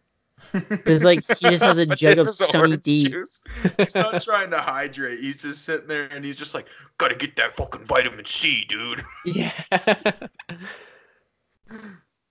[0.52, 3.08] But it's like he just has a jug of Sunny D.
[3.08, 3.42] juice.
[3.78, 5.20] He's not trying to hydrate.
[5.20, 9.04] He's just sitting there and he's just like, gotta get that fucking vitamin C, dude.
[9.26, 9.52] Yeah.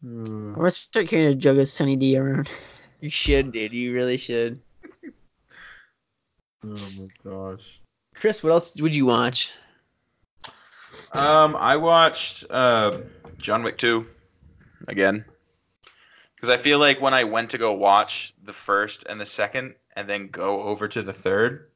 [0.03, 2.51] I'm gonna start carrying a jug of Sunny D around.
[3.01, 3.73] you should, dude.
[3.73, 4.61] You really should.
[6.63, 7.81] Oh my gosh.
[8.15, 9.51] Chris, what else would you watch?
[11.13, 12.99] Um, I watched uh,
[13.39, 14.07] John Wick 2
[14.87, 15.25] again.
[16.41, 19.75] Because I feel like when I went to go watch the first and the second
[19.95, 21.69] and then go over to the third,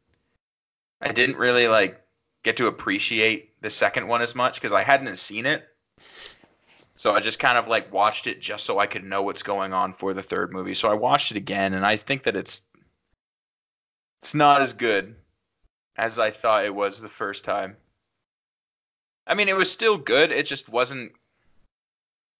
[1.02, 2.00] I didn't really like
[2.44, 5.68] get to appreciate the second one as much because I hadn't seen it.
[6.94, 9.74] So I just kind of like watched it just so I could know what's going
[9.74, 10.72] on for the third movie.
[10.72, 12.62] So I watched it again and I think that it's
[14.22, 15.14] it's not as good
[15.94, 17.76] as I thought it was the first time.
[19.26, 20.32] I mean, it was still good.
[20.32, 21.12] It just wasn't.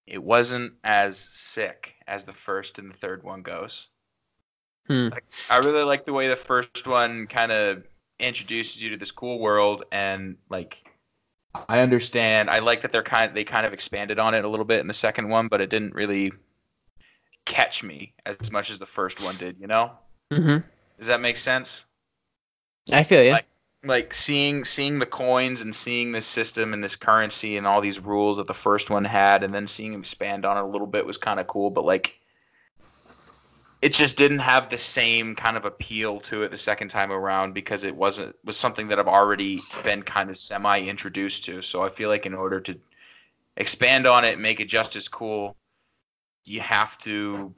[0.07, 3.89] It wasn't as sick as the first and the third one goes.
[4.87, 5.09] Hmm.
[5.09, 7.85] Like, I really like the way the first one kind of
[8.19, 10.85] introduces you to this cool world, and like,
[11.69, 12.51] I understand.
[12.51, 13.35] I like that they're kind.
[13.35, 15.71] They kind of expanded on it a little bit in the second one, but it
[15.71, 16.33] didn't really
[17.45, 19.59] catch me as much as the first one did.
[19.59, 19.93] You know?
[20.31, 20.67] Mm-hmm.
[20.99, 21.85] Does that make sense?
[22.93, 23.33] I feel you.
[23.33, 23.47] Like-
[23.85, 28.01] like seeing seeing the coins and seeing this system and this currency and all these
[28.01, 30.87] rules that the first one had and then seeing him expand on it a little
[30.87, 32.19] bit was kind of cool but like
[33.85, 37.53] it just didn't have the same kind of appeal to it the second time around
[37.53, 41.61] because it wasn't was something that I've already been kind of semi introduced to.
[41.61, 42.81] So I feel like in order to
[43.59, 45.55] expand on it and make it just as cool
[46.47, 47.55] you have to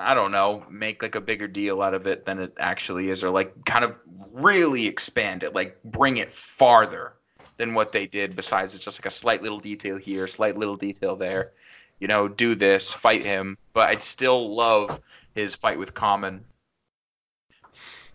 [0.00, 3.22] I don't know, make like a bigger deal out of it than it actually is,
[3.22, 3.98] or like kind of
[4.32, 7.12] really expand it, like bring it farther
[7.56, 8.36] than what they did.
[8.36, 11.52] Besides, it's just like a slight little detail here, slight little detail there.
[11.98, 15.00] You know, do this, fight him, but I'd still love
[15.34, 16.44] his fight with Common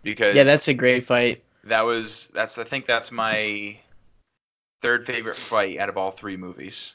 [0.06, 1.44] because yeah, that's a great fight.
[1.66, 3.78] That was that's I think that's my
[4.82, 6.94] third favorite fight out of all three movies.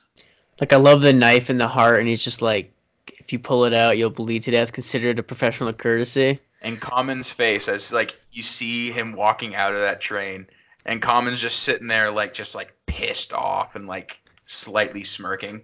[0.61, 2.73] Like I love the knife in the heart, and he's just like,
[3.07, 4.73] if you pull it out, you'll bleed to death.
[4.73, 6.41] Considered a professional courtesy.
[6.63, 10.47] And Common's face as like you see him walking out of that train,
[10.85, 15.63] and Common's just sitting there like just like pissed off and like slightly smirking.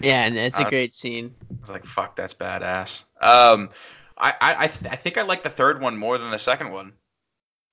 [0.00, 1.34] Yeah, and it's a Uh, great scene.
[1.50, 3.70] I was like, "Fuck, that's badass." Um,
[4.16, 6.72] I I I, th- I think I like the third one more than the second
[6.72, 6.94] one.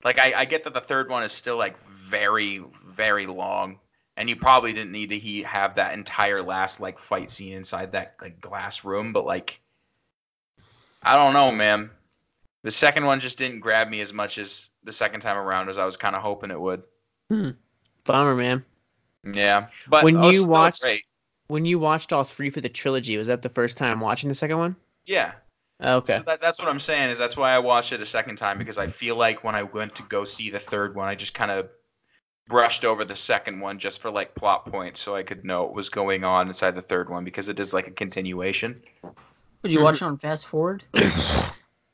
[0.04, 3.80] Like I, I get that the third one is still like very very long,
[4.22, 7.94] and you probably didn't need to he have that entire last like fight scene inside
[7.94, 9.60] that like glass room, but like,
[11.02, 11.90] I don't know, man.
[12.62, 15.80] The second one just didn't grab me as much as the second time around as
[15.80, 16.84] I was kind of hoping it would.
[17.32, 17.50] Hmm.
[18.06, 18.64] Bummer, man.
[19.34, 21.04] Yeah, but When you watched- great.
[21.48, 24.36] When you watched all three for the trilogy, was that the first time watching the
[24.36, 24.76] second one?
[25.08, 25.34] yeah,
[25.84, 26.18] Okay.
[26.18, 28.60] So that, that's what I'm saying is that's why I watched it a second time
[28.60, 31.34] because I feel like when I went to go see the third one, I just
[31.34, 31.70] kind of
[32.52, 35.74] brushed over the second one just for like plot points so I could know what
[35.74, 38.84] was going on inside the third one because it is like a continuation.
[39.64, 40.84] Would you watch it on fast forward?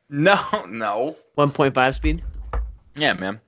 [0.09, 0.39] No,
[0.69, 1.17] no.
[1.37, 2.23] 1.5 speed.
[2.95, 3.41] Yeah, man.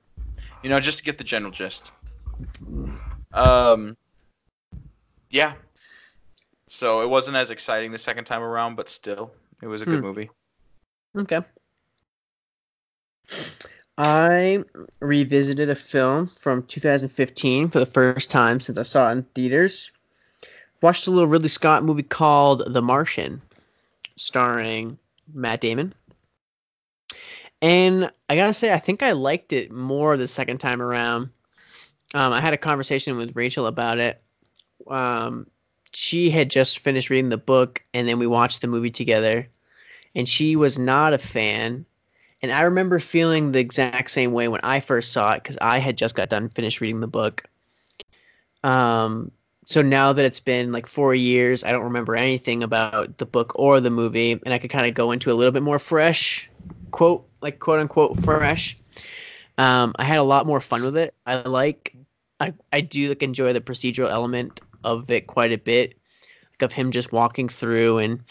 [0.61, 1.89] You know, just to get the general gist.
[3.31, 3.95] Um.
[5.29, 5.53] Yeah.
[6.67, 9.31] So it wasn't as exciting the second time around, but still,
[9.63, 10.05] it was a good Hmm.
[10.05, 10.29] movie.
[11.15, 11.39] Okay.
[14.01, 14.63] I
[15.01, 19.91] revisited a film from 2015 for the first time since I saw it in theaters.
[20.81, 23.41] Watched a little Ridley Scott movie called The Martian,
[24.15, 24.97] starring
[25.33, 25.93] Matt Damon.
[27.61, 31.31] And I gotta say, I think I liked it more the second time around.
[32.13, 34.21] Um, I had a conversation with Rachel about it.
[34.87, 35.45] Um,
[35.91, 39.49] she had just finished reading the book, and then we watched the movie together
[40.15, 41.85] and she was not a fan.
[42.41, 45.79] And I remember feeling the exact same way when I first saw it because I
[45.79, 47.43] had just got done finished reading the book.
[48.63, 49.31] Um,
[49.65, 53.53] so now that it's been like four years, I don't remember anything about the book
[53.55, 56.49] or the movie, and I could kind of go into a little bit more fresh,
[56.91, 58.77] quote like quote unquote fresh.
[59.57, 61.13] Um, I had a lot more fun with it.
[61.25, 61.95] I like,
[62.39, 65.99] I I do like enjoy the procedural element of it quite a bit,
[66.53, 68.21] like of him just walking through and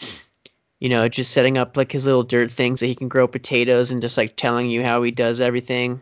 [0.79, 3.91] you know, just setting up like his little dirt things so he can grow potatoes
[3.91, 6.01] and just like telling you how he does everything.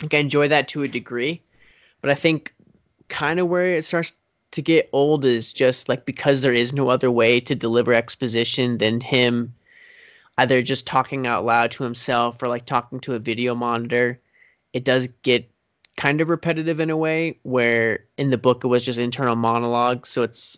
[0.00, 1.42] Like I enjoy that to a degree,
[2.00, 2.54] but I think
[3.08, 4.12] kind of where it starts
[4.52, 8.78] to get old is just like because there is no other way to deliver exposition
[8.78, 9.54] than him
[10.38, 14.20] either just talking out loud to himself or like talking to a video monitor.
[14.72, 15.50] It does get
[15.96, 20.06] kind of repetitive in a way where in the book it was just internal monologue,
[20.06, 20.56] so it's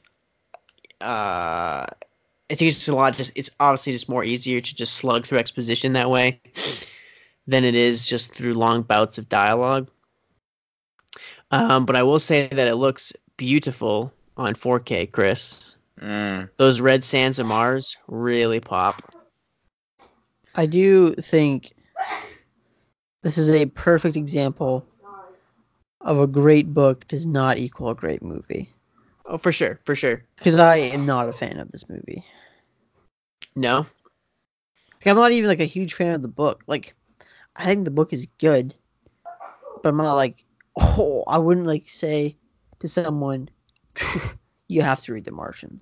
[1.00, 1.86] uh
[2.53, 3.16] I think it's just a lot.
[3.16, 6.43] Just it's obviously just more easier to just slug through exposition that way
[7.47, 9.89] than it is just through long bouts of dialogue.
[11.51, 15.74] Um, but I will say that it looks beautiful on 4K, Chris.
[15.99, 16.51] Mm.
[16.59, 19.15] Those red sands of Mars really pop.
[20.55, 21.73] I do think
[23.23, 24.85] this is a perfect example
[26.03, 28.69] of a great book does not equal a great movie.
[29.24, 30.24] Oh, for sure, for sure.
[30.36, 32.24] Because I am not a fan of this movie.
[33.55, 33.86] No,
[35.05, 36.62] Like, I'm not even like a huge fan of the book.
[36.69, 36.94] Like,
[37.57, 38.74] I think the book is good,
[39.82, 40.44] but I'm not like,
[40.78, 42.36] oh, I wouldn't like say
[42.81, 43.49] to someone,
[44.69, 45.81] you have to read The Martian.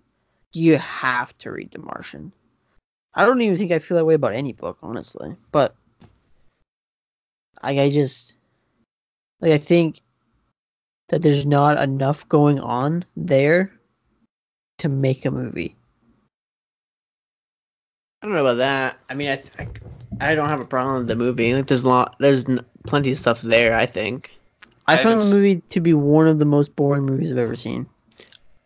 [0.53, 2.33] You have to read The Martian.
[3.15, 5.37] I don't even think I feel that way about any book, honestly.
[5.53, 5.75] But
[7.61, 8.33] I, I just
[9.41, 10.01] like I think
[11.11, 13.73] that there's not enough going on there
[14.78, 15.77] to make a movie.
[18.23, 18.99] I don't know about that.
[19.09, 19.70] I mean, I th-
[20.20, 21.55] I, I don't have a problem with the movie.
[21.55, 23.74] Like, there's a lot, there's n- plenty of stuff there.
[23.74, 24.31] I think.
[24.87, 27.57] I, I found the movie to be one of the most boring movies I've ever
[27.57, 27.87] seen.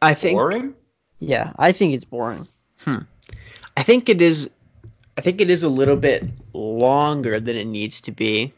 [0.03, 0.37] I think.
[0.37, 0.75] Boring?
[1.21, 2.49] Yeah, I think it's boring.
[2.79, 2.99] Hmm.
[3.77, 4.51] I think it is.
[5.17, 8.53] I think it is a little bit longer than it needs to be.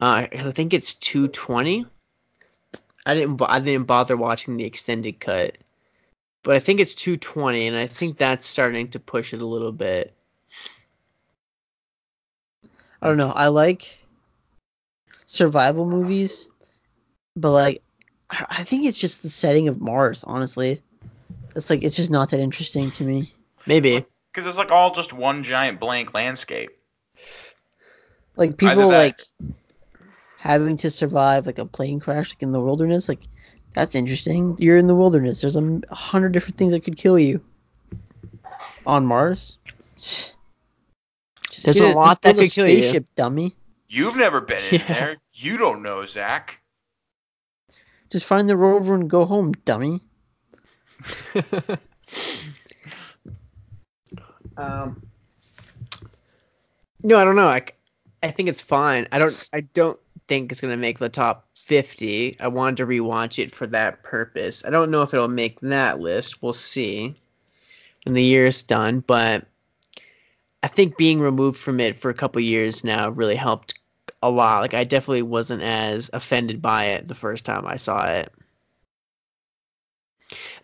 [0.00, 1.86] Uh, 'cause I think it's 220.
[3.10, 3.42] I didn't.
[3.42, 5.56] I didn't bother watching the extended cut,
[6.44, 9.72] but I think it's 220, and I think that's starting to push it a little
[9.72, 10.14] bit.
[13.02, 13.32] I don't know.
[13.32, 13.98] I like
[15.26, 16.48] survival movies,
[17.34, 17.82] but like,
[18.30, 20.22] I I think it's just the setting of Mars.
[20.22, 20.80] Honestly,
[21.56, 23.34] it's like it's just not that interesting to me.
[23.66, 24.06] Maybe.
[24.32, 26.70] Because it's like all just one giant blank landscape.
[28.36, 29.20] Like Either people that- like
[30.40, 33.10] having to survive like a plane crash like in the wilderness.
[33.10, 33.20] Like
[33.74, 34.56] that's interesting.
[34.58, 35.42] You're in the wilderness.
[35.42, 37.42] There's a hundred different things that could kill you.
[38.86, 39.58] On Mars.
[39.96, 40.34] Just
[41.62, 42.80] There's get a lot that build could kill you.
[42.82, 43.54] spaceship, dummy.
[43.86, 44.94] You've never been in Yeah.
[44.94, 45.16] there.
[45.34, 46.58] You don't know, Zach.
[48.08, 50.00] Just find the rover and go home, dummy.
[54.56, 55.02] um,
[57.02, 57.46] no, I don't know.
[57.48, 57.66] I,
[58.22, 59.06] I think it's fine.
[59.12, 59.48] I don't.
[59.52, 60.00] I don't
[60.30, 62.38] think it's gonna make the top fifty.
[62.38, 64.64] I wanted to rewatch it for that purpose.
[64.64, 66.40] I don't know if it'll make that list.
[66.40, 67.16] We'll see
[68.04, 69.00] when the year is done.
[69.00, 69.44] But
[70.62, 73.80] I think being removed from it for a couple years now really helped
[74.22, 74.60] a lot.
[74.60, 78.32] Like I definitely wasn't as offended by it the first time I saw it.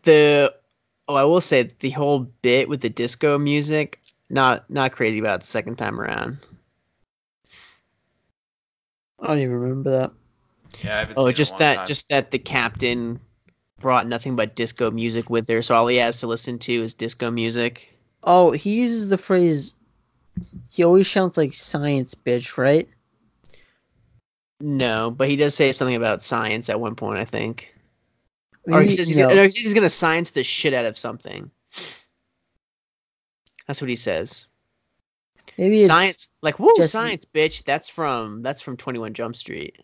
[0.04, 0.54] The
[1.08, 3.98] oh, I will say the whole bit with the disco music,
[4.30, 6.38] not not crazy about the second time around.
[9.20, 10.12] I don't even remember that.
[10.84, 11.86] Yeah, I haven't Oh, seen it in a just long that time.
[11.86, 13.20] just that the captain
[13.80, 16.94] brought nothing but disco music with her, so all he has to listen to is
[16.94, 17.88] disco music.
[18.22, 19.74] Oh, he uses the phrase.
[20.70, 22.88] He always sounds like science, bitch, right?
[24.60, 27.74] No, but he does say something about science at one point, I think.
[28.66, 29.28] Or he Maybe- says he's, no.
[29.28, 31.50] gonna, no, he's gonna science the shit out of something.
[33.66, 34.46] That's what he says.
[35.58, 37.64] Maybe it's Science, like woo, just- science, bitch.
[37.64, 39.76] That's from that's from Twenty One Jump Street.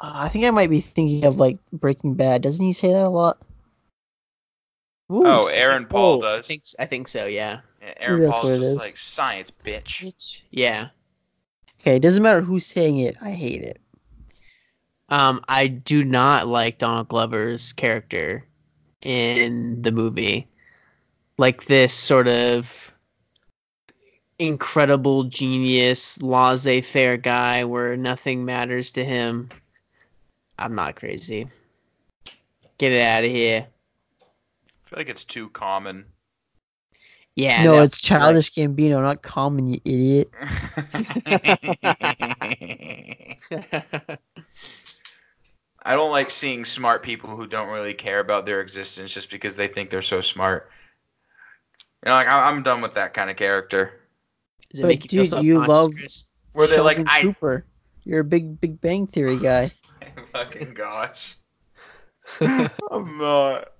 [0.00, 2.42] Uh, I think I might be thinking of like Breaking Bad.
[2.42, 3.38] Doesn't he say that a lot?
[5.08, 6.46] Woo, Oh, science- Aaron Paul oh, I does.
[6.46, 7.26] think I think so.
[7.26, 7.60] Yeah.
[7.80, 8.76] Yeah, Aaron that's Paul's what it just is.
[8.76, 10.04] like science, bitch.
[10.04, 10.42] Bitch.
[10.50, 10.88] Yeah.
[11.80, 13.16] Okay, it doesn't matter who's saying it.
[13.20, 13.80] I hate it.
[15.08, 18.44] Um, I do not like Donald Glover's character
[19.00, 20.48] in the movie.
[21.38, 22.87] Like this sort of
[24.38, 29.50] incredible genius, laissez-faire guy where nothing matters to him.
[30.58, 31.48] I'm not crazy.
[32.78, 33.66] Get it out of here.
[34.20, 36.06] I feel like it's too common.
[37.34, 37.62] Yeah.
[37.64, 40.30] no, that- it's Childish Gambino, not Common, you idiot.
[45.80, 49.56] I don't like seeing smart people who don't really care about their existence just because
[49.56, 50.70] they think they're so smart.
[52.04, 53.97] You know, like I'm done with that kind of character.
[54.70, 56.26] Does it But make you feel dude, you self-conscious, love- Chris?
[56.52, 57.64] Where they're like, Sheldon I Cooper.
[58.04, 59.70] You're a big Big Bang Theory guy.
[60.32, 61.36] fucking gosh.
[62.40, 63.72] I'm not.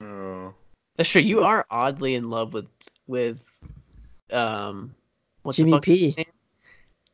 [0.00, 0.54] No.
[0.96, 1.22] That's true.
[1.22, 2.66] You are oddly in love with
[3.06, 3.44] with
[4.32, 4.94] um
[5.42, 6.26] what's the Jimmy P.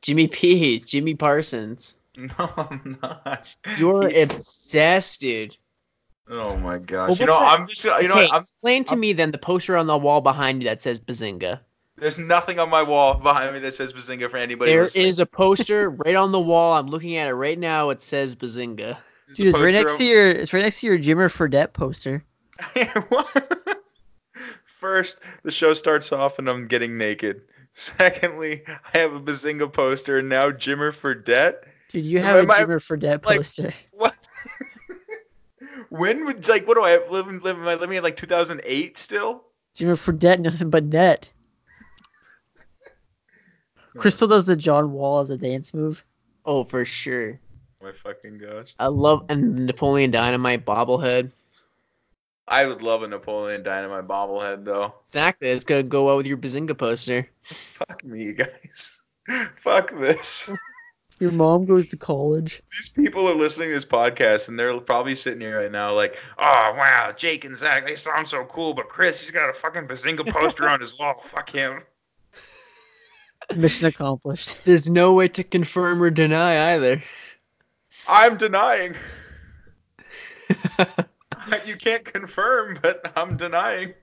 [0.03, 0.81] Jimmy P.
[0.81, 1.95] Jimmy Parsons.
[2.19, 3.55] No, I'm not.
[3.77, 5.57] You're He's- obsessed, dude.
[6.29, 7.11] Oh my gosh.
[7.11, 7.85] Well, you know, that- I'm just.
[7.85, 10.21] You know, okay, what, I'm, explain to I'm- me then the poster on the wall
[10.21, 11.61] behind you that says Bazinga.
[12.01, 14.71] There's nothing on my wall behind me that says Bazinga for anybody.
[14.73, 15.07] There listening.
[15.07, 16.75] is a poster right on the wall.
[16.77, 17.91] I'm looking at it right now.
[17.91, 18.97] It says Bazinga.
[19.27, 21.73] There's Dude, it's right next of- to your it's right next to your Jimmer Fredette
[21.73, 22.25] poster.
[23.09, 23.85] What?
[24.67, 27.43] First, the show starts off and I'm getting naked.
[27.75, 28.63] Secondly,
[28.95, 31.57] I have a Bazinga poster and now Jimmer Fredette.
[31.91, 33.73] Dude, you Am have a I- Jimmer Fredette like- poster.
[33.93, 34.15] What?
[35.91, 38.99] when would like what do I have living living am I living in like 2008
[38.99, 39.45] still?
[39.77, 41.29] Jimmer Fredette, nothing but net.
[43.97, 46.05] Crystal does the John Wall as a dance move.
[46.45, 47.41] Oh, for sure.
[47.83, 48.75] My fucking gosh.
[48.79, 51.33] I love and Napoleon Dynamite bobblehead.
[52.47, 54.95] I would love a Napoleon Dynamite bobblehead though.
[55.07, 55.49] Exactly.
[55.49, 57.29] It's gonna go well with your Bazinga poster.
[57.43, 59.03] Fuck me, you guys.
[59.57, 60.51] Fuck this.
[61.21, 62.63] Your mom goes to college.
[62.71, 66.17] These people are listening to this podcast and they're probably sitting here right now like,
[66.39, 69.87] oh wow, Jake and Zach, they sound so cool, but Chris, he's got a fucking
[69.89, 71.15] Bazinga poster on his wall.
[71.15, 71.83] Fuck him.
[73.55, 74.57] Mission accomplished.
[74.65, 77.03] There's no way to confirm or deny either.
[78.07, 78.95] I'm denying.
[81.67, 83.95] you can't confirm, but I'm denying.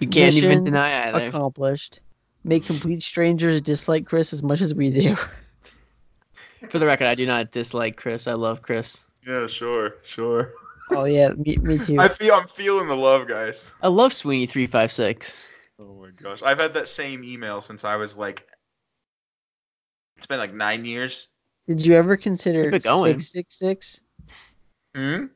[0.00, 1.28] You can't even Mission deny either.
[1.28, 2.00] Accomplished.
[2.44, 5.16] Make complete strangers dislike Chris as much as we do.
[6.70, 8.26] For the record, I do not dislike Chris.
[8.26, 9.02] I love Chris.
[9.26, 10.52] Yeah, sure, sure.
[10.90, 11.98] oh yeah, me, me too.
[11.98, 13.70] I feel I'm feeling the love, guys.
[13.82, 15.38] I love Sweeney three five six.
[15.80, 18.46] Oh my gosh, I've had that same email since I was like,
[20.16, 21.28] it's been like nine years.
[21.68, 23.18] Did you ever consider Keep going.
[23.20, 24.00] six six six?
[24.94, 25.26] Hmm.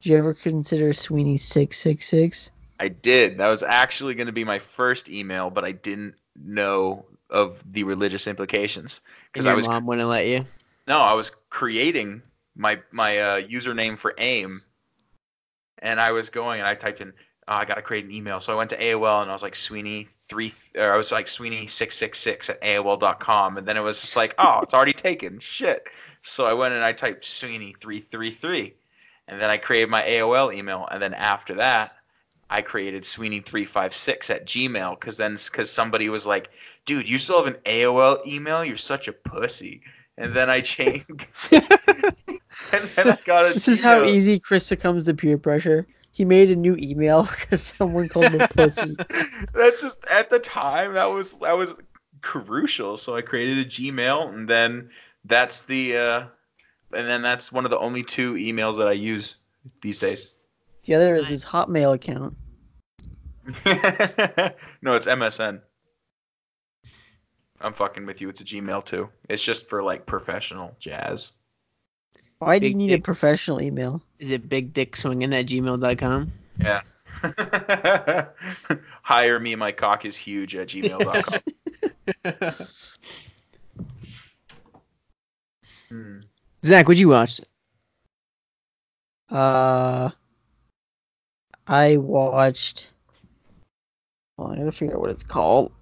[0.00, 2.50] Did you ever consider Sweeney six six six?
[2.78, 3.38] I did.
[3.38, 7.82] That was actually going to be my first email, but I didn't know of the
[7.84, 9.00] religious implications
[9.32, 10.46] because your I was mom wouldn't let you.
[10.86, 12.22] no, I was creating
[12.54, 14.60] my my uh, username for AIM,
[15.78, 17.14] and I was going and I typed in
[17.48, 19.42] oh, I got to create an email, so I went to AOL and I was
[19.42, 23.76] like Sweeney three or I was like Sweeney six six six at AOL.com, and then
[23.76, 25.84] it was just like oh it's already taken shit,
[26.22, 28.74] so I went and I typed Sweeney three three three,
[29.28, 31.90] and then I created my AOL email, and then after that
[32.48, 36.50] I created Sweeney356 at Gmail because then because somebody was like,
[36.84, 38.64] dude, you still have an AOL email?
[38.64, 39.82] You're such a pussy.
[40.16, 41.06] And then I changed.
[41.50, 41.64] and
[42.94, 45.86] then I got a This is how easy Chris succumbs to peer pressure.
[46.16, 48.96] He made a new email because someone called him a pussy.
[49.52, 51.74] That's just at the time that was that was
[52.22, 52.96] crucial.
[52.96, 54.88] So I created a Gmail, and then
[55.26, 56.20] that's the uh,
[56.94, 59.36] and then that's one of the only two emails that I use
[59.82, 60.32] these days.
[60.84, 62.34] The other is his Hotmail account.
[64.80, 65.60] no, it's MSN.
[67.60, 68.30] I'm fucking with you.
[68.30, 69.10] It's a Gmail too.
[69.28, 71.32] It's just for like professional jazz.
[72.38, 74.02] Why do you Big need a professional email?
[74.18, 76.32] Is it big dick swinging at gmail.com?
[76.58, 76.82] Yeah.
[79.02, 79.54] Hire me.
[79.54, 81.40] My cock is huge at gmail.com.
[85.88, 86.18] Hmm.
[86.64, 87.40] Zach, what'd you watch?
[89.30, 90.10] Uh,
[91.66, 92.90] I watched.
[94.38, 95.72] Oh, I gotta figure out what it's called.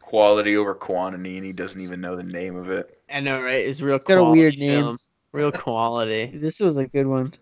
[0.00, 3.01] Quality over quantity, and he doesn't even know the name of it.
[3.12, 3.66] I know, right?
[3.66, 4.98] It's real got a quality weird name.
[5.32, 6.30] Real quality.
[6.34, 7.32] This was a good one.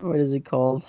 [0.00, 0.88] What is it called?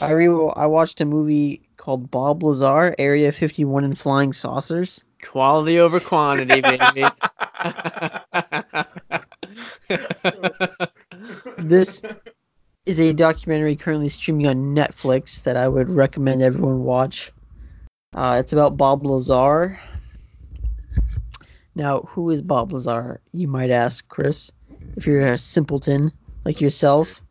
[0.00, 5.04] I re I watched a movie called Bob Lazar, Area 51 and Flying Saucers.
[5.22, 7.04] Quality over quantity, baby.
[11.58, 12.02] This
[12.86, 17.32] is a documentary currently streaming on Netflix that I would recommend everyone watch.
[18.14, 19.78] Uh, it's about Bob Lazar.
[21.78, 23.20] Now, who is Bob Lazar?
[23.32, 24.50] You might ask, Chris,
[24.96, 26.10] if you're a simpleton
[26.44, 27.22] like yourself.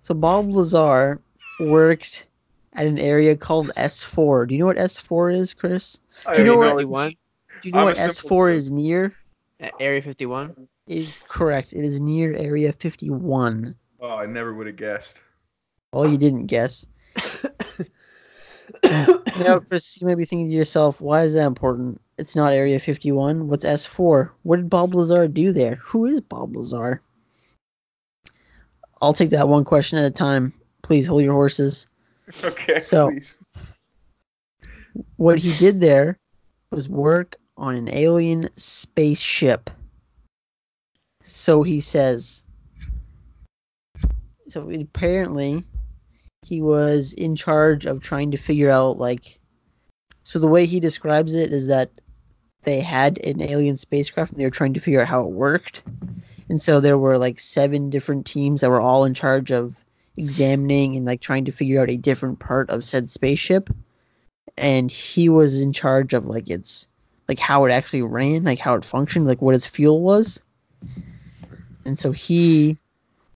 [0.00, 1.20] So, Bob Lazar
[1.60, 2.26] worked
[2.72, 4.48] at an area called S4.
[4.48, 5.98] Do you know what S4 is, Chris?
[6.32, 6.76] Do you know what?
[6.76, 7.10] 51?
[7.10, 7.16] Do
[7.68, 9.14] you know I'm what S4 is near?
[9.78, 10.66] Area 51?
[10.86, 11.74] Is correct.
[11.74, 13.74] It is near Area 51.
[14.00, 15.22] Oh, I never would have guessed.
[15.92, 16.86] Oh, you didn't guess.
[19.38, 22.00] now, Chris, you may be thinking to yourself, why is that important?
[22.16, 23.48] It's not Area 51.
[23.48, 24.30] What's S4?
[24.42, 25.76] What did Bob Lazar do there?
[25.76, 27.00] Who is Bob Lazar?
[29.00, 30.52] I'll take that one question at a time.
[30.82, 31.86] Please hold your horses.
[32.44, 33.36] Okay, So- please.
[35.16, 36.18] What he did there
[36.70, 39.70] was work on an alien spaceship.
[41.22, 42.42] So he says.
[44.48, 45.64] So apparently,
[46.48, 49.38] he was in charge of trying to figure out, like.
[50.22, 51.90] So the way he describes it is that
[52.62, 55.82] they had an alien spacecraft and they were trying to figure out how it worked.
[56.50, 59.74] And so there were like seven different teams that were all in charge of
[60.16, 63.70] examining and like trying to figure out a different part of said spaceship
[64.58, 66.88] and he was in charge of like its
[67.28, 70.40] like how it actually ran, like how it functioned, like what its fuel was.
[71.84, 72.78] And so he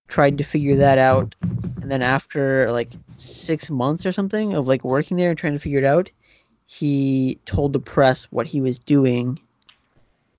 [0.07, 1.35] tried to figure that out.
[1.41, 5.59] And then after like six months or something of like working there and trying to
[5.59, 6.11] figure it out,
[6.65, 9.39] he told the press what he was doing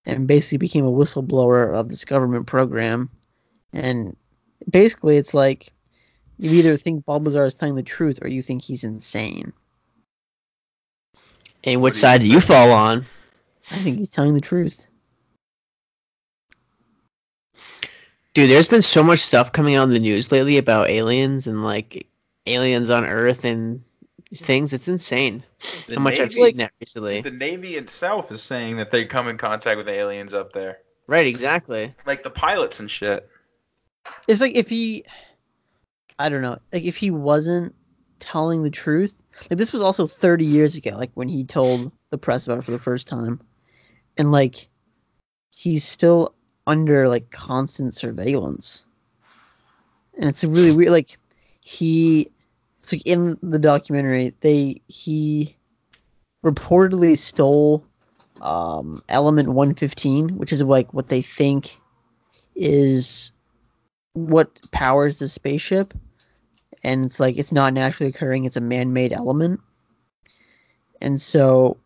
[0.07, 3.11] and basically became a whistleblower of this government program.
[3.73, 4.17] And
[4.69, 5.73] basically it's like
[6.39, 9.53] you either think Bob Lazar is telling the truth or you think he's insane.
[11.63, 13.07] And which side do you fall on?
[13.71, 14.87] I think he's telling the truth.
[18.35, 21.63] Dude, there's been so much stuff coming out in the news lately about aliens and
[21.63, 22.09] like
[22.47, 23.83] aliens on Earth and
[24.35, 24.73] things.
[24.73, 25.43] It's insane
[25.87, 27.21] The how much I've Navy- seen that recently.
[27.21, 31.27] The Navy itself is saying that they come in contact with aliens up there, Right,
[31.27, 31.95] exactly.
[32.07, 33.29] like the pilots and shit.
[34.29, 35.05] It's like if he,
[36.19, 37.75] I don't know, like if he wasn't
[38.21, 39.15] telling the truth.
[39.51, 42.65] Like this was also 30 years ago, like when he told the press about it
[42.65, 43.41] for the first time,
[44.17, 44.69] and like
[45.51, 46.35] he's still
[46.67, 48.85] under like constant surveillance,
[50.17, 50.91] and it's really weird.
[50.91, 51.19] Like
[51.61, 52.31] he,
[52.93, 55.57] like in the documentary, they he
[56.45, 57.85] reportedly stole
[58.41, 61.79] um, element 115, which is like what they think
[62.55, 63.33] is
[64.13, 65.95] what powers the spaceship.
[66.83, 68.45] And it's like it's not naturally occurring.
[68.45, 69.61] It's a man-made element.
[71.01, 71.79] And so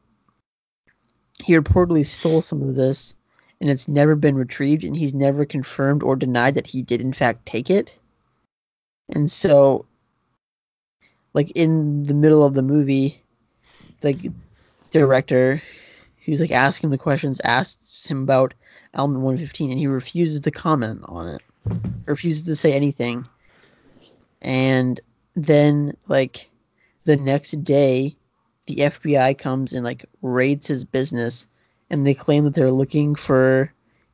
[1.43, 3.15] he reportedly stole some of this
[3.61, 7.13] and it's never been retrieved and he's never confirmed or denied that he did in
[7.13, 7.97] fact take it.
[9.09, 9.87] And so
[11.35, 13.23] like in the middle of the movie
[14.01, 14.33] the
[14.91, 15.63] director
[16.25, 18.55] who's like asking the questions asks him about
[18.95, 21.43] element 115 and he refuses to comment on it.
[22.07, 23.27] Refuses to say anything.
[24.41, 25.01] And
[25.35, 26.51] then like
[27.05, 28.17] the next day
[28.67, 31.47] the FBI comes and like raids his business
[31.91, 33.73] and they claim that they're looking for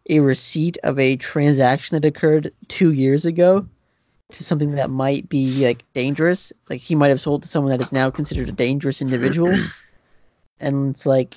[0.09, 3.67] a receipt of a transaction that occurred two years ago
[4.33, 6.53] to something that might be like dangerous.
[6.69, 9.57] Like he might have sold to someone that is now considered a dangerous individual.
[10.61, 11.37] and it's like,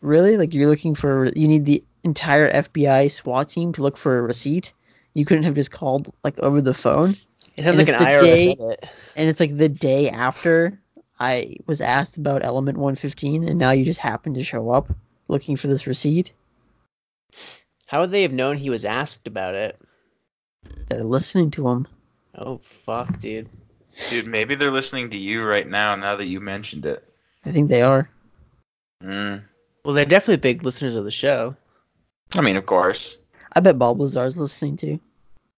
[0.00, 0.36] really?
[0.36, 4.22] Like you're looking for you need the entire FBI SWAT team to look for a
[4.22, 4.72] receipt.
[5.14, 7.14] You couldn't have just called like over the phone.
[7.56, 8.84] It sounds And like an IRS day- edit.
[9.16, 10.80] And it's like the day after
[11.20, 14.92] I was asked about Element 115, and now you just happen to show up
[15.28, 16.32] looking for this receipt.
[17.86, 19.80] How would they have known he was asked about it?
[20.88, 21.86] They're listening to him.
[22.36, 23.48] Oh fuck, dude.
[24.10, 25.94] Dude, maybe they're listening to you right now.
[25.96, 27.08] Now that you mentioned it.
[27.44, 28.08] I think they are.
[29.02, 29.42] Mm.
[29.84, 31.56] Well, they're definitely big listeners of the show.
[32.34, 33.18] I mean, of course.
[33.52, 35.00] I bet Bob Lazar's listening too.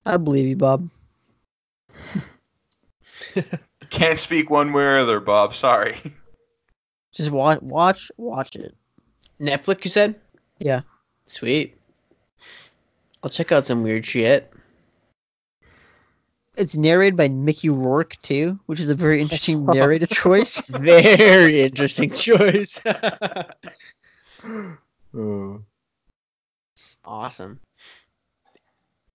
[0.05, 0.91] I believe you, Bob.
[3.91, 5.55] Can't speak one way or other, Bob.
[5.55, 5.97] Sorry.
[7.15, 8.74] Just watch, watch, watch it.
[9.41, 10.16] Netflix, you said?
[10.59, 10.83] Yeah.
[11.27, 11.78] Sweet.
[13.23, 14.53] I'll check out some weird shit.
[16.57, 20.61] It's narrated by Mickey Rourke too, which is a very interesting narrator choice.
[20.69, 22.81] Very interesting choice.
[25.19, 25.62] Oh.
[27.05, 27.59] awesome.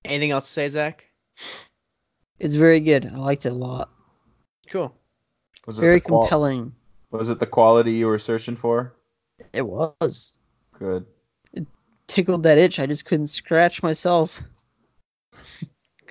[0.04, 1.08] Anything else to say, Zach?
[2.40, 3.06] It's very good.
[3.06, 3.92] I liked it a lot.
[4.72, 4.94] Cool.
[5.68, 6.74] Was it Very the qual- compelling.
[7.12, 8.94] Was it the quality you were searching for?
[9.54, 10.34] It was.
[10.80, 11.06] Good.
[11.54, 11.68] It
[12.08, 12.80] tickled that itch.
[12.80, 14.42] I just couldn't scratch myself.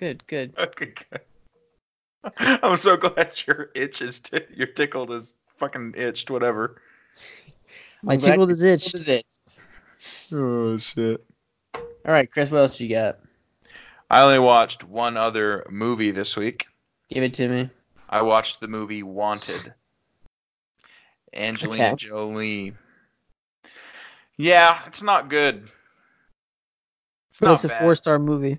[0.01, 0.55] Good, good.
[0.59, 1.21] Okay, good.
[2.39, 6.31] I'm so glad your itch is t- your tickled is fucking itched.
[6.31, 6.81] Whatever.
[8.03, 8.95] My I'm tickled is itched.
[8.95, 9.27] is it?
[10.33, 11.23] Oh shit.
[11.75, 13.19] All right, Chris, what else you got?
[14.09, 16.67] I only watched one other movie this week.
[17.11, 17.71] Give it to me.
[18.09, 19.75] I watched the movie Wanted.
[21.35, 21.97] Angelina Okay.
[21.97, 22.75] Jolie.
[24.39, 25.69] Yeah, it's not good.
[27.29, 28.59] It's But not it's a four star movie.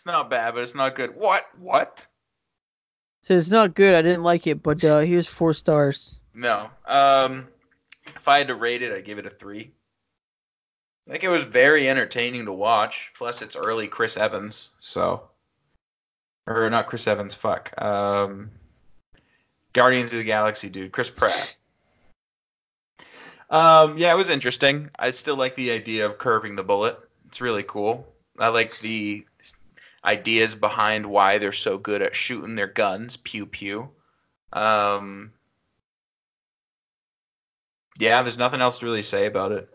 [0.00, 1.14] It's not bad, but it's not good.
[1.14, 1.46] What?
[1.58, 2.06] What?
[3.24, 3.94] So it's not good.
[3.94, 6.18] I didn't like it, but uh, here's four stars.
[6.32, 6.70] No.
[6.86, 7.48] Um,
[8.16, 9.72] if I had to rate it, I'd give it a three.
[11.06, 13.12] I think it was very entertaining to watch.
[13.18, 15.28] Plus, it's early Chris Evans, so
[16.46, 17.34] or not Chris Evans.
[17.34, 17.74] Fuck.
[17.76, 18.52] Um,
[19.74, 21.58] Guardians of the Galaxy dude, Chris Pratt.
[23.50, 24.90] Um, yeah, it was interesting.
[24.96, 26.96] I still like the idea of curving the bullet.
[27.26, 28.06] It's really cool.
[28.38, 29.26] I like the
[30.04, 33.16] ideas behind why they're so good at shooting their guns.
[33.16, 33.90] Pew pew.
[34.52, 35.32] Um,
[37.98, 39.68] yeah, there's nothing else to really say about it.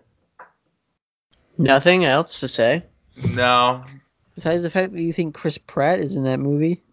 [1.57, 2.83] Nothing else to say.
[3.33, 3.85] No,
[4.35, 6.83] Besides the fact that you think Chris Pratt is in that movie,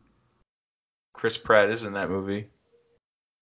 [1.12, 2.46] Chris Pratt is in that movie.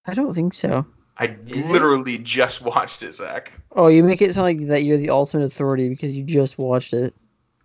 [0.07, 0.87] I don't think so.
[1.19, 1.63] I he?
[1.63, 3.53] literally just watched it, Zach.
[3.73, 6.95] Oh, you make it sound like that you're the ultimate authority because you just watched
[6.95, 7.15] it.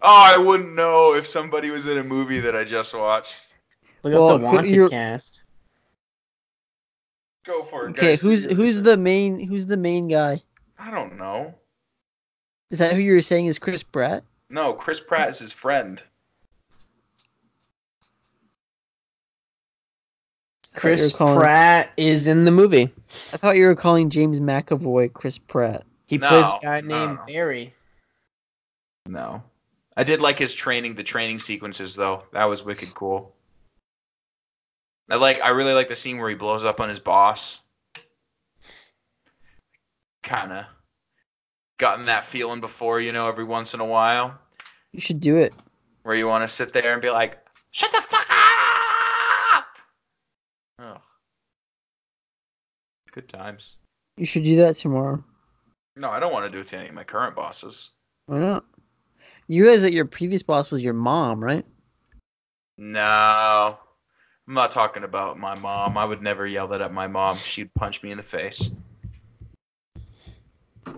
[0.02, 3.56] Oh, I wouldn't know if somebody was in a movie that I just watched.
[4.04, 5.44] Look Well, up the Wanted your- cast.
[7.46, 7.92] Go for it.
[7.92, 8.84] Okay, guys, who's who's research.
[8.84, 10.42] the main who's the main guy?
[10.80, 11.54] I don't know.
[12.72, 14.24] Is that who you're saying is Chris Pratt?
[14.50, 16.02] No, Chris Pratt is his friend.
[20.74, 22.92] I thought you Chris calling- Pratt is in the movie.
[23.32, 25.84] I thought you were calling James McAvoy Chris Pratt.
[26.08, 27.26] He No, plays a guy no, named no.
[27.26, 27.74] Barry.
[29.06, 29.44] No.
[29.98, 32.24] I did like his training, the training sequences though.
[32.34, 33.34] That was wicked cool.
[35.10, 37.60] I like I really like the scene where he blows up on his boss.
[40.24, 40.68] Kinda
[41.78, 44.38] gotten that feeling before, you know, every once in a while.
[44.92, 45.54] You should do it.
[46.04, 47.38] Where you want to sit there and be like,
[47.72, 49.66] Shut the fuck up
[50.80, 51.02] Oh.
[53.12, 53.76] Good times.
[54.18, 55.24] You should do that tomorrow.
[55.98, 57.92] No, I don't want to do it to any of my current bosses.
[58.28, 58.66] Why not?
[59.48, 61.66] You realize that your previous boss was your mom, right?
[62.78, 63.78] No.
[64.48, 65.98] I'm not talking about my mom.
[65.98, 67.38] I would never yell that at my mom.
[67.38, 68.70] She'd punch me in the face.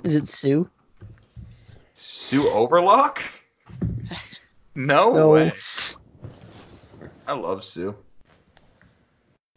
[0.03, 0.69] Is it Sue?
[1.93, 3.21] Sue Overlock?
[4.75, 5.29] No, No.
[5.29, 5.51] way.
[7.25, 7.95] I love Sue.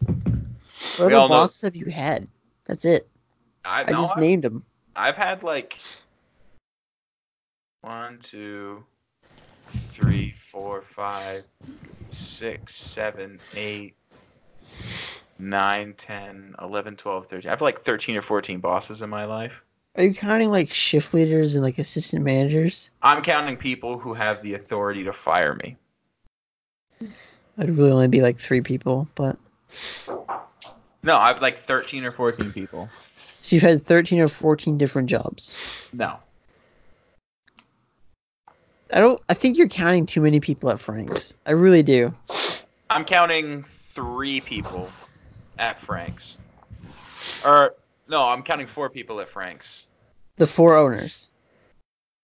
[0.06, 2.26] What other know- bosses have you had?
[2.64, 3.06] That's it.
[3.62, 4.64] I, I no, just I've, named them.
[4.96, 5.78] I've had like
[7.82, 8.84] one, two,
[9.68, 11.44] three, four, five,
[12.10, 13.94] six, seven, eight,
[15.38, 17.48] nine, ten, eleven, twelve, thirteen.
[17.48, 19.62] I have like 13 or 14 bosses in my life.
[19.96, 22.90] Are you counting like shift leaders and like assistant managers?
[23.02, 25.76] I'm counting people who have the authority to fire me.
[27.58, 29.36] I'd really only be like three people, but
[31.02, 32.88] No, I have like 13 or 14 people.
[33.40, 35.88] so you've had thirteen or fourteen different jobs.
[35.92, 36.18] No.
[38.92, 39.20] I don't.
[39.28, 41.34] I think you're counting too many people at Frank's.
[41.46, 42.14] I really do.
[42.88, 44.90] I'm counting three people
[45.58, 46.36] at Frank's.
[47.44, 47.74] Or
[48.08, 49.86] no, I'm counting four people at Frank's.
[50.36, 51.30] The four owners.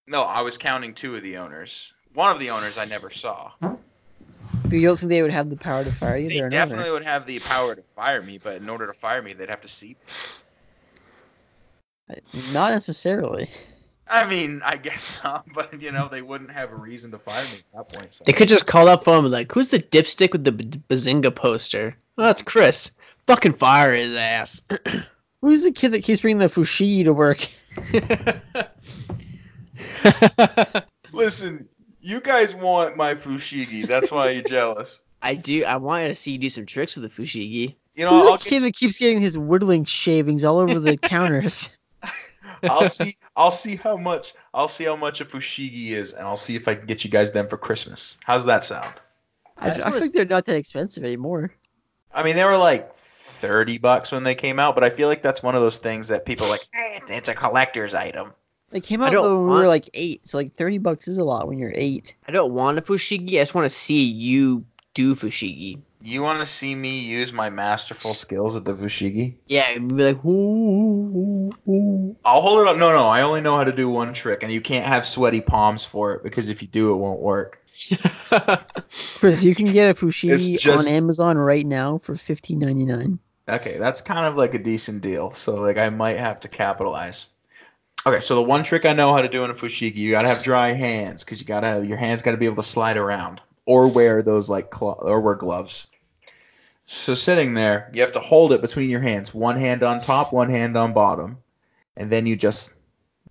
[0.08, 1.92] No, I was counting two of the owners.
[2.14, 3.52] One of the owners I never saw.
[3.60, 6.28] But you don't think they would have the power to fire you?
[6.28, 6.92] They definitely owner.
[6.92, 9.60] would have the power to fire me, but in order to fire me, they'd have
[9.62, 9.96] to see.
[12.08, 12.16] me.
[12.52, 13.48] Not necessarily.
[14.08, 17.42] I mean, I guess not, but you know, they wouldn't have a reason to fire
[17.44, 18.14] me at that point.
[18.14, 18.24] So.
[18.24, 21.34] They could just call up on him like, "Who's the dipstick with the B- Bazinga
[21.34, 22.92] poster?" Oh, that's Chris.
[23.26, 24.62] Fucking fire his ass.
[25.42, 27.46] Who's the kid that keeps bringing the fushigi to work?
[31.12, 31.68] Listen,
[32.00, 33.86] you guys want my fushigi.
[33.86, 35.00] That's why you're jealous.
[35.20, 35.64] I do.
[35.64, 37.74] I wanted to see you do some tricks with the fushigi.
[37.94, 40.96] You know, Who's I'll, the kid that keeps getting his whittling shavings all over the
[40.96, 41.70] counters?
[42.62, 43.16] I'll see.
[43.36, 44.34] I'll see how much.
[44.54, 47.10] I'll see how much a fushigi is, and I'll see if I can get you
[47.10, 48.16] guys them for Christmas.
[48.24, 48.94] How's that sound?
[49.58, 51.52] I, just I think they're not that expensive anymore.
[52.12, 55.22] I mean, they were like thirty bucks when they came out, but I feel like
[55.22, 56.60] that's one of those things that people are like.
[56.74, 58.32] "Eh, it's- it's a collector's item.
[58.70, 61.18] They came out don't though when we were like eight, so like thirty bucks is
[61.18, 62.14] a lot when you're eight.
[62.26, 63.34] I don't want a fushigi.
[63.36, 64.64] I just want to see you
[64.94, 65.80] do fushigi.
[66.06, 69.34] You want to see me use my masterful skills at the fushigi?
[69.48, 72.16] Yeah, and be like, ooh, ooh, ooh.
[72.24, 72.76] I'll hold it up.
[72.76, 75.40] No, no, I only know how to do one trick, and you can't have sweaty
[75.40, 77.60] palms for it because if you do, it won't work.
[79.18, 83.18] Chris, you can get a fushigi just- on Amazon right now for fifteen ninety nine.
[83.48, 85.32] Okay, that's kind of like a decent deal.
[85.32, 87.26] So like I might have to capitalize.
[88.06, 90.28] Okay, so the one trick I know how to do in a fushigi, you gotta
[90.28, 93.88] have dry hands because you gotta your hands gotta be able to slide around or
[93.88, 95.88] wear those like clo- or wear gloves.
[96.86, 100.32] So sitting there, you have to hold it between your hands, one hand on top,
[100.32, 101.38] one hand on bottom,
[101.96, 102.72] and then you just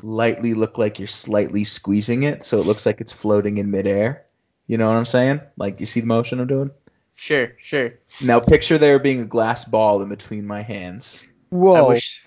[0.01, 4.25] lightly look like you're slightly squeezing it, so it looks like it's floating in midair.
[4.67, 5.39] You know what I'm saying?
[5.57, 6.71] Like you see the motion I'm doing?
[7.15, 7.93] Sure, sure.
[8.21, 11.25] Now picture there being a glass ball in between my hands.
[11.49, 12.25] Whoa, wish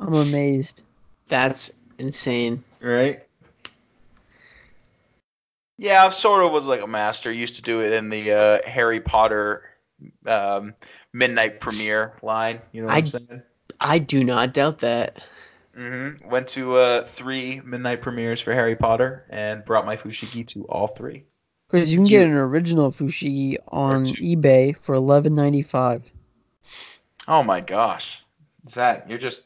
[0.00, 0.82] I'm amazed.
[1.28, 2.64] That's insane.
[2.80, 3.20] right?
[5.76, 7.32] Yeah, I sort of was like a master.
[7.32, 9.62] Used to do it in the uh, Harry Potter
[10.26, 10.74] um,
[11.12, 12.60] midnight premiere line.
[12.72, 13.42] You know what I, I- am saying?
[13.80, 15.18] I do not doubt that.
[15.74, 20.64] hmm Went to uh, three midnight premieres for Harry Potter and brought my fushigi to
[20.64, 21.24] all three.
[21.68, 26.02] Because you can get an original fushigi on eBay for eleven ninety five.
[27.26, 28.22] Oh my gosh,
[28.68, 29.40] Zach, you're just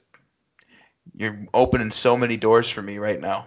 [1.17, 3.47] you're opening so many doors for me right now.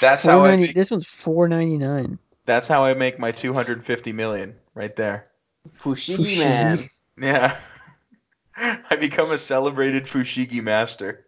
[0.00, 2.18] That's how I make, This one's four ninety nine.
[2.46, 5.26] that's how I make my 250 million right there.
[5.80, 6.38] Fushigi, Fushigi.
[6.38, 6.90] man.
[7.18, 7.56] Yeah.
[8.90, 11.26] I become a celebrated fushigi master.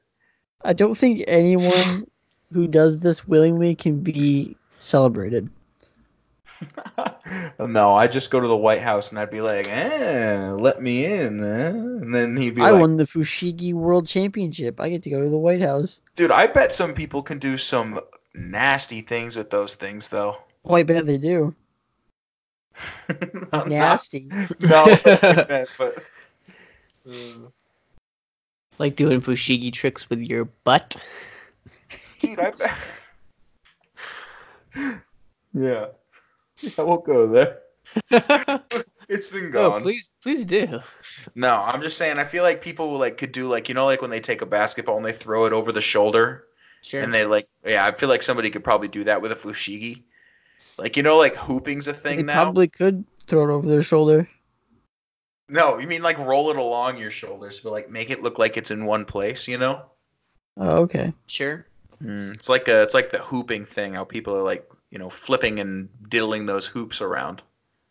[0.62, 2.06] I don't think anyone
[2.52, 5.48] who does this willingly can be celebrated.
[7.59, 11.05] no, I just go to the White House and I'd be like, eh, let me
[11.05, 11.43] in.
[11.43, 11.68] Eh?
[11.68, 14.80] And then he'd be I like, won the Fushigi World Championship.
[14.80, 16.01] I get to go to the White House.
[16.14, 18.01] dude, I bet some people can do some
[18.36, 20.36] nasty things with those things, though.
[20.64, 21.54] Oh, I bet they do.
[23.52, 24.30] Not- Nasty.
[24.60, 26.04] No, but, but
[28.78, 30.96] Like doing fushigi tricks with your butt.
[32.18, 32.76] dude, I bet.
[35.54, 35.86] yeah.
[36.78, 37.60] I won't go there.
[39.08, 39.82] It's been oh, gone.
[39.82, 40.80] please, please do.
[41.34, 42.18] No, I'm just saying.
[42.18, 44.46] I feel like people like could do like you know like when they take a
[44.46, 46.44] basketball and they throw it over the shoulder
[46.86, 47.02] Sure.
[47.02, 47.84] and they like yeah.
[47.84, 50.04] I feel like somebody could probably do that with a fushigi.
[50.78, 52.44] Like you know like hooping's a thing They now.
[52.44, 54.28] probably could throw it over their shoulder.
[55.48, 58.56] No, you mean like roll it along your shoulders, but like make it look like
[58.56, 59.48] it's in one place.
[59.48, 59.82] You know.
[60.56, 61.12] Oh, okay.
[61.26, 61.66] sure.
[62.02, 63.94] Mm, it's like a, it's like the hooping thing.
[63.94, 67.42] How people are like you know flipping and diddling those hoops around.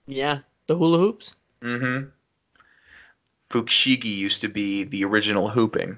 [0.07, 0.39] Yeah.
[0.67, 1.35] The hula hoops.
[1.61, 2.09] Mm-hmm.
[3.49, 5.97] Fushigi used to be the original hooping.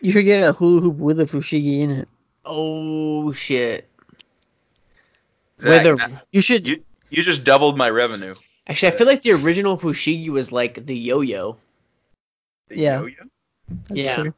[0.00, 2.08] You should get a hula hoop with a Fushigi in it.
[2.44, 3.88] Oh shit.
[5.60, 6.66] Zach, Whether that- You should.
[6.66, 8.34] You- you just doubled my revenue.
[8.66, 11.56] actually, I feel like the original fushigi was like the yo-yo.
[12.68, 13.00] The Yeah.
[13.00, 13.14] yo-yo?
[13.88, 14.14] That's yeah.
[14.16, 14.34] true.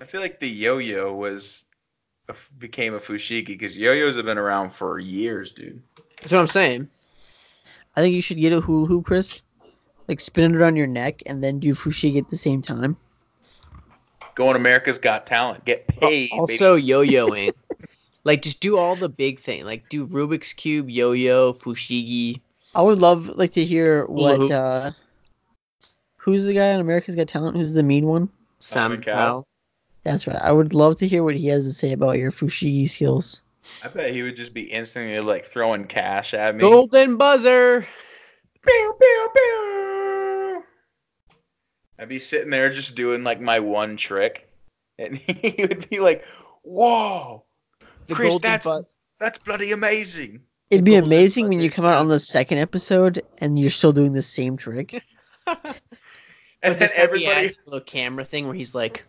[0.00, 1.64] I feel like the yo-yo was
[2.28, 5.82] a, became a fushigi because yo-yos have been around for years, dude.
[6.20, 6.88] That's what I'm saying.
[7.96, 9.42] I think you should get a hula hoop, Chris.
[10.08, 12.96] Like spin it around your neck and then do Fushigi at the same time.
[14.34, 16.00] Go on America's Got Talent, get paid.
[16.00, 16.30] baby.
[16.32, 17.52] Also, yo-yoing.
[18.24, 19.64] like, just do all the big thing.
[19.64, 22.40] Like, do Rubik's cube, yo-yo, fushigi.
[22.74, 24.92] I would love like to hear what uh
[26.16, 28.30] who's the guy on America's Got Talent who's the mean one?
[28.60, 29.16] Sam Simon Cowell.
[29.16, 29.46] Cowell.
[30.04, 30.40] That's right.
[30.40, 33.42] I would love to hear what he has to say about your fushigi skills.
[33.84, 36.60] I bet he would just be instantly like throwing cash at me.
[36.60, 37.86] Golden buzzer.
[38.62, 39.81] Pew, pew, pew.
[41.98, 44.48] I'd be sitting there just doing like my one trick,
[44.98, 46.24] and he would be like,
[46.62, 47.44] "Whoa,
[48.06, 48.84] The Chris, that's bu-
[49.18, 53.58] that's bloody amazing." It'd be amazing when you come out on the second episode and
[53.58, 55.02] you're still doing the same trick.
[56.64, 59.04] And But then this everybody, adds a little camera thing where he's like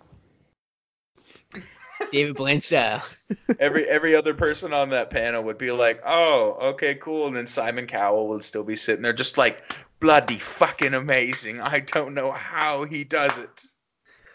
[2.13, 3.01] David Blaine style.
[3.59, 7.47] every every other person on that panel would be like, "Oh, okay, cool," and then
[7.47, 9.61] Simon Cowell would still be sitting there, just like,
[9.99, 11.59] "Bloody fucking amazing!
[11.59, 13.63] I don't know how he does it."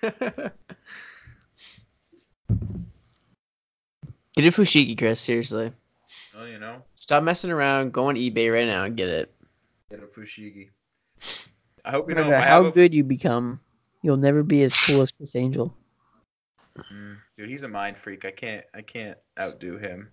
[4.36, 5.20] Get a fushigi, Chris.
[5.20, 5.72] Seriously,
[6.34, 7.92] Well, you know, stop messing around.
[7.92, 9.34] Go on eBay right now and get it.
[9.90, 10.68] get a fushigi.
[11.84, 12.30] I hope you No know.
[12.30, 13.60] matter I how have a- good you become,
[14.02, 15.74] you'll never be as cool as Criss Angel.
[16.92, 18.24] Mm, dude, he's a mind freak.
[18.24, 20.10] I can't I can't outdo him.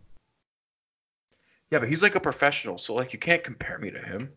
[1.71, 4.31] Yeah, but he's like a professional, so like you can't compare me to him.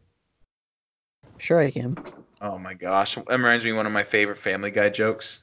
[1.38, 1.96] Sure, I can.
[2.40, 5.40] Oh my gosh, that reminds me of one of my favorite Family Guy jokes.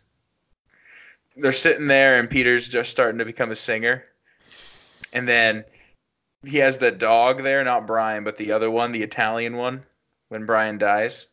[1.38, 4.06] They're sitting there, and Peter's just starting to become a singer,
[5.12, 5.66] and then
[6.46, 9.84] he has the dog there, not Brian, but the other one, the Italian one,
[10.30, 11.26] when Brian dies.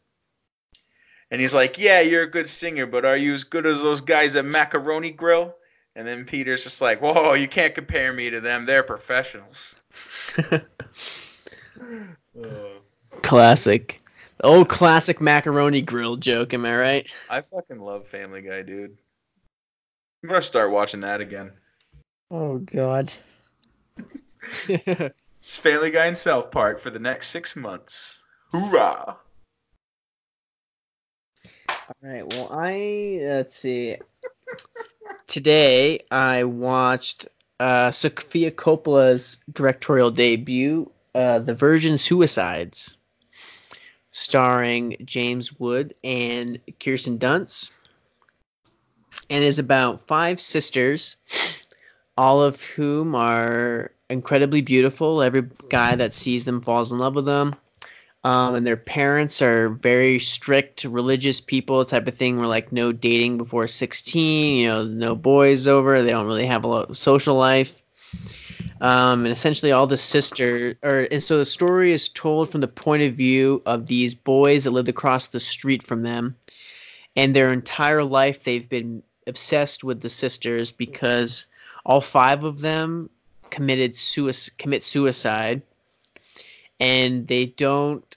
[1.32, 4.02] And he's like, "Yeah, you're a good singer, but are you as good as those
[4.02, 5.56] guys at Macaroni Grill?"
[5.96, 8.66] And then Peter's just like, "Whoa, you can't compare me to them.
[8.66, 9.74] They're professionals."
[10.38, 10.60] Uh,
[13.22, 14.02] Classic.
[14.36, 17.06] The old classic macaroni grill joke, am I right?
[17.30, 18.98] I fucking love Family Guy, dude.
[20.22, 21.52] I'm gonna start watching that again.
[22.30, 23.10] Oh God.
[25.42, 28.20] It's Family Guy and South Park for the next six months.
[28.52, 29.16] Hoorah!
[31.88, 32.26] All right.
[32.32, 33.96] Well, I let's see.
[35.26, 37.26] Today I watched
[37.58, 42.96] uh, Sofia Coppola's directorial debut, uh, The Virgin Suicides,
[44.12, 47.72] starring James Wood and Kirsten Dunst,
[49.28, 51.16] and is about five sisters,
[52.16, 55.20] all of whom are incredibly beautiful.
[55.20, 57.56] Every guy that sees them falls in love with them
[58.24, 62.38] um, and their parents are very strict religious people type of thing.
[62.38, 66.02] Where like no dating before 16 you know no boys over.
[66.02, 67.76] They don't really have a lot of social life.
[68.80, 72.68] Um, and essentially all the sister or and so the story is told from the
[72.68, 76.36] point of view of these boys that lived across the street from them.
[77.16, 81.46] And their entire life they've been obsessed with the sisters because
[81.84, 83.10] all five of them
[83.50, 85.62] committed suicide commit suicide
[86.82, 88.16] and they don't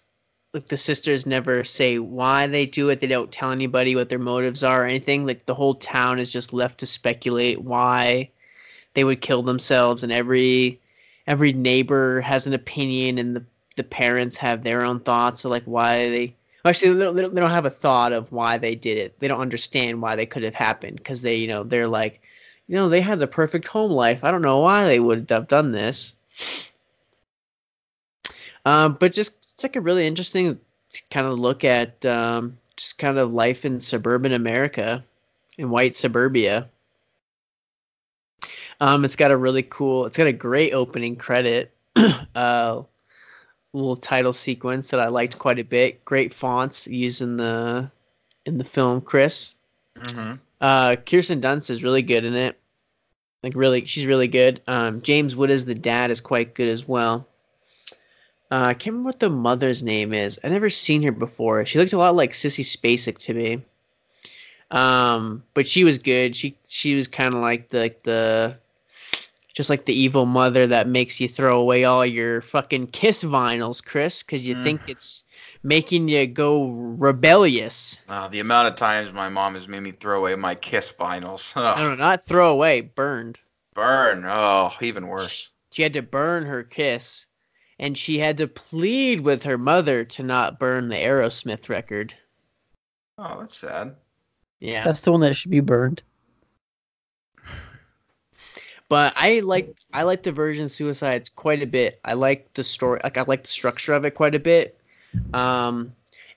[0.54, 3.00] like the sisters never say why they do it.
[3.00, 5.26] They don't tell anybody what their motives are or anything.
[5.28, 8.32] Like the whole town is just left to speculate why
[8.96, 10.80] they would kill themselves and every
[11.28, 15.66] every neighbor has an opinion and the the parents have their own thoughts of like
[15.66, 19.20] why they actually they don't- they don't have a thought of why they did it.
[19.20, 22.22] They don't understand why they could have happened because they you know they're like
[22.68, 24.24] you know they had the perfect home life.
[24.24, 26.16] I don't know why they would have done this
[28.66, 30.60] um, but just it's like a really interesting
[31.10, 35.04] kind of look at um, just kind of life in suburban America,
[35.58, 36.70] in white suburbia.
[38.82, 40.06] Um, it's got a really cool.
[40.08, 41.74] It's got a great opening credit.
[42.36, 42.82] uh,
[43.72, 46.04] little title sequence that I liked quite a bit.
[46.04, 47.92] Great fonts used in the
[48.46, 49.02] in the film.
[49.02, 49.54] Chris.
[49.98, 50.34] Mm-hmm.
[50.60, 52.60] Uh, Kirsten Dunst is really good in it.
[53.44, 54.62] Like really, she's really good.
[54.68, 57.28] Um, James Wood as the dad is quite good as well.
[58.52, 60.40] Uh, I can't remember what the mother's name is.
[60.44, 61.66] I never seen her before.
[61.66, 63.62] She looked a lot like Sissy Spacek to me.
[64.72, 66.36] Um, but she was good.
[66.36, 68.58] She she was kind of like the like the
[69.54, 73.84] just like the evil mother that makes you throw away all your fucking Kiss vinyls,
[73.84, 74.64] Chris, because you Mm.
[74.64, 75.24] think it's
[75.64, 78.02] making you go rebellious.
[78.08, 81.54] The amount of times my mom has made me throw away my Kiss vinyls.
[81.56, 83.40] No, no, not throw away, burned.
[83.74, 84.26] burn.
[84.28, 85.52] Oh, even worse.
[85.72, 87.26] She had to burn her Kiss,
[87.80, 92.14] and she had to plead with her mother to not burn the Aerosmith record.
[93.18, 93.96] Oh, that's sad.
[94.60, 94.84] Yeah.
[94.84, 96.02] That's the one that should be burned.
[98.90, 102.00] but I like I like the Virgin Suicides quite a bit.
[102.04, 104.80] I like the story, like I like the structure of it quite a bit.
[105.34, 105.94] Um,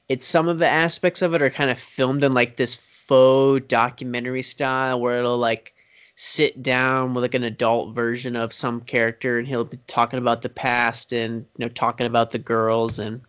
[0.09, 3.67] it's some of the aspects of it are kind of filmed in like this faux
[3.67, 5.75] documentary style where it'll like
[6.21, 10.43] sit down with like an adult version of some character and he'll be talking about
[10.43, 13.21] the past and you know talking about the girls and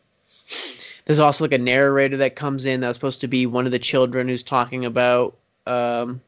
[1.05, 3.77] there's also like a narrator that comes in that's supposed to be one of the
[3.77, 5.37] children who's talking about
[5.67, 6.19] um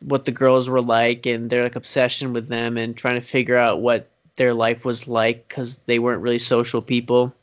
[0.00, 3.56] what the girls were like and their like obsession with them and trying to figure
[3.56, 7.34] out what their life was like because they weren't really social people.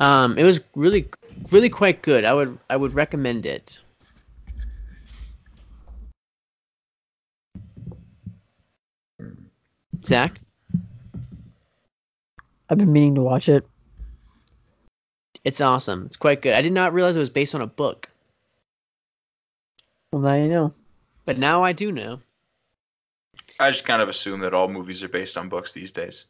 [0.00, 1.08] Um, it was really,
[1.52, 2.24] really quite good.
[2.24, 3.80] I would, I would recommend it.
[10.04, 10.40] Zach,
[12.68, 13.66] I've been meaning to watch it.
[15.44, 16.06] it's awesome.
[16.06, 16.54] It's quite good.
[16.54, 18.08] I did not realize it was based on a book,
[20.12, 20.72] Well, now you know.
[21.24, 22.20] but now I do know.
[23.60, 26.26] I just kind of assume that all movies are based on books these days.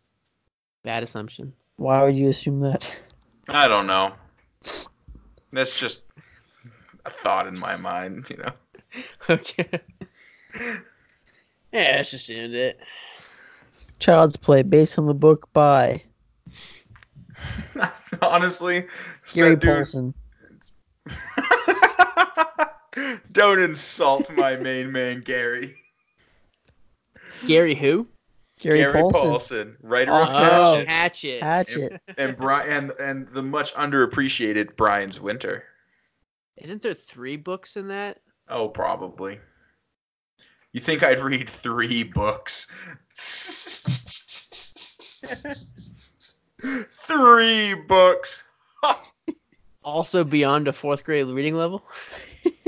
[0.83, 1.53] Bad assumption.
[1.77, 2.95] Why would you assume that?
[3.49, 4.13] I don't know.
[5.53, 6.03] That's just
[7.05, 8.53] a thought in my mind, you know.
[9.31, 9.69] Okay.
[11.73, 12.79] Yeah, that's just end it.
[14.03, 16.03] Child's Play, based on the book by
[18.23, 18.87] Honestly,
[19.33, 20.15] Gary that Paulsen.
[23.33, 25.77] Don't insult my main man, Gary.
[27.47, 28.09] Gary who?
[28.61, 29.13] Gary, Gary Paulsen.
[29.13, 31.93] Paulsen, writer Oh, of Oh, Hatchet, Hatchet.
[31.93, 32.01] Hatchet.
[32.19, 35.65] and Brian, and, and the much underappreciated Brian's Winter.
[36.57, 38.19] Isn't there three books in that?
[38.49, 39.39] Oh, probably.
[40.73, 42.67] You think I'd read three books?
[46.91, 48.45] three books.
[49.85, 51.83] Also beyond a fourth grade reading level?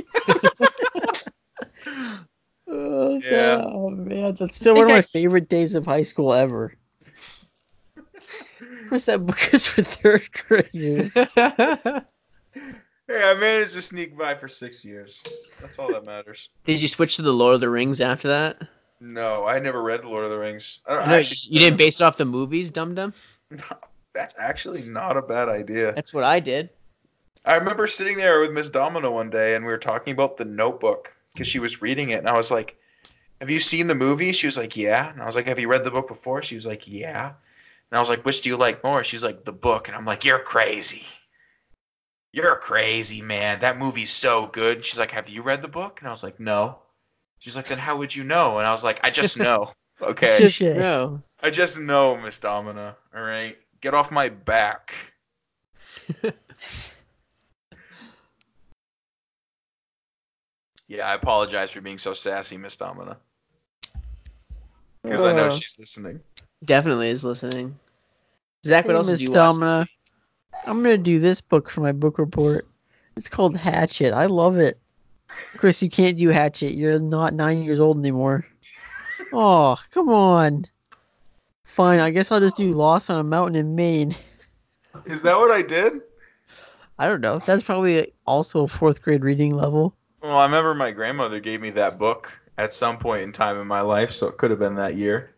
[2.66, 3.62] Oh, Yeah.
[3.64, 6.72] oh, man, that's still one of my I- favorite days of high school ever.
[7.96, 11.14] Of course, that book is for third graders.
[13.06, 15.22] Hey, I managed to sneak by for six years.
[15.60, 16.48] That's all that matters.
[16.64, 18.62] Did you switch to the Lord of the Rings after that?
[19.00, 20.80] No, I never read The Lord of the Rings.
[20.86, 23.12] I don't, No, actually, you didn't base it off the movies, dum dum.
[23.50, 23.62] No,
[24.14, 25.92] That's actually not a bad idea.
[25.92, 26.70] That's what I did.
[27.44, 30.46] I remember sitting there with Miss Domino one day, and we were talking about The
[30.46, 32.78] Notebook because she was reading it, and I was like,
[33.38, 35.68] "Have you seen the movie?" She was like, "Yeah," and I was like, "Have you
[35.68, 38.56] read the book before?" She was like, "Yeah," and I was like, "Which do you
[38.56, 41.06] like more?" She's like, "The book," and I'm like, "You're crazy."
[42.34, 43.60] You're crazy, man.
[43.60, 44.84] That movie's so good.
[44.84, 46.80] She's like, "Have you read the book?" And I was like, "No."
[47.38, 50.36] She's like, "Then how would you know?" And I was like, "I just know." Okay.
[50.38, 51.22] Just- Just no.
[51.40, 52.96] I just know, Miss Domina.
[53.14, 54.92] All right, get off my back.
[60.88, 63.18] yeah, I apologize for being so sassy, Miss Domina,
[65.02, 66.20] because I know Uh, she's listening.
[66.64, 67.78] Definitely is listening.
[68.66, 69.80] Zach, what Hey, else Miss did you watch this Domina.
[69.80, 69.88] week?
[70.66, 72.66] I'm gonna do this book for my book report.
[73.16, 74.12] It's called Hatchet.
[74.12, 74.78] I love it.
[75.56, 76.74] Chris, you can't do Hatchet.
[76.74, 78.46] You're not nine years old anymore.
[79.32, 80.66] Oh, come on.
[81.64, 84.14] Fine, I guess I'll just do Lost on a Mountain in Maine.
[85.06, 86.02] Is that what I did?
[86.98, 87.40] I don't know.
[87.44, 89.94] That's probably also a fourth grade reading level.
[90.22, 93.66] Well, I remember my grandmother gave me that book at some point in time in
[93.66, 95.34] my life, so it could have been that year.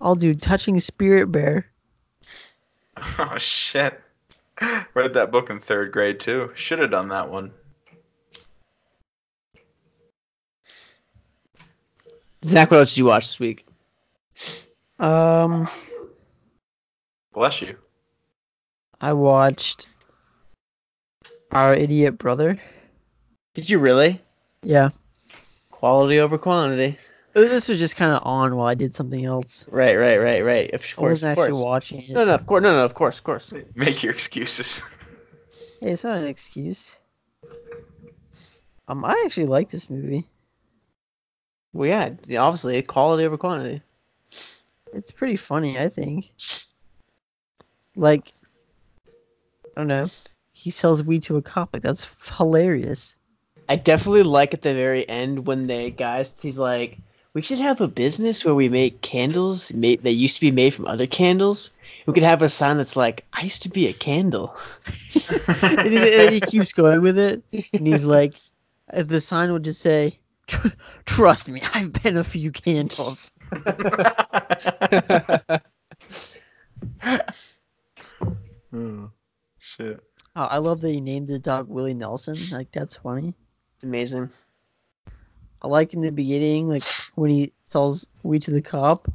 [0.00, 1.66] I'll do Touching Spirit Bear.
[3.18, 3.98] Oh shit!
[4.94, 6.52] Read that book in third grade too.
[6.54, 7.52] Should have done that one.
[12.44, 13.66] Zach, what else did you watch this week?
[14.98, 15.68] Um,
[17.32, 17.76] Bless you.
[19.00, 19.88] I watched
[21.50, 22.58] Our Idiot Brother.
[23.54, 24.20] Did you really?
[24.62, 24.90] Yeah.
[25.70, 26.98] Quality over quantity.
[27.36, 29.66] This was just kind of on while I did something else.
[29.68, 30.72] Right, right, right, right.
[30.72, 31.64] Of course, I wasn't of actually course.
[31.66, 32.10] watching it.
[32.10, 33.52] No, no, of course, no, no, of course, of course.
[33.74, 34.82] Make your excuses.
[35.78, 36.96] Hey, it's not an excuse.
[38.88, 40.24] Um, I actually like this movie.
[41.74, 43.82] Well, yeah, yeah, obviously, quality over quantity.
[44.94, 46.30] It's pretty funny, I think.
[47.94, 48.32] Like,
[49.76, 50.08] I don't know.
[50.52, 51.74] He sells weed to a cop.
[51.74, 52.08] Like, that's
[52.38, 53.14] hilarious.
[53.68, 57.00] I definitely like at the very end when they guys, he's like,
[57.36, 60.72] we should have a business where we make candles made that used to be made
[60.72, 61.72] from other candles.
[62.06, 64.56] We could have a sign that's like, I used to be a candle.
[65.62, 67.42] and, he, and he keeps going with it.
[67.74, 68.32] And he's like,
[68.90, 70.18] uh, the sign would just say,
[71.04, 73.32] "Trust me, I've been a few candles."
[78.70, 79.04] Hmm.
[79.58, 80.00] Shit.
[80.34, 82.38] Oh, I love that he named the dog Willie Nelson.
[82.50, 83.34] Like, that's funny.
[83.74, 84.30] It's amazing.
[85.62, 86.82] I like in the beginning, like
[87.14, 89.08] when he sells weed to the cop,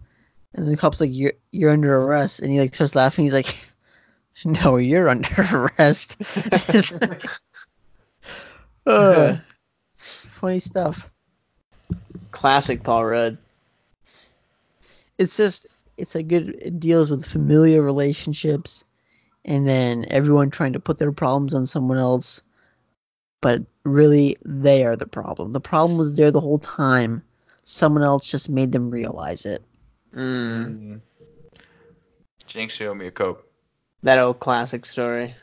[0.54, 3.26] and the cop's like, "You're you're under arrest," and he like starts laughing.
[3.26, 3.56] He's like,
[4.46, 6.18] "No, you're under arrest."
[6.52, 7.26] Like-
[8.86, 9.40] Ugh.
[9.96, 11.10] funny stuff.
[12.32, 13.38] Classic Paul Rudd.
[15.18, 16.58] It's just it's a good.
[16.62, 18.84] It deals with familiar relationships,
[19.46, 22.42] and then everyone trying to put their problems on someone else.
[23.42, 25.52] But really they are the problem.
[25.52, 27.24] The problem was there the whole time.
[27.64, 29.64] Someone else just made them realize it.
[30.16, 31.02] Mm,
[32.46, 33.48] Jinx, you owe me a coke.
[34.04, 35.36] that old classic story.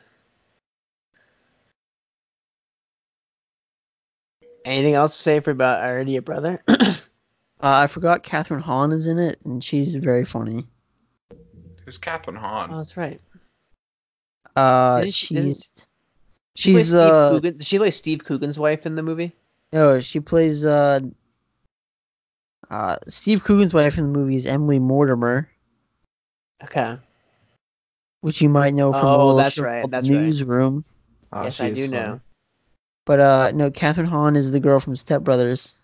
[4.64, 6.62] Anything else to say for about our idiot brother?
[7.60, 10.64] Uh, I forgot Kathryn Hahn is in it, and she's very funny.
[11.84, 12.70] Who's Kathryn Hahn?
[12.72, 13.20] oh, that's right.
[14.54, 15.86] Uh, Isn't she- isn't-
[16.58, 17.56] she's She Steve uh Coogan.
[17.58, 19.32] Does she play Steve Coogan's wife in the movie?
[19.72, 21.00] no, she plays uh
[22.70, 25.48] uh Steve Coogan's wife in the movie is Emily Mortimer,
[26.64, 26.98] Okay.
[28.20, 30.20] which you might know from a Oh, little that's right, called that's right.
[30.20, 30.84] Newsroom.
[31.32, 31.92] Oh, yes, I do funny.
[31.92, 32.20] know.
[33.06, 35.78] But uh no, Kathryn Hahn is the girl from Step Brothers,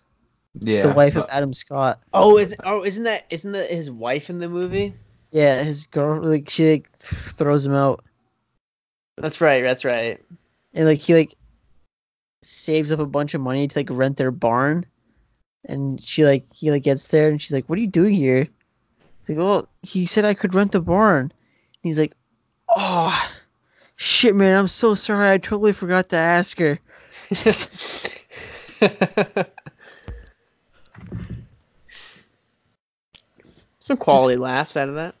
[0.59, 0.83] Yeah.
[0.87, 2.01] the wife of Adam Scott.
[2.13, 4.93] Oh, is oh, isn't that isn't that his wife in the movie?
[5.31, 8.03] Yeah, his girl like she like throws him out,
[9.17, 9.61] That's right.
[9.63, 10.21] That's right.
[10.75, 11.35] And like he like
[12.43, 14.85] saves up a bunch of money to like rent their barn,
[15.63, 18.47] and she like he like gets there and she's like, "What are you doing here?"
[19.21, 21.31] He's like, "Well, he said I could rent the barn." And
[21.81, 22.13] he's like,
[22.69, 23.17] "Oh,
[23.95, 25.31] shit, man, I'm so sorry.
[25.31, 26.79] I totally forgot to ask her."
[33.79, 35.15] Some quality laughs out of that.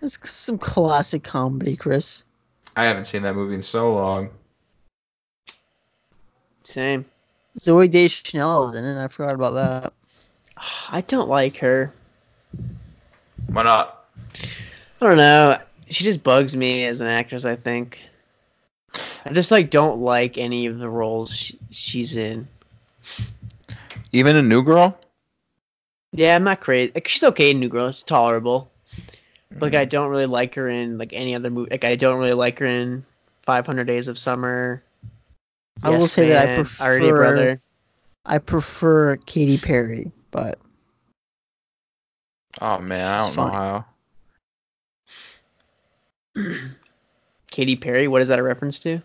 [0.00, 2.22] That's some classic comedy, Chris.
[2.76, 4.30] I haven't seen that movie in so long.
[6.66, 7.04] Same.
[7.58, 9.02] Zooey Deschanel is in it.
[9.02, 9.92] I forgot about that.
[10.90, 11.92] I don't like her.
[13.46, 14.04] Why not?
[15.00, 15.58] I don't know.
[15.88, 17.44] She just bugs me as an actress.
[17.44, 18.02] I think.
[19.24, 22.48] I just like don't like any of the roles she, she's in.
[24.12, 24.98] Even a new girl?
[26.12, 26.92] Yeah, I'm not crazy.
[26.94, 27.88] Like, she's okay in New Girl.
[27.88, 28.70] It's tolerable.
[29.50, 29.80] But like, mm-hmm.
[29.80, 31.70] I don't really like her in like any other movie.
[31.70, 33.04] Like, I don't really like her in
[33.42, 34.82] 500 Days of Summer.
[35.86, 37.60] I will Yes say that I Man, Our Idiot prefer- Brother.
[38.24, 40.58] I prefer Katy Perry, but
[42.60, 43.84] Oh man, I don't know how.
[47.50, 48.08] Katy Perry.
[48.08, 49.00] What is that a reference to?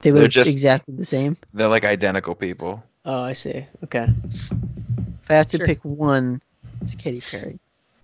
[0.00, 1.36] they They're look just- exactly the same.
[1.54, 2.82] They're like identical people.
[3.04, 3.66] Oh, I see.
[3.84, 4.06] Okay.
[4.28, 5.66] If I have to Sure.
[5.66, 6.42] pick one,
[6.82, 7.58] it's Katy Perry.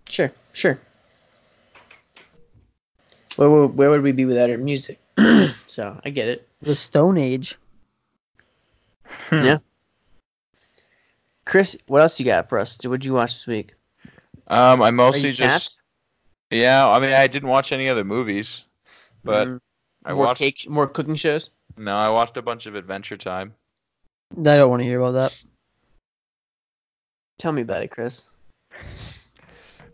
[0.09, 0.31] Sure.
[0.53, 0.79] Sure.
[3.37, 4.99] Where would, where would we be without her music?
[5.67, 6.49] so I get it.
[6.63, 7.57] The Stone Age.
[9.33, 9.59] Yeah.
[11.45, 12.79] Chris, what else you got for us?
[12.85, 13.75] What'd you watch this week?
[14.49, 15.83] Um, I Are mostly you just tapped?
[16.51, 16.89] yeah.
[16.89, 18.63] I mean, I didn't watch any other movies,
[19.25, 19.61] but Mm,
[20.05, 20.39] I more watched.
[20.39, 21.51] cake, more cooking shows.
[21.77, 23.55] No, I watched a bunch of Adventure Time.
[24.37, 25.45] I don't want to hear about that.
[27.39, 28.29] Tell me about it, Chris.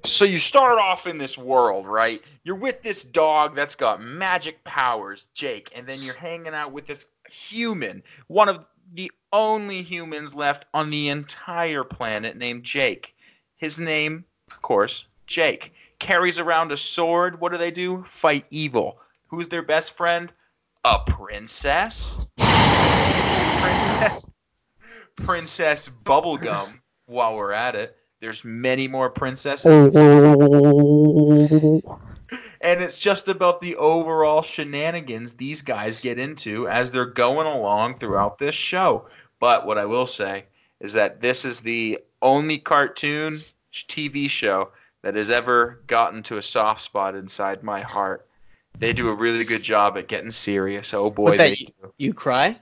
[0.05, 2.23] So you start off in this world, right?
[2.45, 6.87] You're with this dog that's got magic powers, Jake, and then you're hanging out with
[6.87, 13.14] this human, one of the only humans left on the entire planet named Jake.
[13.56, 15.73] His name, of course, Jake.
[15.98, 17.40] Carries around a sword.
[17.40, 18.02] What do they do?
[18.05, 18.98] Fight evil.
[19.28, 20.32] Who's their best friend?
[20.85, 22.20] A princess?
[22.36, 24.27] Princess
[25.16, 26.81] Princess Bubblegum.
[27.06, 29.94] While we're at it, there's many more princesses.
[32.61, 37.99] And it's just about the overall shenanigans these guys get into as they're going along
[37.99, 39.07] throughout this show.
[39.41, 40.45] But what I will say
[40.81, 43.41] is that this is the only cartoon
[43.73, 44.71] TV show
[45.03, 48.27] that has ever gotten to a soft spot inside my heart.
[48.79, 50.95] They do a really good job at getting serious.
[50.95, 51.93] Oh boy, that they you- do.
[51.99, 52.59] You cry?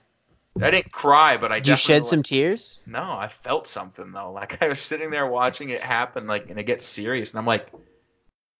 [0.61, 2.81] I didn't cry, but I you shed like- some tears?
[2.85, 4.31] no, I felt something though.
[4.33, 7.45] Like I was sitting there watching it happen, like, and it gets serious, and I'm
[7.45, 7.67] like,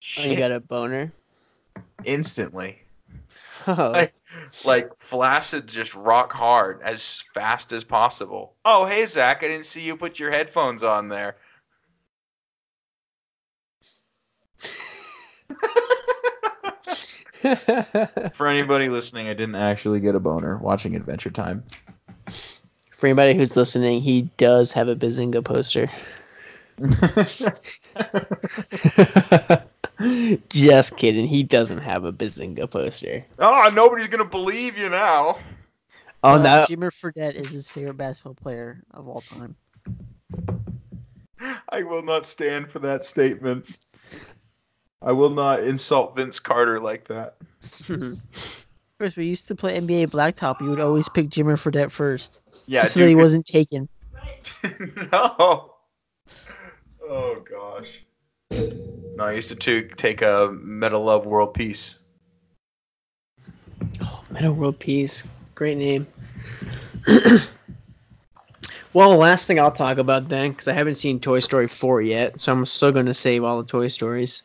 [0.01, 1.11] Oh, shit, you got a boner?
[2.03, 2.79] instantly,
[3.67, 4.13] Oh, Like-
[4.65, 8.55] like flaccid, just rock hard as fast as possible.
[8.65, 11.35] Oh, hey Zach, I didn't see you put your headphones on there.
[18.33, 21.63] For anybody listening, I didn't actually get a boner watching Adventure Time.
[22.91, 25.89] For anybody who's listening, he does have a Bazinga poster.
[30.49, 31.27] Just kidding.
[31.27, 33.25] He doesn't have a Bazinga poster.
[33.39, 35.37] Oh, nobody's gonna believe you now.
[36.23, 36.65] Oh Uh, no!
[36.69, 39.55] Jimmer Fredette is his favorite basketball player of all time.
[41.67, 43.67] I will not stand for that statement.
[45.01, 47.37] I will not insult Vince Carter like that.
[47.87, 50.61] Chris, we used to play NBA Blacktop.
[50.61, 53.89] You would always pick Jimmer Fredette first, Yeah, so that he wasn't taken.
[55.11, 55.73] no.
[57.09, 58.05] Oh gosh.
[58.51, 61.97] No, I used to t- take a Metal Love World Peace.
[64.01, 65.27] Oh, Metta World Peace.
[65.55, 66.07] Great name.
[68.93, 72.01] Well, the last thing I'll talk about then, because I haven't seen Toy Story 4
[72.01, 74.43] yet, so I'm still going to save all the Toy Stories.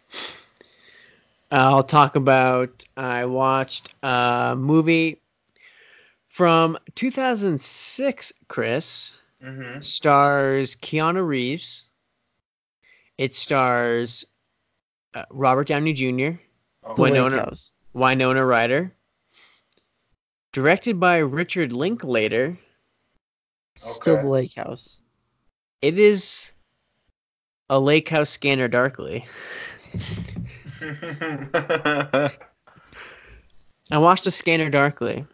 [1.50, 5.20] I'll talk about I watched a movie
[6.28, 9.14] from 2006, Chris.
[9.44, 9.80] Mm-hmm.
[9.82, 11.86] Stars Keanu Reeves.
[13.18, 14.26] It stars
[15.14, 16.38] uh, Robert Downey Jr.,
[16.94, 17.52] The Winona,
[17.92, 18.92] Winona Ryder.
[20.52, 22.58] Directed by Richard Linklater.
[23.74, 24.98] Still the Lake House.
[25.82, 26.50] It is
[27.68, 29.26] a Lake House Scanner Darkly.
[33.90, 35.26] I watched a Scanner Darkly.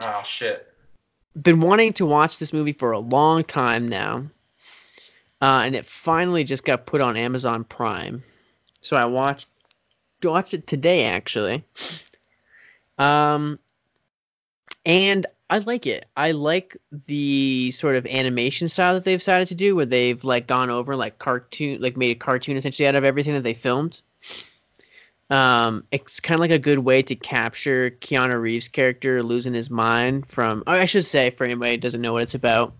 [0.00, 0.66] oh shit.
[1.40, 4.26] Been wanting to watch this movie for a long time now.
[5.42, 8.22] Uh, and it finally just got put on Amazon Prime.
[8.80, 9.48] So I watched
[10.22, 11.64] watched it today actually.
[12.96, 13.58] Um
[14.86, 16.06] and I like it.
[16.16, 20.46] I like the sort of animation style that they've decided to do where they've like
[20.46, 24.00] gone over like cartoon like made a cartoon essentially out of everything that they filmed.
[25.28, 29.70] Um, it's kind of like a good way to capture Keanu Reeves' character losing his
[29.70, 30.62] mind from.
[30.66, 32.74] oh, I should say for anybody who doesn't know what it's about,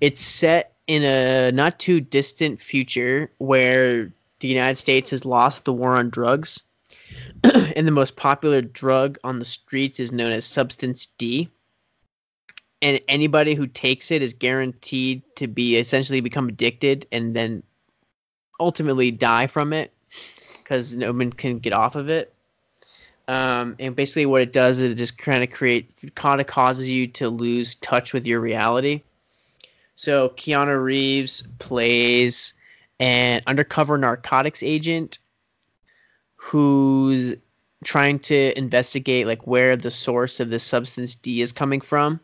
[0.00, 5.72] it's set in a not too distant future where the United States has lost the
[5.72, 6.60] war on drugs,
[7.44, 11.50] and the most popular drug on the streets is known as Substance D.
[12.82, 17.62] And anybody who takes it is guaranteed to be essentially become addicted and then
[18.60, 19.92] ultimately die from it
[20.62, 22.32] because no one can get off of it.
[23.28, 26.88] Um, and basically, what it does is it just kind of create, kind of causes
[26.88, 29.02] you to lose touch with your reality.
[29.96, 32.52] So Keanu Reeves plays
[33.00, 35.18] an undercover narcotics agent
[36.36, 37.36] who's
[37.82, 42.20] trying to investigate like where the source of this substance D is coming from.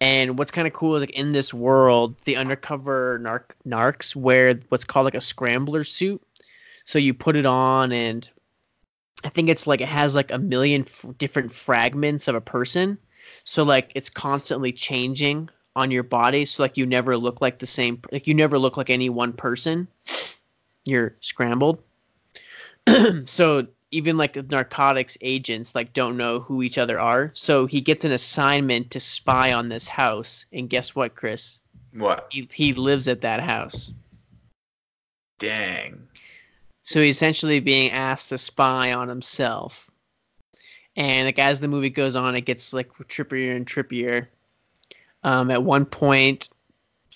[0.00, 4.58] And what's kind of cool is like in this world, the undercover narc narcs wear
[4.70, 6.22] what's called like a scrambler suit.
[6.86, 8.28] So you put it on, and
[9.22, 12.98] I think it's like it has like a million f- different fragments of a person.
[13.44, 16.44] So like it's constantly changing on your body.
[16.44, 18.00] So like you never look like the same.
[18.10, 19.88] Like you never look like any one person.
[20.84, 21.82] You're scrambled.
[23.26, 27.30] so even like the narcotics agents like don't know who each other are.
[27.34, 31.60] So he gets an assignment to spy on this house, and guess what, Chris?
[31.94, 32.28] What?
[32.30, 33.92] He he lives at that house.
[35.38, 36.08] Dang.
[36.84, 39.88] So he's essentially being asked to spy on himself.
[40.96, 44.26] And like as the movie goes on, it gets like trippier and trippier.
[45.24, 46.48] Um, at one point,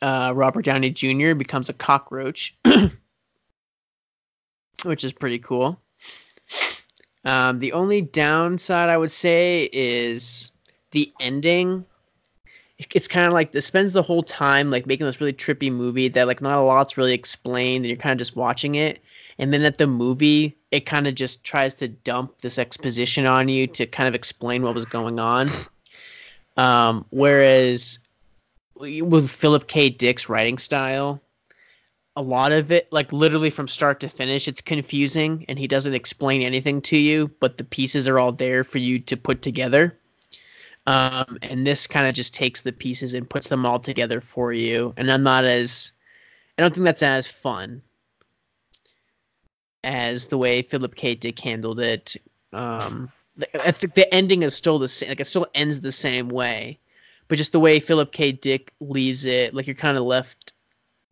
[0.01, 1.35] uh, Robert Downey Jr.
[1.35, 2.57] becomes a cockroach,
[4.85, 5.81] which is pretty cool.
[7.25, 10.53] Um, the only downside I would say is
[10.93, 11.85] the ending.
[12.95, 16.09] It's kind of like it spends the whole time like making this really trippy movie
[16.09, 19.01] that like not a lot's really explained, and you're kind of just watching it
[19.39, 23.49] and then at the movie it kind of just tries to dump this exposition on
[23.49, 25.49] you to kind of explain what was going on
[26.57, 27.99] um, whereas
[28.75, 31.23] with philip k dick's writing style
[32.15, 35.95] a lot of it like literally from start to finish it's confusing and he doesn't
[35.95, 39.99] explain anything to you but the pieces are all there for you to put together
[40.89, 44.53] um, and this kind of just takes the pieces and puts them all together for
[44.53, 45.93] you and i'm not as
[46.59, 47.83] i don't think that's as fun
[49.87, 51.15] as the way Philip K.
[51.15, 52.17] Dick handled it.
[52.53, 53.11] Um,
[53.55, 55.11] I think the ending is still the same.
[55.11, 56.79] Like it still ends the same way,
[57.29, 58.33] but just the way Philip K.
[58.33, 60.53] Dick leaves it, like you're kind of left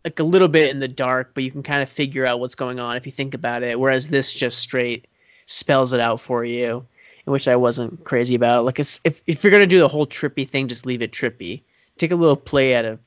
[0.04, 2.54] like a little bit in the dark, but you can kind of figure out what's
[2.54, 3.80] going on if you think about it.
[3.80, 5.06] Whereas this just straight
[5.46, 6.86] spells it out for you,
[7.24, 8.64] which I wasn't crazy about.
[8.64, 11.62] Like it's if if you're gonna do the whole trippy thing, just leave it trippy.
[11.96, 13.00] Take a little play out of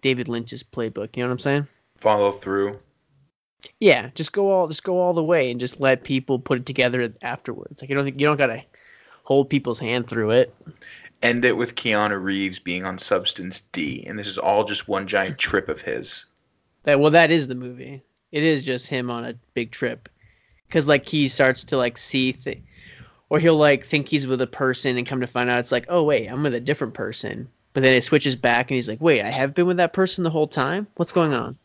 [0.00, 1.16] David Lynch's playbook.
[1.16, 1.66] You know what I'm saying?
[1.96, 2.78] Follow through.
[3.80, 6.66] Yeah, just go all just go all the way and just let people put it
[6.66, 7.82] together afterwards.
[7.82, 8.64] Like you don't think you don't gotta
[9.24, 10.54] hold people's hand through it.
[11.22, 15.06] End it with Keanu Reeves being on Substance D, and this is all just one
[15.06, 16.26] giant trip of his.
[16.84, 18.02] That well, that is the movie.
[18.30, 20.08] It is just him on a big trip,
[20.68, 22.62] because like he starts to like see th-
[23.30, 25.86] or he'll like think he's with a person and come to find out it's like
[25.88, 27.48] oh wait I'm with a different person.
[27.72, 30.24] But then it switches back and he's like wait I have been with that person
[30.24, 30.86] the whole time.
[30.96, 31.56] What's going on?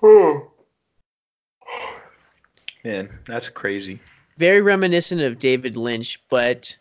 [0.00, 0.38] Hmm.
[2.88, 4.00] Man, that's crazy.
[4.38, 6.78] Very reminiscent of David Lynch, but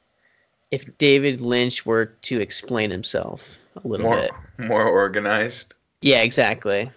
[0.72, 4.32] if David Lynch were to explain himself a little More, bit.
[4.58, 5.74] more organized.
[6.02, 6.90] Yeah, exactly.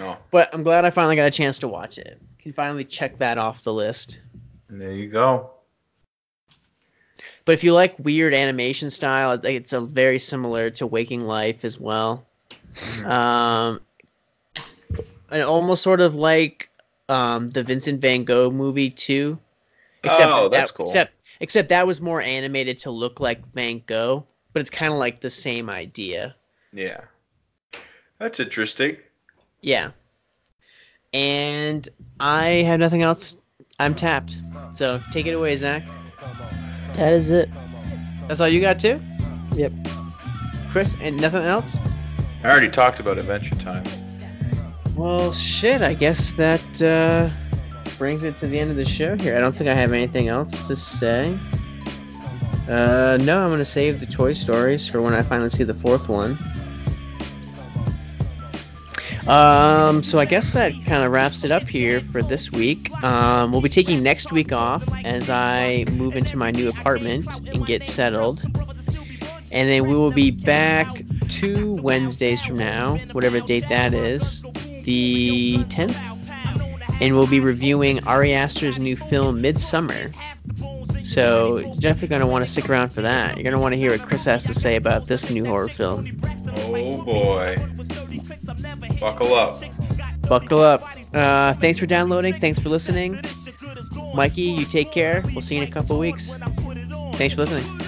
[0.00, 2.20] Oh, But I'm glad I finally got a chance to watch it.
[2.40, 4.18] Can finally check that off the list.
[4.68, 5.50] and there you go.
[7.44, 11.78] But if you like weird animation style, it's a very similar to Waking Life as
[11.78, 12.26] well.
[13.04, 13.80] Um,
[15.30, 16.68] and almost sort of like
[17.08, 19.38] um, the Vincent Van Gogh movie too.
[20.04, 20.86] Except Oh, that- that's cool.
[20.86, 24.98] Except except that was more animated to look like Van Gogh, but it's kind of
[24.98, 26.34] like the same idea.
[26.72, 27.00] Yeah.
[28.18, 28.96] That's interesting.
[29.60, 29.90] Yeah.
[31.14, 31.88] And
[32.20, 33.36] I have nothing else.
[33.78, 34.38] I'm tapped.
[34.74, 35.86] So take it away, Zach.
[36.94, 37.48] That is it.
[38.26, 39.00] That's all you got too?
[39.54, 39.72] Yep.
[40.70, 41.76] Chris, and nothing else?
[42.44, 43.84] I already talked about Adventure Time.
[44.98, 47.30] Well, shit, I guess that uh,
[47.98, 49.36] brings it to the end of the show here.
[49.36, 51.38] I don't think I have anything else to say.
[52.68, 55.72] Uh, no, I'm going to save the Toy Stories for when I finally see the
[55.72, 56.36] fourth one.
[59.28, 62.90] Um, so I guess that kind of wraps it up here for this week.
[63.04, 67.64] Um, we'll be taking next week off as I move into my new apartment and
[67.64, 68.42] get settled.
[69.52, 70.88] And then we will be back
[71.28, 74.42] two Wednesdays from now, whatever date that is,
[74.88, 75.96] the 10th.
[77.00, 80.14] And we'll be reviewing Ari Aster's new film, Midsommar.
[81.04, 83.36] So you're definitely going to want to stick around for that.
[83.36, 85.68] You're going to want to hear what Chris has to say about this new horror
[85.68, 86.18] film.
[86.48, 87.56] Oh boy.
[88.98, 89.56] Buckle up.
[90.28, 90.90] Buckle up.
[91.14, 92.34] Uh, thanks for downloading.
[92.40, 93.20] Thanks for listening.
[94.14, 95.22] Mikey, you take care.
[95.34, 96.34] We'll see you in a couple weeks.
[97.14, 97.87] Thanks for listening.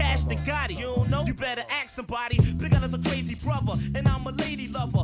[0.00, 0.78] Cash than Gotti.
[0.78, 1.24] You don't know?
[1.26, 2.38] You better ask somebody.
[2.56, 5.02] Big L is a crazy brother, and I'm a lady lover.